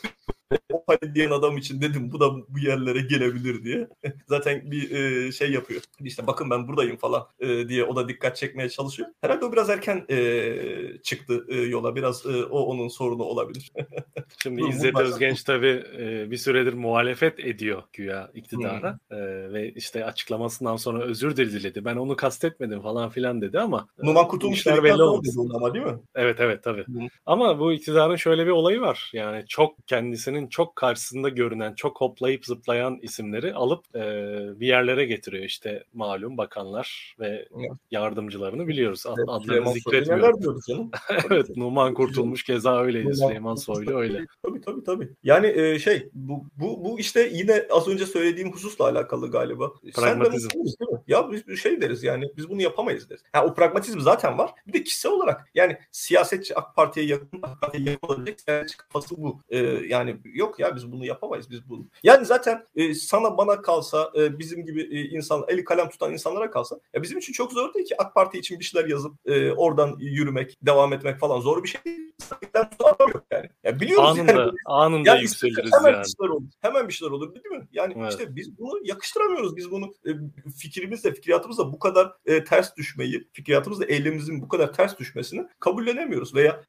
o 0.72 0.84
pali 0.84 1.14
diyen 1.14 1.30
adam 1.30 1.56
için 1.56 1.80
dedim 1.80 2.12
bu 2.12 2.20
da 2.20 2.30
bu 2.48 2.58
yerlere 2.58 3.00
gelebilir 3.00 3.64
diye. 3.64 3.88
Zaten 4.28 4.70
bir 4.70 4.90
e, 4.90 5.32
şey 5.32 5.52
yapıyor. 5.52 5.82
İşte 6.00 6.26
bakın 6.26 6.50
ben 6.50 6.68
buradayım 6.68 6.96
falan 6.96 7.26
e, 7.40 7.68
diye 7.68 7.84
o 7.84 7.96
da 7.96 8.08
dikkat 8.08 8.36
çekmeye 8.36 8.68
çalışıyor. 8.68 9.08
Herhalde 9.20 9.44
o 9.44 9.52
biraz 9.52 9.70
erken 9.70 10.04
e, 10.10 10.52
çıktı 11.02 11.46
e, 11.48 11.56
yola. 11.56 11.96
Biraz 11.96 12.26
e, 12.26 12.44
o 12.44 12.60
onun 12.60 12.88
sorunu 12.88 13.22
olabilir. 13.22 13.72
Şimdi 14.42 14.62
bu 14.62 14.68
İzzet 14.68 14.98
Özgenç 14.98 15.42
tabii 15.42 15.84
e, 15.98 16.30
bir 16.30 16.36
süredir 16.36 16.72
muhalefet 16.72 17.40
ediyor 17.40 17.82
güya 17.92 18.30
iktidara 18.34 18.98
E, 19.10 19.16
ve 19.52 19.72
işte 19.72 20.04
açıklamasından 20.04 20.76
sonra 20.76 21.02
özür 21.02 21.36
diledi. 21.36 21.84
Ben 21.84 21.96
onu 21.96 22.16
kastetmedim 22.16 22.80
falan 22.80 23.10
filan 23.10 23.42
dedi 23.42 23.60
ama 23.60 23.86
e, 24.02 24.06
Numan 24.06 24.28
Kurtulmuş 24.28 24.66
dedikten 24.66 24.84
belli 24.84 25.02
onu 25.02 25.56
ama 25.56 25.74
değil 25.74 25.84
mi? 25.84 25.98
Evet 26.14 26.36
evet 26.40 26.62
tabii. 26.62 26.80
Hı. 26.82 27.08
Ama 27.26 27.58
bu 27.58 27.72
iktidarın 27.72 28.16
şöyle 28.16 28.46
bir 28.46 28.50
olayı 28.50 28.80
var. 28.80 29.10
Yani 29.12 29.44
çok 29.48 29.86
kendisinin 30.40 30.48
çok 30.48 30.76
karşısında 30.76 31.28
görünen, 31.28 31.74
çok 31.74 32.00
hoplayıp 32.00 32.46
zıplayan 32.46 32.98
isimleri 33.02 33.54
alıp 33.54 33.96
e, 33.96 34.00
bir 34.60 34.66
yerlere 34.66 35.04
getiriyor. 35.04 35.44
İşte 35.44 35.84
malum 35.94 36.36
bakanlar 36.36 37.16
ve 37.20 37.48
Evet. 37.58 37.70
yardımcılarını 37.90 38.68
biliyoruz. 38.68 39.06
Ad- 39.06 39.14
Süleyman 39.16 39.40
Adlarını 39.40 39.72
zikretmiyorum. 39.72 40.90
Evet 41.30 41.56
Numan 41.56 41.94
Kurtulmuş 41.94 42.42
keza 42.44 42.82
öyleydi. 42.82 43.14
Süleyman 43.14 43.54
Soylu 43.54 43.96
öyle. 43.98 44.26
Tabii 44.42 44.60
tabii 44.60 44.84
tabii. 44.84 45.08
Yani 45.22 45.46
e, 45.46 45.78
şey 45.78 46.08
bu, 46.14 46.44
bu 46.56 46.84
bu 46.84 47.00
işte 47.00 47.30
yine 47.32 47.66
az 47.70 47.88
önce 47.88 48.06
söylediğim 48.06 48.52
hususla 48.52 48.84
alakalı 48.84 49.30
galiba. 49.30 49.70
Sen 49.82 49.90
de 49.92 50.00
Pragmatizm. 50.00 50.48
değil 50.50 50.90
mi? 50.92 51.00
Ya 51.08 51.32
biz 51.32 51.46
bir 51.48 51.56
şey 51.56 51.80
deriz 51.80 52.02
yani 52.02 52.24
biz 52.36 52.48
bunu 52.48 52.62
yapamayız 52.62 53.10
deriz. 53.10 53.22
Ha, 53.32 53.44
o 53.44 53.54
pragmatizm 53.54 54.00
zaten 54.00 54.38
var. 54.38 54.50
Bir 54.66 54.72
de 54.72 54.82
kişisel 54.84 55.12
olarak 55.12 55.50
yani 55.54 55.78
siyasetçi 55.90 56.54
AK 56.58 56.76
Parti'ye 56.76 57.06
yakın, 57.06 57.40
AK 57.42 57.60
Parti'ye 57.60 57.90
yakın 57.90 58.08
olacak 58.08 58.40
siyasetçi 58.40 58.76
kafası 58.76 59.16
bu. 59.16 59.40
E, 59.48 59.58
yani 59.88 60.16
yok 60.34 60.58
ya 60.58 60.76
biz 60.76 60.92
bunu 60.92 61.06
yapamayız 61.06 61.50
biz 61.50 61.68
bunu. 61.68 61.86
Yani 62.02 62.26
zaten 62.26 62.66
e, 62.74 62.94
sana 62.94 63.38
bana 63.38 63.62
kalsa 63.62 64.10
e, 64.18 64.38
bizim 64.38 64.64
gibi 64.64 64.82
e, 64.82 65.04
insan 65.04 65.44
eli 65.48 65.64
kalem 65.64 65.88
tutan 65.88 66.12
insanlara 66.12 66.50
kalsa 66.50 66.80
ya 66.94 67.02
bizim 67.02 67.18
için 67.18 67.32
çok 67.32 67.52
zor 67.52 67.74
değil 67.74 67.86
ki 67.86 68.02
AK 68.02 68.14
Parti 68.14 68.38
için 68.38 68.58
bir 68.58 68.64
şeyler 68.64 68.88
yazıp 68.88 69.12
e, 69.26 69.52
oradan 69.52 69.96
yürümek, 69.98 70.58
devam 70.62 70.92
etmek 70.92 71.18
falan 71.18 71.40
zor 71.40 71.62
bir 71.62 71.68
şey 71.68 71.80
değil. 71.84 72.10
Yok 73.10 73.24
yani. 73.32 73.50
Ya 73.64 73.80
biliyoruz 73.80 74.18
Anında, 74.18 74.32
yani. 74.32 74.52
anında 74.66 75.08
Yani 75.08 75.20
yükseliriz 75.22 75.70
hemen 75.78 75.92
yani. 75.92 76.02
bir 76.02 76.14
şeyler 76.18 76.30
olur. 76.30 76.48
Hemen 76.60 76.88
bir 76.88 76.92
şeyler 76.92 77.12
olur 77.12 77.34
değil 77.34 77.46
mi? 77.46 77.68
Yani 77.72 77.94
Evet. 77.98 78.12
işte 78.12 78.36
biz 78.36 78.58
bunu 78.58 78.80
yakıştıramıyoruz. 78.84 79.56
Biz 79.56 79.70
bunu 79.70 79.94
e, 80.06 80.10
fikrimizle, 80.56 81.14
fikriyatımızla 81.14 81.72
bu 81.72 81.78
kadar 81.78 82.12
e, 82.26 82.44
ters 82.44 82.76
düşmeyi, 82.76 83.28
fikriyatımızla 83.32 83.84
eylemimizin 83.84 84.42
bu 84.42 84.48
kadar 84.48 84.72
ters 84.72 84.98
düşmesini 84.98 85.46
kabullenemiyoruz. 85.60 86.34
Veya 86.34 86.64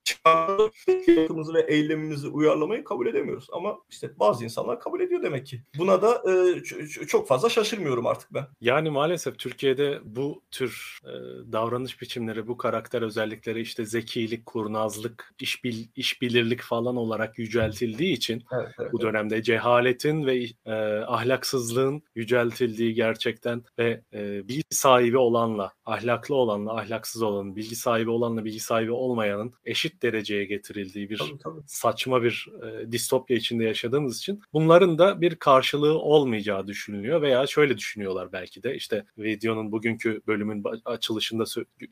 fikriyatımızı 0.74 1.54
ve 1.54 1.62
eylemimizi 1.62 2.28
uyarlamayı 2.28 2.84
kabul 2.84 3.08
edemiyoruz. 3.08 3.48
Ama 3.52 3.78
işte 3.90 4.12
bazı 4.20 4.44
insanlar 4.44 4.80
kabul 4.80 5.00
ediyor 5.02 5.24
demek 5.24 5.46
ki. 5.46 5.62
Buna 5.78 6.02
da 6.02 6.24
e, 6.32 6.64
çok 7.08 7.28
fazla 7.28 7.50
şaşırmıyorum 7.50 8.08
artık 8.08 8.34
ben. 8.34 8.48
Yani 8.62 8.90
maalesef 8.90 9.40
Türkiye'de 9.40 10.00
bu 10.04 10.42
tür 10.52 11.00
e, 11.04 11.12
davranış 11.52 12.02
biçimleri, 12.02 12.48
bu 12.48 12.58
karakter 12.58 13.02
özellikleri 13.02 13.62
işte 13.62 13.86
zekilik, 13.86 14.46
kurnazlık, 14.46 15.34
işbil, 15.40 15.86
işbilirlik 15.96 16.62
falan 16.62 16.96
olarak 16.96 17.40
yüceltildiği 17.40 18.14
için 18.14 18.44
Evet, 18.52 18.72
evet. 18.80 18.94
bu 18.94 19.02
dönemde 19.02 19.44
cehaletin 19.44 20.26
ve 20.26 20.46
e, 20.66 20.74
ahlaksızlığın 21.08 22.04
yüceltildiği 22.16 22.94
gerçekten 22.94 23.64
ve 23.80 24.02
e, 24.14 24.48
bilgi 24.48 24.64
sahibi 24.70 25.18
olanla, 25.18 25.72
ahlaklı 25.86 26.36
olanla, 26.36 26.78
ahlaksız 26.78 27.22
olanın, 27.22 27.56
bilgi 27.56 27.76
sahibi 27.76 28.10
olanla, 28.10 28.46
bilgi 28.46 28.60
sahibi 28.60 28.92
olmayanın 28.92 29.54
eşit 29.66 30.04
dereceye 30.04 30.46
getirildiği 30.46 31.10
bir 31.10 31.18
Tabii, 31.18 31.38
tabii. 31.44 31.62
saçma 31.66 32.24
bir 32.24 32.48
e, 32.64 32.92
distopya 32.92 33.38
içinde 33.42 33.64
yaşadığımız 33.64 34.18
için 34.18 34.42
bunların 34.54 34.98
da 34.98 35.22
bir 35.22 35.36
karşılığı 35.36 36.00
olmayacağı 36.00 36.68
düşünülüyor 36.68 37.22
veya 37.22 37.48
şöyle 37.48 37.78
düşünüyorlar 37.78 38.32
belki 38.32 38.64
de. 38.64 38.76
İşte 38.76 39.06
videonun 39.18 39.72
bugünkü 39.72 40.22
bölümün 40.28 40.64
açılışında 40.86 41.44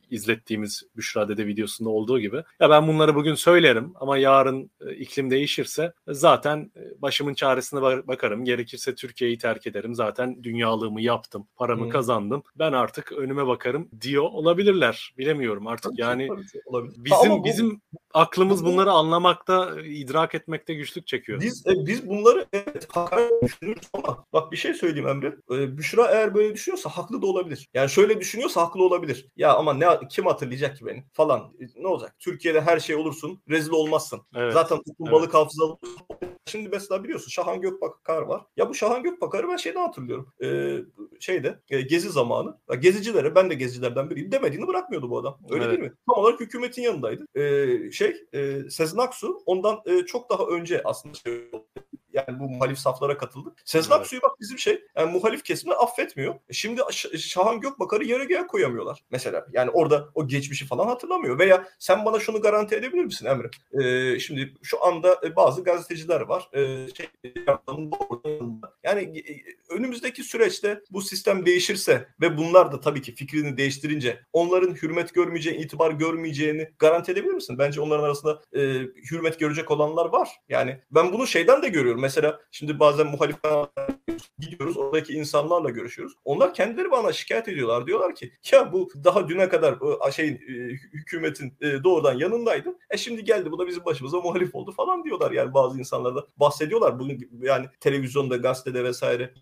izlettiğimiz 0.10 0.84
Büşra 0.98 1.30
Dede 1.30 1.48
videosunda 1.48 1.90
olduğu 1.90 2.20
gibi 2.20 2.44
ya 2.60 2.70
ben 2.70 2.88
bunları 2.88 3.16
bugün 3.16 3.36
söylerim 3.36 3.94
ama 3.96 4.18
yarın 4.18 4.72
e, 4.88 4.94
iklim 4.96 5.32
değişirse 5.32 5.94
zaten 6.08 6.72
e, 6.76 7.02
başımın 7.02 7.34
çaresine 7.34 7.80
ba- 7.80 8.08
bakarım. 8.08 8.46
Gerekirse 8.46 8.96
Türkiye'yi 8.96 9.38
terk 9.38 9.68
ederim. 9.68 9.96
Zaten 9.96 10.44
dünyalığımı 10.44 11.02
yaptım 11.02 11.48
paramı 11.56 11.86
Hı. 11.86 11.90
kazandım. 11.90 12.44
Ben 12.56 12.74
artık 12.74 13.12
önüme 13.12 13.48
bakarım. 13.48 13.90
diyor 14.02 14.24
olabilirler. 14.24 15.14
Bilemiyorum 15.18 15.68
artık. 15.68 15.92
Tabii 15.92 16.02
yani 16.02 16.28
tabii 16.28 16.88
bizim 16.98 17.32
bu- 17.32 17.46
bizim 17.46 17.82
aklımız 18.14 18.66
bu- 18.66 18.70
bunları 18.70 18.92
anlamakta, 18.92 19.82
idrak 19.82 20.36
etmekte 20.36 20.74
güçlük 20.74 21.08
çekiyor. 21.08 21.29
Biz 21.40 21.68
e, 21.68 21.86
biz 21.86 22.10
bunları 22.10 22.46
evet 22.54 22.88
hakaret 22.92 23.44
düşünürüz 23.44 23.90
ama 23.94 24.26
bak 24.34 24.52
bir 24.52 24.58
şey 24.58 24.74
söyleyeyim 24.74 25.08
Emre. 25.08 25.36
E, 25.52 25.78
Büşra 25.78 26.08
eğer 26.12 26.36
böyle 26.36 26.54
düşünüyorsa 26.54 26.90
haklı 26.90 27.22
da 27.22 27.26
olabilir. 27.26 27.70
Yani 27.74 27.90
şöyle 27.90 28.20
düşünüyorsa 28.20 28.62
haklı 28.62 28.84
olabilir. 28.84 29.28
Ya 29.36 29.54
ama 29.54 29.74
ne 29.74 29.86
kim 30.10 30.26
hatırlayacak 30.26 30.78
ki 30.78 30.86
beni 30.86 31.04
falan. 31.14 31.40
E, 31.40 31.82
ne 31.82 31.88
olacak? 31.88 32.16
Türkiye'de 32.20 32.62
her 32.62 32.80
şey 32.80 32.96
olursun, 32.96 33.42
rezil 33.50 33.72
olmazsın. 33.72 34.22
Evet, 34.36 34.54
Zaten 34.54 34.78
toplum 34.78 34.96
evet. 35.08 35.12
balık 35.12 35.34
hafızalı. 35.34 35.78
Şimdi 36.46 36.70
mesela 36.70 37.04
biliyorsun 37.04 37.30
Şahan 37.30 37.62
Gökbakar 37.62 38.22
var. 38.22 38.42
Ya 38.58 38.70
bu 38.70 38.74
Şahan 38.74 39.04
Gökbakar'ı 39.04 39.48
ben 39.50 39.56
şeyden 39.58 39.82
hatırlıyorum. 39.82 40.34
E, 40.44 40.78
şeyde 41.20 41.60
e, 41.70 41.82
gezi 41.82 42.10
zamanı. 42.10 42.58
Ya 42.70 42.76
gezicilere 42.76 43.36
ben 43.36 43.50
de 43.50 43.54
gezicilerden 43.56 44.10
biriyim 44.10 44.32
demediğini 44.32 44.68
bırakmıyordu 44.68 45.10
bu 45.10 45.20
adam. 45.20 45.40
Öyle 45.50 45.64
Evet. 45.64 45.78
değil 45.78 45.92
mi? 45.92 45.96
Tam 46.08 46.24
olarak 46.24 46.40
hükümetin 46.40 46.82
yanındaydı. 46.82 47.26
E, 47.36 47.92
şey 47.92 48.16
e, 48.34 48.70
Sezen 48.70 48.98
Aksu 48.98 49.42
ondan 49.46 49.80
e, 49.86 50.06
çok 50.06 50.30
daha 50.30 50.44
önce 50.46 50.82
aslında 50.86 51.14
şey 51.24 51.52
yani 52.14 52.40
bu 52.40 52.50
muhalif 52.50 52.80
saflara 52.80 53.18
katıldı. 53.18 53.54
Sezen 53.66 53.92
Evet. 53.92 54.02
Aksu'yu 54.02 54.22
bak 54.22 54.32
bizim 54.40 54.60
şey 54.60 54.84
yani 54.98 55.12
muhalif 55.12 55.44
kesimi 55.44 55.74
affetmiyor. 55.74 56.36
E 56.50 56.54
Şimdi 56.54 56.82
Şahan 57.18 57.60
Gökbakar'ı 57.60 58.04
yere 58.04 58.26
göğe 58.26 58.48
koyamıyorlar 58.48 59.04
mesela. 59.12 59.46
Yani 59.54 59.70
orada 59.70 60.10
o 60.16 60.28
geçmişi 60.28 60.66
falan 60.66 60.88
hatırlamıyor. 60.88 61.40
Veya 61.40 61.68
sen 61.80 62.06
bana 62.06 62.20
şunu 62.20 62.42
garanti 62.42 62.76
edebilir 62.76 63.06
misin 63.06 63.26
Emre? 63.26 63.50
Ee, 63.84 64.20
şimdi 64.20 64.54
şu 64.64 64.86
anda 64.86 65.20
e, 65.24 65.36
bazı 65.36 65.64
gazeteciler 65.64 66.22
var. 66.22 66.50
Ee, 66.54 66.88
şey. 66.98 67.08
Yani 68.90 69.20
e, 69.20 69.34
önümüzdeki 69.70 70.24
süreçte 70.24 70.82
bu 70.92 71.02
sistem 71.02 71.46
değişirse 71.46 72.08
ve 72.22 72.38
bunlar 72.38 72.72
da 72.72 72.80
tabii 72.80 73.02
ki 73.02 73.16
fikrini 73.16 73.58
değiştirince 73.58 74.20
onların 74.34 74.76
hürmet 74.76 75.14
görmeyeceği, 75.14 75.58
itibar 75.58 75.92
görmeyeceğini 75.92 76.70
garanti 76.80 77.12
edebilir 77.12 77.34
misin? 77.34 77.58
Bence 77.58 77.82
onların 77.82 78.04
arasında 78.04 78.42
e, 78.56 78.62
hürmet 79.12 79.40
görecek 79.40 79.72
olanlar 79.72 80.06
var. 80.06 80.30
Yani 80.50 80.80
ben 80.92 81.14
bunu 81.14 81.28
şeyden 81.28 81.62
de 81.62 81.70
görüyorum. 81.70 82.02
Mesela 82.02 82.40
şimdi 82.52 82.80
bazen 82.80 83.08
muhalif 83.08 83.44
gidiyoruz 84.40 84.78
oradaki 84.78 85.14
insanlarla 85.14 85.70
görüşüyoruz. 85.70 86.16
Onlar 86.26 86.54
kendileri 86.54 86.92
bana 86.92 87.14
şikayet 87.14 87.48
ediyorlar. 87.48 87.88
Diyorlar 87.88 88.16
ki 88.16 88.32
ya 88.52 88.74
bu 88.74 88.90
daha 89.04 89.30
düne 89.30 89.50
kadar 89.50 89.76
şeyin 90.12 90.38
hükümetin 90.94 91.54
doğrudan 91.84 92.14
yanındaydı. 92.14 92.78
E 92.90 92.98
şimdi 92.98 93.24
geldi 93.24 93.52
bu 93.52 93.60
da 93.60 93.68
bizim 93.68 93.86
başımıza 93.86 94.22
muhalif 94.22 94.56
oldu 94.56 94.72
falan 94.72 95.04
diyorlar. 95.04 95.32
Yani 95.32 95.54
bazı 95.54 95.80
insanlar 95.80 96.16
da 96.16 96.26
bahsediyorlar. 96.38 97.00
Bugün 97.00 97.30
yani 97.42 97.66
televizyonda, 97.80 98.38
gazetede 98.38 98.84
vesaire. 98.84 99.34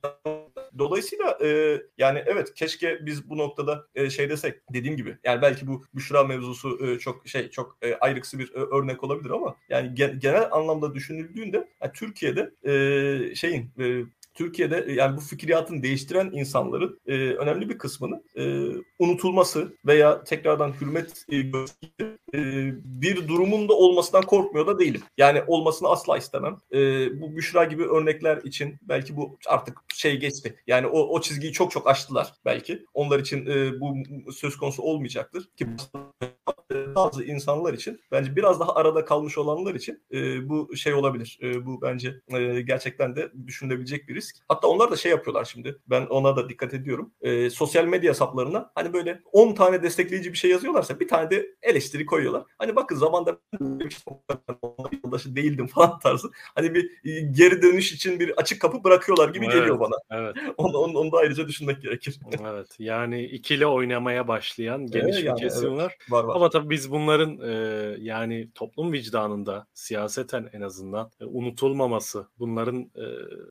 Dolayısıyla 0.78 1.38
e, 1.42 1.82
yani 1.98 2.24
evet 2.26 2.54
keşke 2.54 3.06
biz 3.06 3.30
bu 3.30 3.38
noktada 3.38 3.88
e, 3.96 4.10
şey 4.10 4.30
desek 4.30 4.56
dediğim 4.74 4.98
gibi 4.98 5.18
yani 5.24 5.42
belki 5.42 5.68
bu 5.68 5.84
Büşra 5.96 6.24
mevzusu 6.24 6.88
e, 6.88 7.00
çok 7.00 7.28
şey 7.28 7.50
çok 7.50 7.78
e, 7.82 7.96
ayrıksı 7.96 8.40
bir 8.40 8.56
e, 8.56 8.60
örnek 8.60 9.04
olabilir 9.04 9.30
ama 9.30 9.56
yani 9.70 9.96
gen- 9.96 10.20
genel 10.20 10.48
anlamda 10.52 10.96
düşünüldüğünde 10.96 11.68
yani 11.82 11.92
Türkiye'de 11.94 12.52
e, 12.64 13.36
şeyin 13.36 13.72
e, 13.80 14.04
Türkiye'de 14.38 14.86
e, 14.88 14.94
yani 14.94 15.18
bu 15.18 15.22
fikriyatını 15.22 15.84
değiştiren 15.84 16.32
insanların 16.34 17.00
e, 17.08 17.14
önemli 17.14 17.70
bir 17.70 17.78
kısmının 17.78 18.24
e, 18.36 18.44
unutulması 19.00 19.74
veya 19.86 20.24
tekrardan 20.24 20.74
hürmet 20.82 21.26
e, 21.32 21.38
e, 22.34 22.72
bir 22.84 23.28
durumun 23.28 23.70
da 23.70 23.74
olmasından 23.74 24.24
korkmuyor 24.24 24.68
da 24.68 24.80
değilim. 24.80 25.02
Yani 25.18 25.44
olmasını 25.48 25.90
asla 25.90 26.18
istemem. 26.18 26.58
E, 26.74 26.78
bu 27.22 27.36
Büşra 27.36 27.64
gibi 27.64 27.84
örnekler 27.84 28.38
için 28.38 28.76
belki 28.82 29.18
bu 29.18 29.38
artık 29.48 29.78
şey 29.94 30.18
geçti. 30.18 30.56
Yani 30.68 30.88
o, 30.88 31.00
o 31.00 31.22
çizgiyi 31.22 31.54
çok 31.54 31.72
çok 31.72 31.88
aştılar 31.88 32.34
belki. 32.46 32.86
Onlar 32.94 33.20
için 33.20 33.46
e, 33.46 33.80
bu 33.80 33.96
söz 34.32 34.58
konusu 34.58 34.84
olmayacaktır. 34.84 35.50
Ki 35.58 35.68
bazı 36.96 37.24
insanlar 37.24 37.74
için 37.74 38.02
bence 38.12 38.36
biraz 38.36 38.60
daha 38.60 38.76
arada 38.76 39.06
kalmış 39.06 39.38
olanlar 39.38 39.76
için 39.76 40.04
e, 40.14 40.50
bu 40.50 40.76
şey 40.76 40.94
olabilir. 40.94 41.40
E, 41.42 41.66
bu 41.66 41.82
bence 41.82 42.16
e, 42.28 42.62
gerçekten 42.62 43.16
de 43.16 43.32
düşünülebilecek 43.48 44.08
bir 44.10 44.16
risk. 44.16 44.36
Hatta 44.48 44.68
onlar 44.68 44.92
da 44.92 44.96
şey 44.96 45.12
yapıyorlar 45.12 45.46
şimdi. 45.46 45.78
Ben 45.88 46.06
ona 46.06 46.36
da 46.36 46.50
dikkat 46.50 46.74
ediyorum. 46.74 47.12
E, 47.22 47.50
sosyal 47.50 47.86
medya 47.86 48.10
hesaplarına 48.10 48.72
hani 48.76 48.94
böyle 48.94 49.22
10 49.32 49.54
tane 49.54 49.84
destekleyici 49.84 50.34
bir 50.34 50.38
şey 50.38 50.52
yazıyorlarsa 50.52 51.00
bir 51.00 51.08
tane 51.08 51.30
de 51.30 51.48
eleştiri 51.62 52.06
koyuyorlar. 52.06 52.44
Hani 52.58 52.76
bakın 52.76 52.96
zamanda 52.96 53.38
ben 53.62 53.90
onların 54.62 55.00
yoldaşı 55.04 55.36
değildim 55.36 55.68
falan 55.68 56.00
tarzı. 56.04 56.28
Hani 56.56 56.74
bir 56.76 56.92
e, 57.06 57.20
geri 57.20 57.62
dönüş 57.62 57.92
için 57.94 58.20
bir 58.20 58.40
açık 58.40 58.62
kapı 58.62 58.84
bırakıyorlar 58.84 59.30
gibi 59.30 59.46
Evet. 59.46 59.56
geliyor 59.56 59.80
bana. 59.80 59.96
Evet, 60.12 60.36
Onu, 60.58 60.78
onu, 60.78 60.98
onu 60.98 61.12
da 61.12 61.18
ayrıca 61.18 61.48
düşünmek 61.48 61.82
gerekir. 61.82 62.20
evet. 62.52 62.68
Yani 62.80 63.24
ikili 63.24 63.66
oynamaya 63.66 64.28
başlayan 64.28 64.88
geniş 64.88 65.06
Evet, 65.06 65.18
bir 65.18 65.24
yani 65.24 65.40
kesim 65.40 65.70
evet. 65.70 65.80
var. 65.80 65.96
Var 66.10 66.24
var. 66.24 66.36
Ama 66.38 66.50
tabii 66.50 66.70
biz 66.70 66.92
bunların 66.92 67.40
e, 67.50 67.52
yani 68.00 68.50
toplum 68.56 68.94
vicdanında 68.94 69.68
siyaseten 69.74 70.50
en 70.54 70.62
azından 70.62 71.12
e, 71.22 71.26
unutulmaması, 71.26 72.28
bunların 72.40 72.82
e, 72.82 73.06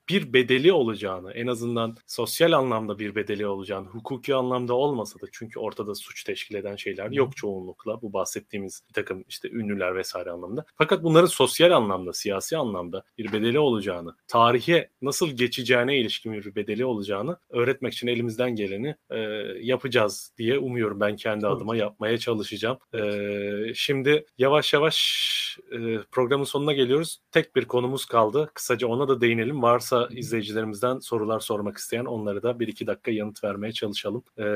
bir 0.09 0.33
bedeli 0.33 0.73
olacağını, 0.73 1.33
en 1.33 1.47
azından 1.47 1.97
sosyal 2.07 2.53
anlamda 2.53 2.99
bir 2.99 3.15
bedeli 3.15 3.47
olacağını, 3.47 3.87
hukuki 3.87 4.35
anlamda 4.35 4.75
olmasa 4.75 5.21
da 5.21 5.27
çünkü 5.33 5.59
ortada 5.59 5.95
suç 5.95 6.25
teşkil 6.25 6.55
eden 6.55 6.77
şeyler 6.77 7.11
yok 7.11 7.37
çoğunlukla 7.37 8.03
bu 8.03 8.13
bahsettiğimiz 8.13 8.83
bir 8.89 8.93
takım 8.95 9.25
işte 9.29 9.49
ünlüler 9.51 9.97
vesaire 9.97 10.31
anlamda. 10.31 10.65
Fakat 10.77 11.03
bunların 11.03 11.27
sosyal 11.27 11.71
anlamda, 11.71 12.13
siyasi 12.13 12.57
anlamda 12.57 13.03
bir 13.19 13.33
bedeli 13.33 13.59
olacağını, 13.59 14.17
tarihe 14.29 14.91
nasıl 15.03 15.29
geçeceğine 15.29 15.99
ilişkin 15.99 16.33
bir 16.33 16.55
bedeli 16.55 16.85
olacağını 16.85 17.37
öğretmek 17.51 17.93
için 17.93 18.07
elimizden 18.07 18.57
geleni 18.57 18.95
e, 19.11 19.19
yapacağız 19.61 20.33
diye 20.39 20.59
umuyorum 20.59 21.01
ben 21.01 21.17
kendi 21.17 21.47
adıma 21.47 21.77
yapmaya 21.77 22.19
çalışacağım. 22.19 22.76
E, 22.95 23.75
şimdi 23.75 24.25
yavaş 24.39 24.73
yavaş 24.73 25.59
e, 25.73 25.79
programın 26.11 26.45
sonuna 26.45 26.73
geliyoruz. 26.73 27.19
Tek 27.33 27.57
bir 27.57 27.65
konumuz 27.65 28.05
kaldı. 28.05 28.51
Kısaca 28.55 28.87
ona 28.87 29.09
da 29.09 29.21
değinelim. 29.21 29.63
Varsa 29.63 30.09
izleyicilerimizden 30.11 30.99
sorular 30.99 31.41
sormak 31.41 31.77
isteyen 31.77 32.05
onları 32.05 32.43
da 32.43 32.61
bir 32.61 32.69
iki 32.69 32.87
dakika 32.87 33.11
yanıt 33.11 33.45
vermeye 33.45 33.73
çalışalım. 33.73 34.25
E, 34.39 34.47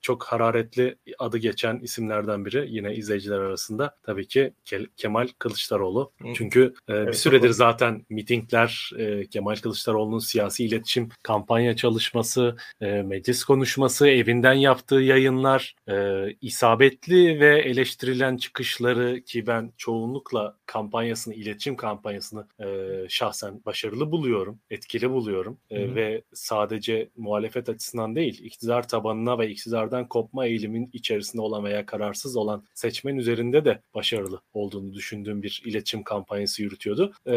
çok 0.00 0.24
hararetli 0.24 0.96
adı 1.18 1.38
geçen 1.38 1.78
isimlerden 1.78 2.44
biri 2.44 2.66
yine 2.68 2.94
izleyiciler 2.94 3.38
arasında 3.38 3.96
tabii 4.02 4.26
ki 4.26 4.52
Kemal 4.96 5.28
Kılıçdaroğlu. 5.38 6.12
Çünkü 6.34 6.74
e, 6.88 7.06
bir 7.06 7.12
süredir 7.12 7.50
zaten 7.50 8.06
mitingler, 8.10 8.90
e, 8.98 9.26
Kemal 9.26 9.56
Kılıçdaroğlu'nun 9.56 10.18
siyasi 10.18 10.64
iletişim 10.64 11.08
kampanya 11.22 11.76
çalışması, 11.76 12.56
e, 12.80 12.86
meclis 13.02 13.44
konuşması, 13.44 14.08
evinden 14.08 14.52
yaptığı 14.52 14.94
yayınlar, 14.94 15.74
e, 15.88 16.26
isabetli 16.40 17.40
ve 17.40 17.45
eleştirilen 17.48 18.36
çıkışları 18.36 19.20
ki 19.20 19.46
ben 19.46 19.72
çoğunlukla 19.76 20.56
kampanyasını, 20.66 21.34
iletişim 21.34 21.76
kampanyasını 21.76 22.46
e, 22.60 22.66
şahsen 23.08 23.60
başarılı 23.66 24.12
buluyorum, 24.12 24.60
etkili 24.70 25.10
buluyorum 25.10 25.58
e, 25.70 25.94
ve 25.94 26.22
sadece 26.34 27.10
muhalefet 27.16 27.68
açısından 27.68 28.16
değil, 28.16 28.44
iktidar 28.44 28.88
tabanına 28.88 29.38
ve 29.38 29.50
iktidardan 29.50 30.08
kopma 30.08 30.46
eğilimin 30.46 30.90
içerisinde 30.92 31.42
olan 31.42 31.64
veya 31.64 31.86
kararsız 31.86 32.36
olan 32.36 32.64
seçmen 32.74 33.16
üzerinde 33.16 33.64
de 33.64 33.80
başarılı 33.94 34.40
olduğunu 34.52 34.94
düşündüğüm 34.94 35.42
bir 35.42 35.62
iletişim 35.66 36.02
kampanyası 36.02 36.62
yürütüyordu. 36.62 37.12
E, 37.26 37.36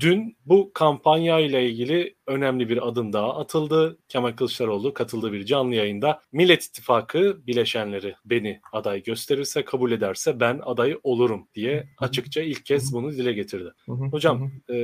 dün 0.00 0.36
bu 0.46 0.70
kampanya 0.74 1.40
ile 1.40 1.70
ilgili 1.70 2.14
önemli 2.26 2.68
bir 2.68 2.88
adım 2.88 3.12
daha 3.12 3.38
atıldı. 3.38 3.98
Kemal 4.08 4.32
Kılıçdaroğlu 4.32 4.94
katıldığı 4.94 5.32
bir 5.32 5.46
canlı 5.46 5.74
yayında 5.74 6.22
Millet 6.32 6.64
İttifakı 6.64 7.46
bileşenleri 7.46 8.14
beni 8.24 8.60
aday 8.72 9.02
gösterirse, 9.10 9.64
kabul 9.64 9.92
ederse 9.92 10.40
ben 10.40 10.60
aday 10.62 10.98
olurum 11.02 11.48
diye 11.54 11.88
açıkça 11.98 12.42
ilk 12.42 12.66
kez 12.66 12.92
bunu 12.92 13.12
dile 13.12 13.32
getirdi. 13.32 13.70
Hocam 13.86 14.50
e, 14.70 14.76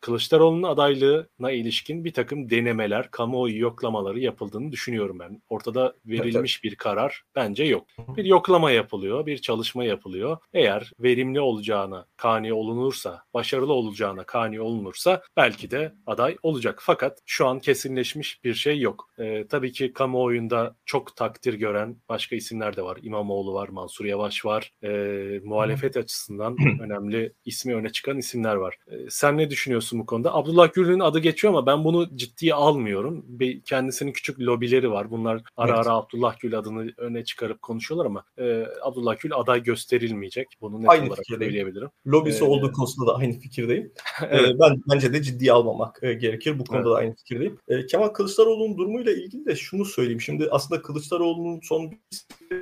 Kılıçdaroğlu'nun 0.00 0.62
adaylığına 0.62 1.50
ilişkin 1.50 2.04
bir 2.04 2.12
takım 2.12 2.50
denemeler, 2.50 3.10
kamuoyu 3.10 3.58
yoklamaları 3.58 4.20
yapıldığını 4.20 4.72
düşünüyorum 4.72 5.18
ben. 5.18 5.42
Ortada 5.48 5.94
verilmiş 6.06 6.64
bir 6.64 6.74
karar 6.74 7.22
bence 7.34 7.64
yok. 7.64 7.86
Bir 8.16 8.24
yoklama 8.24 8.70
yapılıyor, 8.70 9.26
bir 9.26 9.38
çalışma 9.38 9.84
yapılıyor. 9.84 10.36
Eğer 10.52 10.92
verimli 11.00 11.40
olacağına 11.40 12.06
kani 12.16 12.52
olunursa, 12.52 13.22
başarılı 13.34 13.72
olacağına 13.72 14.24
kani 14.24 14.60
olunursa 14.60 15.22
belki 15.36 15.70
de 15.70 15.94
aday 16.06 16.36
olacak. 16.42 16.78
Fakat 16.82 17.18
şu 17.26 17.46
an 17.46 17.58
kesinleşmiş 17.58 18.44
bir 18.44 18.54
şey 18.54 18.80
yok. 18.80 19.08
E, 19.18 19.46
tabii 19.46 19.72
ki 19.72 19.92
kamuoyunda 19.92 20.76
çok 20.84 21.16
takdir 21.16 21.54
gören 21.54 21.96
başka 22.08 22.36
isimler 22.36 22.76
de 22.76 22.82
var. 22.82 22.98
İmamoğlu 23.02 23.33
var, 23.34 23.68
Mansur 23.68 24.04
Yavaş 24.04 24.44
var. 24.44 24.72
E, 24.82 24.90
muhalefet 25.44 25.96
açısından 25.96 26.56
önemli 26.80 27.32
ismi 27.44 27.74
öne 27.74 27.92
çıkan 27.92 28.18
isimler 28.18 28.54
var. 28.54 28.76
E, 28.88 29.10
sen 29.10 29.38
ne 29.38 29.50
düşünüyorsun 29.50 29.98
bu 29.98 30.06
konuda? 30.06 30.34
Abdullah 30.34 30.72
Gül'ün 30.72 31.00
adı 31.00 31.18
geçiyor 31.18 31.54
ama 31.54 31.66
ben 31.66 31.84
bunu 31.84 32.16
ciddiye 32.16 32.54
almıyorum. 32.54 33.24
Bir, 33.28 33.62
kendisinin 33.62 34.12
küçük 34.12 34.40
lobileri 34.40 34.90
var. 34.90 35.10
Bunlar 35.10 35.42
ara 35.56 35.74
evet. 35.76 35.86
ara 35.86 35.94
Abdullah 35.94 36.38
Gül 36.40 36.58
adını 36.58 36.92
öne 36.96 37.24
çıkarıp 37.24 37.62
konuşuyorlar 37.62 38.06
ama 38.06 38.24
e, 38.38 38.64
Abdullah 38.82 39.16
Gül 39.20 39.34
aday 39.34 39.62
gösterilmeyecek. 39.62 40.48
Bunu 40.60 40.80
net 40.80 40.88
aynı 40.88 41.08
olarak 41.08 41.26
söyleyebilirim. 41.26 41.88
Lobisi 42.06 42.44
ee, 42.44 42.46
olduğu 42.46 42.72
konusunda 42.72 43.10
da 43.10 43.16
aynı 43.16 43.32
fikirdeyim. 43.38 43.92
evet. 44.30 44.50
e, 44.50 44.58
ben 44.58 44.82
bence 44.90 45.12
de 45.12 45.22
ciddiye 45.22 45.52
almamak 45.52 45.98
e, 46.02 46.12
gerekir. 46.12 46.58
Bu 46.58 46.64
konuda 46.64 46.88
evet. 46.88 46.96
da 46.96 46.98
aynı 46.98 47.14
fikirdeyim. 47.14 47.58
E, 47.68 47.86
Kemal 47.86 48.08
Kılıçdaroğlu'nun 48.08 48.78
durumuyla 48.78 49.12
ilgili 49.12 49.46
de 49.46 49.56
şunu 49.56 49.84
söyleyeyim. 49.84 50.20
Şimdi 50.20 50.48
aslında 50.50 50.82
Kılıçdaroğlu'nun 50.82 51.60
son 51.62 51.92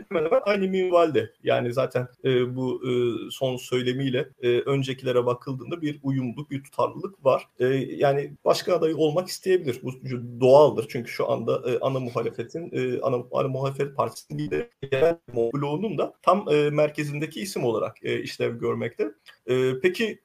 hemen 0.08 0.24
hemen 0.24 0.40
aynı 0.44 0.61
minvalde. 0.68 1.32
Yani 1.42 1.72
zaten 1.72 2.08
e, 2.24 2.56
bu 2.56 2.82
e, 2.88 2.92
son 3.30 3.56
söylemiyle 3.56 4.28
e, 4.42 4.48
öncekilere 4.48 5.26
bakıldığında 5.26 5.82
bir 5.82 6.00
uyumluluk, 6.02 6.50
bir 6.50 6.62
tutarlılık 6.62 7.24
var. 7.24 7.48
E, 7.58 7.66
yani 7.96 8.32
başka 8.44 8.74
aday 8.74 8.94
olmak 8.96 9.28
isteyebilir. 9.28 9.80
Bu 9.82 9.92
doğaldır. 10.40 10.86
Çünkü 10.88 11.10
şu 11.10 11.30
anda 11.30 11.70
e, 11.70 11.78
ana 11.78 12.00
muhalefetin, 12.00 12.70
e, 12.72 13.00
ana, 13.00 13.16
ana 13.32 13.48
muhalefet 13.48 13.96
partisinin 13.96 14.38
lideri 14.38 14.68
bloğunun 15.34 15.98
da 15.98 16.14
tam 16.22 16.46
e, 16.50 16.70
merkezindeki 16.70 17.40
isim 17.40 17.64
olarak 17.64 17.96
e, 18.02 18.22
işlev 18.22 18.58
görmekte. 18.58 19.12
E, 19.46 19.80
peki 19.80 20.22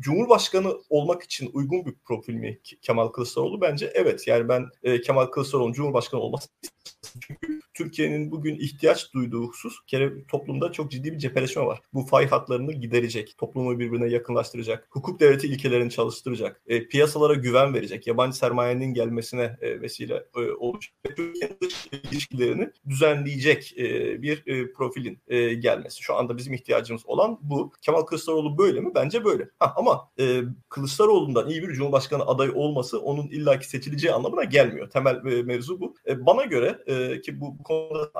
Cumhurbaşkanı 0.00 0.74
olmak 0.90 1.22
için 1.22 1.50
uygun 1.52 1.86
bir 1.86 1.94
profil 2.04 2.34
mi 2.34 2.60
Kemal 2.82 3.08
Kılıçdaroğlu? 3.08 3.60
Bence 3.60 3.92
evet. 3.94 4.26
Yani 4.28 4.48
ben 4.48 4.66
e, 4.82 5.00
Kemal 5.00 5.26
Kılıçdaroğlu'nun 5.26 5.72
Cumhurbaşkanı 5.72 6.20
olması 6.20 6.48
çünkü 7.20 7.60
Türkiye'nin 7.74 8.30
bugün 8.30 8.58
ihtiyaç 8.58 9.14
duyduğu 9.14 9.48
husus 9.48 9.86
kere 9.86 10.26
toplumda 10.26 10.72
çok 10.72 10.90
ciddi 10.90 11.12
bir 11.12 11.18
cepheleşme 11.18 11.62
var. 11.62 11.80
Bu 11.94 12.06
fay 12.06 12.26
hatlarını 12.26 12.72
giderecek, 12.72 13.34
toplumu 13.38 13.78
birbirine 13.78 14.08
yakınlaştıracak, 14.08 14.86
hukuk 14.90 15.20
devleti 15.20 15.46
ilkelerini 15.46 15.90
çalıştıracak, 15.90 16.62
e, 16.66 16.88
piyasalara 16.88 17.34
güven 17.34 17.74
verecek, 17.74 18.06
yabancı 18.06 18.36
sermayenin 18.36 18.94
gelmesine 18.94 19.56
e, 19.60 19.80
vesile 19.80 20.24
e, 20.36 20.40
olacak 20.40 20.92
ve 21.06 21.14
Türkiye'nin 21.14 21.56
dış 21.60 21.88
ilişkilerini 22.12 22.70
düzenleyecek 22.88 23.74
e, 23.78 24.22
bir 24.22 24.42
e, 24.46 24.72
profilin 24.72 25.18
e, 25.28 25.54
gelmesi. 25.54 26.02
Şu 26.02 26.14
anda 26.14 26.36
bizim 26.36 26.54
ihtiyacımız 26.54 27.02
olan 27.06 27.38
bu. 27.42 27.72
Kemal 27.82 28.02
Kılıçdaroğlu 28.02 28.55
böyle 28.58 28.80
mi? 28.80 28.90
Bence 28.94 29.24
böyle. 29.24 29.48
Ha, 29.58 29.74
ama 29.76 30.10
e, 30.20 30.42
Kılıçdaroğlu'ndan 30.68 31.48
iyi 31.48 31.62
bir 31.62 31.72
cumhurbaşkanı 31.74 32.26
adayı 32.26 32.52
olması 32.54 33.00
onun 33.00 33.28
illaki 33.28 33.68
seçileceği 33.68 34.14
anlamına 34.14 34.44
gelmiyor. 34.44 34.90
Temel 34.90 35.16
e, 35.26 35.42
mevzu 35.42 35.80
bu. 35.80 35.94
E, 36.08 36.26
bana 36.26 36.44
göre 36.44 36.82
e, 36.86 37.20
ki 37.20 37.40
bu, 37.40 37.58
bu 37.58 37.62
konuda 37.62 38.10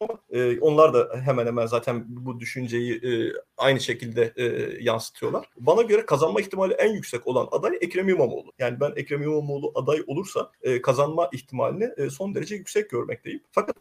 ama 0.00 0.15
e, 0.36 0.60
onlar 0.60 0.94
da 0.94 1.20
hemen 1.24 1.46
hemen 1.46 1.66
zaten 1.66 2.04
bu 2.08 2.40
düşünceyi 2.40 2.94
e, 2.94 3.32
aynı 3.56 3.80
şekilde 3.80 4.32
e, 4.36 4.44
yansıtıyorlar. 4.80 5.48
Bana 5.60 5.82
göre 5.82 6.06
kazanma 6.06 6.40
ihtimali 6.40 6.72
en 6.72 6.92
yüksek 6.92 7.26
olan 7.26 7.48
aday 7.50 7.78
Ekrem 7.80 8.08
İmamoğlu. 8.08 8.52
Yani 8.58 8.80
ben 8.80 8.92
Ekrem 8.96 9.22
İmamoğlu 9.22 9.72
aday 9.74 10.02
olursa 10.06 10.50
e, 10.62 10.82
kazanma 10.82 11.28
ihtimalini 11.32 11.90
e, 11.96 12.10
son 12.10 12.34
derece 12.34 12.54
yüksek 12.54 12.90
görmekteyim. 12.90 13.40
Fakat 13.52 13.76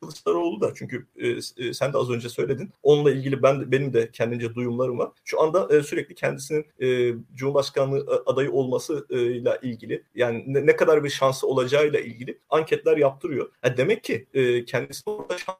Kılıçdaroğlu 0.00 0.60
da 0.60 0.74
çünkü 0.74 1.06
e, 1.16 1.28
e, 1.28 1.74
sen 1.74 1.92
de 1.92 1.98
az 1.98 2.10
önce 2.10 2.28
söyledin. 2.28 2.70
Onunla 2.82 3.10
ilgili 3.10 3.42
ben 3.42 3.72
benim 3.72 3.92
de 3.92 4.10
kendince 4.10 4.54
duyumlarım 4.54 4.98
var. 4.98 5.10
Şu 5.24 5.40
anda 5.40 5.76
e, 5.76 5.82
sürekli 5.82 6.14
kendisinin 6.14 6.66
e, 6.80 7.14
Cumhurbaşkanlığı 7.34 8.22
adayı 8.26 8.52
olmasıyla 8.52 9.56
ilgili 9.56 10.02
yani 10.14 10.44
ne, 10.46 10.66
ne 10.66 10.76
kadar 10.76 11.04
bir 11.04 11.10
şansı 11.10 11.46
olacağıyla 11.46 12.00
ilgili 12.00 12.38
anketler 12.50 12.96
yaptırıyor. 12.96 13.50
Yani 13.64 13.76
demek 13.76 14.04
ki 14.04 14.26
e, 14.34 14.64
kendisi 14.64 15.02
şans 15.46 15.56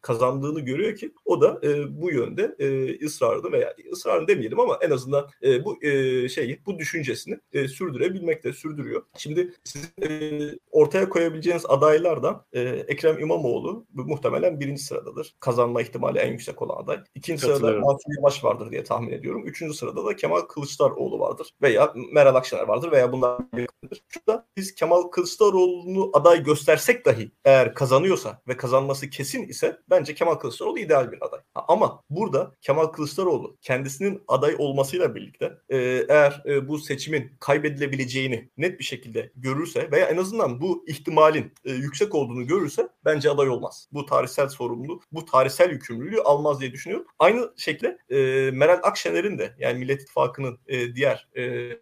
kazandığını 0.00 0.60
görüyor 0.60 0.96
ki 0.96 1.12
o 1.24 1.40
da 1.40 1.60
e, 1.62 2.00
bu 2.02 2.10
yönde 2.10 2.56
e, 2.58 3.06
ısrarlı 3.06 3.52
veya 3.52 3.74
ısrarlı 3.92 4.28
demeyelim 4.28 4.60
ama 4.60 4.78
en 4.82 4.90
azından 4.90 5.28
e, 5.42 5.64
bu 5.64 5.84
e, 5.84 6.28
şeyi 6.28 6.60
bu 6.66 6.78
düşüncesini 6.78 7.38
e, 7.52 7.68
sürdürebilmekte 7.68 8.52
sürdürüyor. 8.52 9.02
Şimdi 9.16 9.54
sizin 9.64 9.88
e, 10.02 10.40
ortaya 10.70 11.08
koyabileceğiniz 11.08 11.66
adaylardan 11.66 12.44
e, 12.52 12.60
Ekrem 12.62 13.18
İmamoğlu 13.18 13.86
muhtemelen 13.92 14.60
birinci 14.60 14.82
sıradadır. 14.82 15.34
Kazanma 15.40 15.82
ihtimali 15.82 16.18
en 16.18 16.32
yüksek 16.32 16.62
olan 16.62 16.82
aday. 16.84 17.00
İkinci 17.14 17.40
sırada 17.40 17.72
Mansur 17.72 18.16
Yavaş 18.16 18.44
vardır 18.44 18.70
diye 18.70 18.84
tahmin 18.84 19.12
ediyorum. 19.12 19.46
Üçüncü 19.46 19.74
sırada 19.74 20.04
da 20.04 20.16
Kemal 20.16 20.40
Kılıçdaroğlu 20.40 21.18
vardır. 21.18 21.50
Veya 21.62 21.92
Meral 22.12 22.34
Akşener 22.34 22.68
vardır 22.68 22.92
veya 22.92 23.12
bunlar 23.12 23.40
yakındır. 23.56 24.02
Şurada 24.08 24.46
biz 24.56 24.74
Kemal 24.74 25.02
Kılıçdaroğlu'nu 25.02 26.10
aday 26.12 26.42
göstersek 26.42 27.06
dahi 27.06 27.30
eğer 27.44 27.74
kazanıyorsa 27.74 28.42
ve 28.48 28.56
kazanması 28.56 29.10
kesin 29.10 29.21
ise 29.24 29.78
bence 29.90 30.14
Kemal 30.14 30.34
Kılıçdaroğlu 30.34 30.78
ideal 30.78 31.12
bir 31.12 31.26
aday. 31.26 31.40
Ama 31.54 32.02
burada 32.10 32.54
Kemal 32.60 32.86
Kılıçdaroğlu 32.86 33.56
kendisinin 33.60 34.22
aday 34.28 34.54
olmasıyla 34.58 35.14
birlikte 35.14 35.52
e, 35.68 35.78
eğer 36.08 36.42
e, 36.46 36.68
bu 36.68 36.78
seçimin 36.78 37.32
kaybedilebileceğini 37.40 38.50
net 38.56 38.78
bir 38.78 38.84
şekilde 38.84 39.32
görürse 39.36 39.90
veya 39.90 40.06
en 40.06 40.16
azından 40.16 40.60
bu 40.60 40.84
ihtimalin 40.88 41.52
e, 41.64 41.72
yüksek 41.72 42.14
olduğunu 42.14 42.46
görürse 42.46 42.88
bence 43.04 43.30
aday 43.30 43.48
olmaz. 43.48 43.88
Bu 43.92 44.06
tarihsel 44.06 44.48
sorumluluğu, 44.48 45.00
bu 45.12 45.24
tarihsel 45.24 45.70
yükümlülüğü 45.70 46.20
almaz 46.20 46.60
diye 46.60 46.72
düşünüyorum. 46.72 47.06
Aynı 47.18 47.52
şekilde 47.56 47.98
e, 48.10 48.50
Meral 48.50 48.80
Akşener'in 48.82 49.38
de 49.38 49.54
yani 49.58 49.78
Millet 49.78 50.02
İttifakı'nın 50.02 50.58
e, 50.66 50.94
diğer 50.94 51.28
e, 51.36 51.72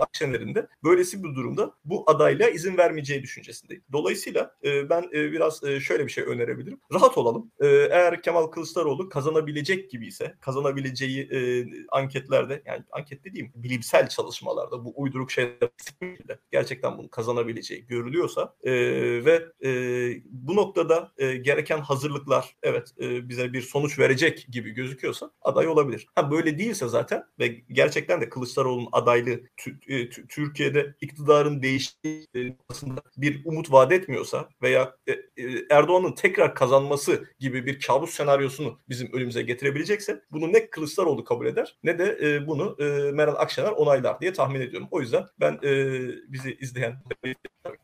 Akşener'in 0.00 0.54
de 0.54 0.66
böylesi 0.84 1.24
bir 1.24 1.34
durumda 1.34 1.74
bu 1.84 2.10
adayla 2.10 2.50
izin 2.50 2.76
vermeyeceği 2.76 3.22
düşüncesindeyim. 3.22 3.84
Dolayısıyla 3.92 4.56
e, 4.64 4.90
ben 4.90 5.02
e, 5.02 5.32
biraz 5.32 5.64
e, 5.64 5.80
şöyle 5.80 6.06
bir 6.06 6.10
şey 6.10 6.24
önerebilirim. 6.30 6.80
Rahat 6.92 7.18
olalım. 7.18 7.50
E, 7.60 7.66
eğer 7.66 8.22
Kemal 8.22 8.46
Kılıçdaroğlu 8.46 9.08
kazanabilecek 9.08 9.90
gibi 9.90 10.06
ise 10.06 10.34
kazanabileceği 10.40 11.22
e, 11.22 11.66
anketlerde 11.88 12.62
yani 12.66 12.84
anket 12.90 13.24
dediğim 13.24 13.52
bilimsel 13.54 14.08
çalışmalarda 14.08 14.84
bu 14.84 14.92
uyduruk 14.96 15.30
şeyler 15.30 15.70
gerçekten 16.50 16.98
bunu 16.98 17.10
kazanabileceği 17.10 17.86
görülüyorsa 17.86 18.54
e, 18.64 18.72
ve 19.24 19.46
e, 19.64 19.70
bu 20.24 20.56
noktada 20.56 21.12
e, 21.18 21.36
gereken 21.36 21.78
hazırlıklar 21.78 22.56
evet 22.62 22.94
e, 23.00 23.28
bize 23.28 23.52
bir 23.52 23.62
sonuç 23.62 23.98
verecek 23.98 24.46
gibi 24.50 24.70
gözüküyorsa 24.70 25.30
aday 25.42 25.68
olabilir. 25.68 26.06
Ha 26.14 26.30
böyle 26.30 26.58
değilse 26.58 26.88
zaten 26.88 27.24
ve 27.38 27.46
gerçekten 27.48 28.20
de 28.20 28.28
Kılıçdaroğlu'nun 28.28 28.88
adaylığı 28.92 29.40
e, 29.88 30.08
Türkiye'de 30.08 30.94
iktidarın 31.00 31.62
değiştiği 31.62 32.26
bir 33.16 33.42
umut 33.44 33.72
vaat 33.72 33.92
etmiyorsa 33.92 34.48
veya 34.62 34.96
e, 35.06 35.12
e, 35.12 35.66
Erdoğan'ın 35.70 36.12
tekrar 36.20 36.54
kazanması 36.54 37.24
gibi 37.38 37.66
bir 37.66 37.80
kabus 37.80 38.10
senaryosunu 38.10 38.78
bizim 38.88 39.12
önümüze 39.12 39.42
getirebilecekse 39.42 40.22
bunu 40.32 40.52
ne 40.52 40.70
Kılıçdaroğlu 40.70 41.24
kabul 41.24 41.46
eder 41.46 41.76
ne 41.82 41.98
de 41.98 42.46
bunu 42.46 42.76
Meral 43.12 43.34
Akşener 43.34 43.70
onaylar 43.70 44.20
diye 44.20 44.32
tahmin 44.32 44.60
ediyorum. 44.60 44.88
O 44.90 45.00
yüzden 45.00 45.26
ben 45.40 45.58
bizi 46.28 46.56
izleyen 46.60 47.02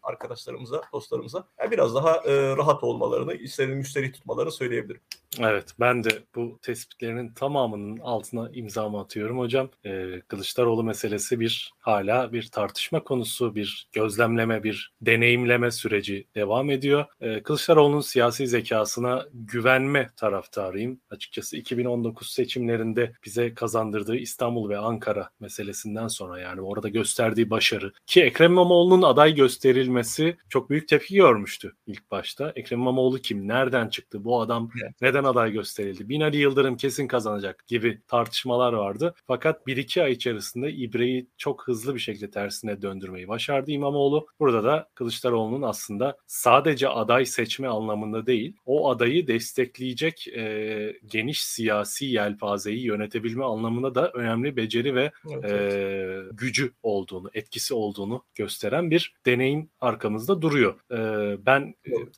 arkadaşlarımıza, 0.03 0.83
dostlarımıza 0.93 1.49
biraz 1.71 1.95
daha 1.95 2.23
rahat 2.57 2.85
olmalarını, 2.85 3.35
işlerini 3.35 3.75
müşteri 3.75 4.13
tutmalarını 4.13 4.53
söyleyebilirim. 4.53 5.01
Evet 5.41 5.75
ben 5.81 6.05
de 6.05 6.11
bu 6.35 6.59
tespitlerinin 6.63 7.33
tamamının 7.33 7.99
altına 7.99 8.51
imzamı 8.53 9.01
atıyorum 9.01 9.39
hocam. 9.39 9.71
Ee, 9.87 10.23
Kılıçdaroğlu 10.29 10.85
meselesi 10.85 11.41
bir 11.41 11.73
hala 11.79 12.33
bir 12.33 12.49
tartışma 12.49 13.05
konusu, 13.05 13.55
bir 13.55 13.89
gözlemleme, 13.93 14.63
bir 14.63 14.95
deneyimleme 15.01 15.71
süreci 15.71 16.27
devam 16.35 16.71
ediyor. 16.71 17.05
Ee, 17.21 17.43
Kılıçdaroğlu'nun 17.43 18.01
siyasi 18.01 18.26
zekasına 18.31 19.27
güvenme 19.35 20.11
taraftarıyım. 20.17 21.01
Açıkçası 21.11 21.57
2019 21.57 22.31
seçimlerinde 22.31 23.13
bize 23.25 23.55
kazandırdığı 23.55 24.17
İstanbul 24.17 24.69
ve 24.69 24.79
Ankara 24.79 25.31
meselesinden 25.41 26.09
sonra 26.09 26.41
yani 26.41 26.61
orada 26.61 26.89
gösterdiği 26.89 27.51
başarı 27.51 27.93
ki 28.07 28.23
Ekrem 28.23 28.53
İmamoğlu'nun 28.53 29.03
aday 29.03 29.35
gösterilmesi 29.35 30.37
çok 30.49 30.71
büyük 30.71 30.89
tepki 30.89 31.15
görmüştü 31.15 31.73
ilk 31.87 32.11
başta. 32.11 32.53
Ekrem 32.57 32.81
İmamoğlu 32.81 33.19
kim? 33.19 33.49
Nereden 33.49 33.89
çıktı? 33.89 34.25
Bu 34.25 34.41
adam 34.41 34.71
neden 35.01 35.25
aday 35.25 35.53
gösterildi? 35.53 36.09
Binali 36.09 36.37
Yıldırım 36.37 36.77
kesin 36.77 37.07
kazanacak 37.09 37.67
gibi 37.67 38.01
tartışmalar 38.09 38.73
vardı. 38.73 39.15
Fakat 39.27 39.67
1-2 39.67 40.03
ay 40.03 40.13
içerisinde 40.13 40.73
İbre'yi 40.73 41.27
çok 41.37 41.69
hızlı 41.69 41.95
bir 41.95 42.01
şekilde 42.01 42.31
tersine 42.31 42.83
döndürmeyi 42.83 43.29
başardı 43.29 43.71
İmamoğlu. 43.71 44.27
Burada 44.41 44.65
da 44.65 44.89
Kılıçdaroğlu'nun 44.95 45.63
aslında 45.63 46.17
sadece 46.27 46.89
aday 46.89 47.27
seçme 47.27 47.69
anlamında 47.69 48.16
değil, 48.27 48.57
o 48.67 48.91
adayı 48.91 49.27
destekleyecek 49.27 50.29
e, 50.29 50.97
geniş 51.07 51.43
siyasi 51.43 52.07
yelpazeyi 52.07 52.85
yönetebilme 52.85 53.45
anlamında 53.45 53.95
da 53.95 54.11
önemli 54.11 54.57
beceri 54.57 54.95
ve 54.95 55.13
evet, 55.31 55.51
e, 55.51 56.23
gücü 56.33 56.73
olduğunu, 56.83 57.31
etkisi 57.35 57.75
olduğunu 57.75 58.25
gösteren 58.35 58.91
bir 58.91 59.15
deneyim 59.27 59.71
arkamızda 59.81 60.43
duruyor. 60.43 60.75
E, 60.91 60.99
ben 61.47 61.75
evet. 61.85 62.09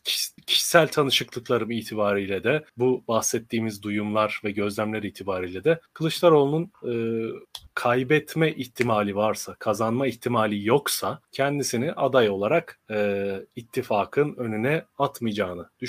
kişisel 0.47 0.89
tanışıklıklarım 0.89 1.71
itibariyle 1.71 2.45
de 2.45 2.65
bu 2.77 3.05
bahsettiğimiz 3.09 3.83
duyumlar 3.83 4.41
ve 4.45 4.51
gözlemler 4.51 5.03
itibariyle 5.03 5.65
de 5.65 5.81
Kılıçdaroğlu'nun 5.93 6.73
e, 6.93 6.93
kaybetme 7.75 8.53
ihtimali 8.53 9.17
varsa, 9.17 9.55
kazanma 9.55 10.07
ihtimali 10.07 10.67
yoksa 10.67 11.21
kendisini 11.33 11.93
aday 11.93 12.31
olarak 12.31 12.81
e, 12.91 13.41
ittifakın 13.57 14.35
önüne 14.37 14.85
atmayacağını 14.99 15.69
düşünüyorum 15.81 15.88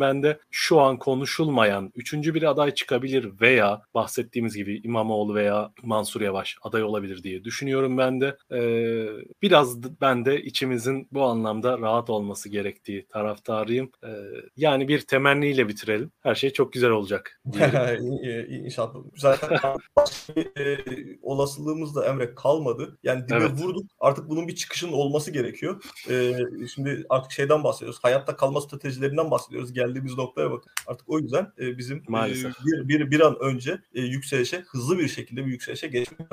ben 0.00 0.22
de. 0.22 0.38
Şu 0.50 0.80
an 0.80 0.98
konuşulmayan 0.98 1.92
üçüncü 1.94 2.34
bir 2.34 2.42
aday 2.42 2.74
çıkabilir 2.74 3.40
veya 3.40 3.82
bahsettiğimiz 3.94 4.56
gibi 4.56 4.80
İmamoğlu 4.84 5.34
veya 5.34 5.72
Mansur 5.82 6.20
Yavaş 6.20 6.56
aday 6.62 6.82
olabilir 6.82 7.22
diye 7.22 7.44
düşünüyorum 7.44 7.98
ben 7.98 8.20
de. 8.20 8.36
E, 8.52 8.60
biraz 9.42 9.82
ben 10.00 10.24
de 10.24 10.42
içimizin 10.42 11.08
bu 11.12 11.22
anlamda 11.22 11.78
rahat 11.78 12.10
olması 12.10 12.48
gerektiği 12.48 13.06
taraftarıyım. 13.06 13.90
E, 14.04 14.10
yani 14.56 14.88
bir 14.88 15.00
temenniyle 15.00 15.68
bitirelim. 15.68 16.10
Her 16.20 16.34
şey 16.34 16.50
çok 16.50 16.72
güzel 16.72 16.90
olacak. 16.90 17.40
İnşallah. 18.48 18.94
Zaten 19.16 19.58
e, 20.56 20.76
olasılığımız 21.22 21.96
da 21.96 22.06
Emre 22.06 22.34
kalmadı. 22.34 22.98
Yani 23.02 23.28
dibe 23.28 23.34
evet. 23.34 23.50
vurduk. 23.52 23.90
Artık 24.00 24.28
bunun 24.28 24.48
bir 24.48 24.54
çıkışın 24.54 24.92
olması 24.92 25.30
gerekiyor. 25.30 25.82
Ee, 26.10 26.32
şimdi 26.74 27.04
artık 27.08 27.32
şeyden 27.32 27.64
bahsediyoruz. 27.64 27.98
Hayatta 28.02 28.36
kalma 28.36 28.60
stratejilerinden 28.60 29.30
bahsediyoruz. 29.30 29.39
Geldiğimiz 29.72 30.18
noktaya 30.18 30.50
bakın. 30.50 30.72
Artık 30.86 31.08
o 31.08 31.18
yüzden 31.18 31.52
e, 31.58 31.78
bizim 31.78 31.96
e, 31.96 32.34
bir, 32.66 32.88
bir, 32.88 33.10
bir 33.10 33.20
an 33.20 33.36
önce 33.40 33.80
e, 33.94 34.00
yükselişe, 34.00 34.60
hızlı 34.60 34.98
bir 34.98 35.08
şekilde 35.08 35.46
bir 35.46 35.50
yükselişe 35.50 35.86
geçmek 35.86 36.30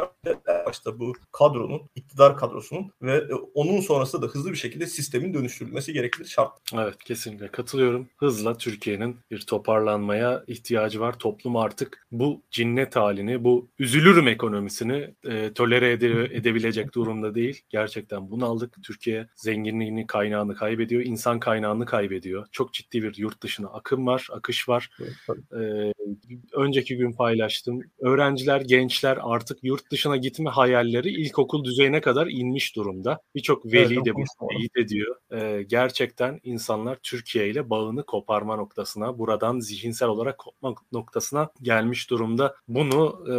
başta 0.66 1.00
bu 1.00 1.14
kadronun, 1.32 1.82
iktidar 1.96 2.38
kadrosunun 2.38 2.92
ve 3.02 3.16
e, 3.16 3.34
onun 3.34 3.82
sonrasında 3.82 4.22
da 4.22 4.32
hızlı 4.32 4.52
bir 4.52 4.58
şekilde 4.58 4.88
sistemin 4.88 5.34
dönüştürülmesi 5.34 5.94
gerekli 5.94 6.28
şart. 6.28 6.52
Evet 6.74 7.04
kesinlikle 7.04 7.48
katılıyorum. 7.48 8.10
Hızla 8.18 8.58
Türkiye'nin 8.58 9.18
bir 9.32 9.42
toparlanmaya 9.42 10.44
ihtiyacı 10.48 11.00
var. 11.00 11.20
Toplum 11.20 11.56
artık 11.56 12.08
bu 12.12 12.42
cinnet 12.52 12.96
halini, 12.96 13.44
bu 13.44 13.70
üzülürüm 13.80 14.28
ekonomisini 14.28 15.14
e, 15.24 15.54
tolere 15.54 15.92
ede- 15.92 16.36
edebilecek 16.36 16.96
durumda 16.96 17.36
değil. 17.36 17.62
Gerçekten 17.70 18.32
bunaldık. 18.32 18.74
Türkiye 18.84 19.28
zenginliğini, 19.36 20.08
kaynağını 20.08 20.56
kaybediyor. 20.56 21.02
insan 21.02 21.40
kaynağını 21.40 21.86
kaybediyor. 21.86 22.48
Çok 22.52 22.74
ciddi 22.74 22.97
bir 23.04 23.18
yurt 23.18 23.44
dışına 23.44 23.68
akım 23.68 24.08
var, 24.08 24.28
akış 24.32 24.70
var. 24.70 24.90
ee, 25.54 25.94
önceki 26.54 26.98
gün 26.98 27.12
paylaştım. 27.12 27.82
Öğrenciler, 28.00 28.62
gençler 28.62 29.20
artık 29.22 29.64
yurt 29.64 29.92
dışına 29.92 30.18
gitme 30.18 30.50
hayalleri 30.50 31.10
ilkokul 31.10 31.64
düzeyine 31.64 32.02
kadar 32.02 32.28
inmiş 32.28 32.76
durumda. 32.76 33.22
Birçok 33.36 33.66
veli 33.66 33.94
evet, 33.94 34.06
de 34.06 34.16
bu 34.16 34.24
teyit 34.50 34.78
ediyor. 34.78 35.16
Ee, 35.32 35.64
gerçekten 35.64 36.40
insanlar 36.44 36.98
Türkiye 37.04 37.50
ile 37.50 37.70
bağını 37.70 38.06
koparma 38.06 38.56
noktasına, 38.56 39.20
buradan 39.20 39.60
zihinsel 39.60 40.10
olarak 40.10 40.38
kopma 40.38 40.76
noktasına 40.92 41.50
gelmiş 41.62 42.10
durumda. 42.10 42.56
Bunu 42.68 43.26
e, 43.32 43.36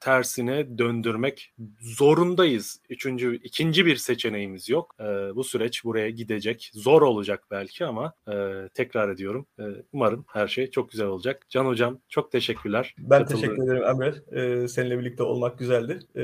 tersine 0.00 0.78
döndürmek 0.78 1.52
zorundayız. 1.80 2.80
Üçüncü, 2.88 3.36
ikinci 3.36 3.86
bir 3.86 3.96
seçeneğimiz 3.96 4.68
yok. 4.68 4.94
E, 5.00 5.04
bu 5.34 5.44
süreç 5.44 5.84
buraya 5.84 6.10
gidecek. 6.10 6.70
Zor 6.74 7.02
olacak 7.02 7.44
belki 7.50 7.84
ama 7.84 8.12
e, 8.28 8.32
tekrar 8.74 9.08
ediyorum. 9.08 9.46
E, 9.58 9.62
umarım 9.92 10.24
her 10.32 10.48
şey 10.48 10.70
çok 10.70 10.90
güzel 10.90 11.06
olacak. 11.06 11.46
Can 11.48 11.64
Hocam 11.64 11.98
çok 12.08 12.32
teşekkürler. 12.32 12.94
Ben 12.98 13.18
Katıldığın. 13.18 13.40
teşekkür 13.40 13.64
ederim 13.64 13.82
Emre. 13.84 14.14
Ee, 14.32 14.68
seninle 14.68 14.98
birlikte 14.98 15.22
olmak 15.22 15.58
güzeldi. 15.58 15.98
Ee, 16.16 16.22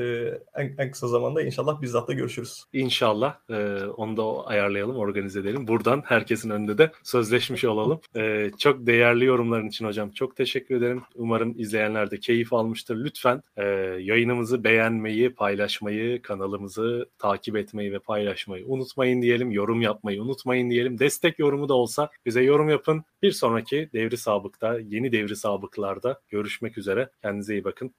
en, 0.55 0.75
en 0.77 0.91
kısa 0.91 1.07
zamanda 1.07 1.41
inşallah 1.41 1.81
bizzat 1.81 2.07
da 2.07 2.13
görüşürüz. 2.13 2.63
İnşallah. 2.73 3.37
E, 3.49 3.85
onu 3.85 4.17
da 4.17 4.45
ayarlayalım, 4.47 4.95
organize 4.97 5.39
edelim. 5.39 5.67
Buradan 5.67 6.03
herkesin 6.05 6.49
önünde 6.49 6.77
de 6.77 6.91
sözleşmiş 7.03 7.65
olalım. 7.65 7.99
E, 8.15 8.51
çok 8.59 8.85
değerli 8.87 9.25
yorumların 9.25 9.67
için 9.67 9.85
hocam. 9.85 10.11
Çok 10.11 10.35
teşekkür 10.35 10.75
ederim. 10.75 11.01
Umarım 11.15 11.53
izleyenler 11.57 12.11
de 12.11 12.19
keyif 12.19 12.53
almıştır. 12.53 13.03
Lütfen 13.03 13.43
e, 13.57 13.63
yayınımızı 13.99 14.63
beğenmeyi, 14.63 15.33
paylaşmayı, 15.33 16.21
kanalımızı 16.21 17.09
takip 17.19 17.57
etmeyi 17.57 17.91
ve 17.91 17.99
paylaşmayı 17.99 18.65
unutmayın 18.67 19.21
diyelim. 19.21 19.51
Yorum 19.51 19.81
yapmayı 19.81 20.21
unutmayın 20.21 20.69
diyelim. 20.69 20.99
Destek 20.99 21.39
yorumu 21.39 21.69
da 21.69 21.73
olsa 21.73 22.09
bize 22.27 22.41
yorum 22.41 22.69
yapın. 22.69 23.03
Bir 23.21 23.31
sonraki 23.31 23.89
devri 23.93 24.17
sabıkta, 24.17 24.79
yeni 24.79 25.11
devri 25.11 25.35
sabıklarda 25.35 26.21
görüşmek 26.29 26.77
üzere. 26.77 27.09
Kendinize 27.21 27.53
iyi 27.53 27.63
bakın. 27.63 27.95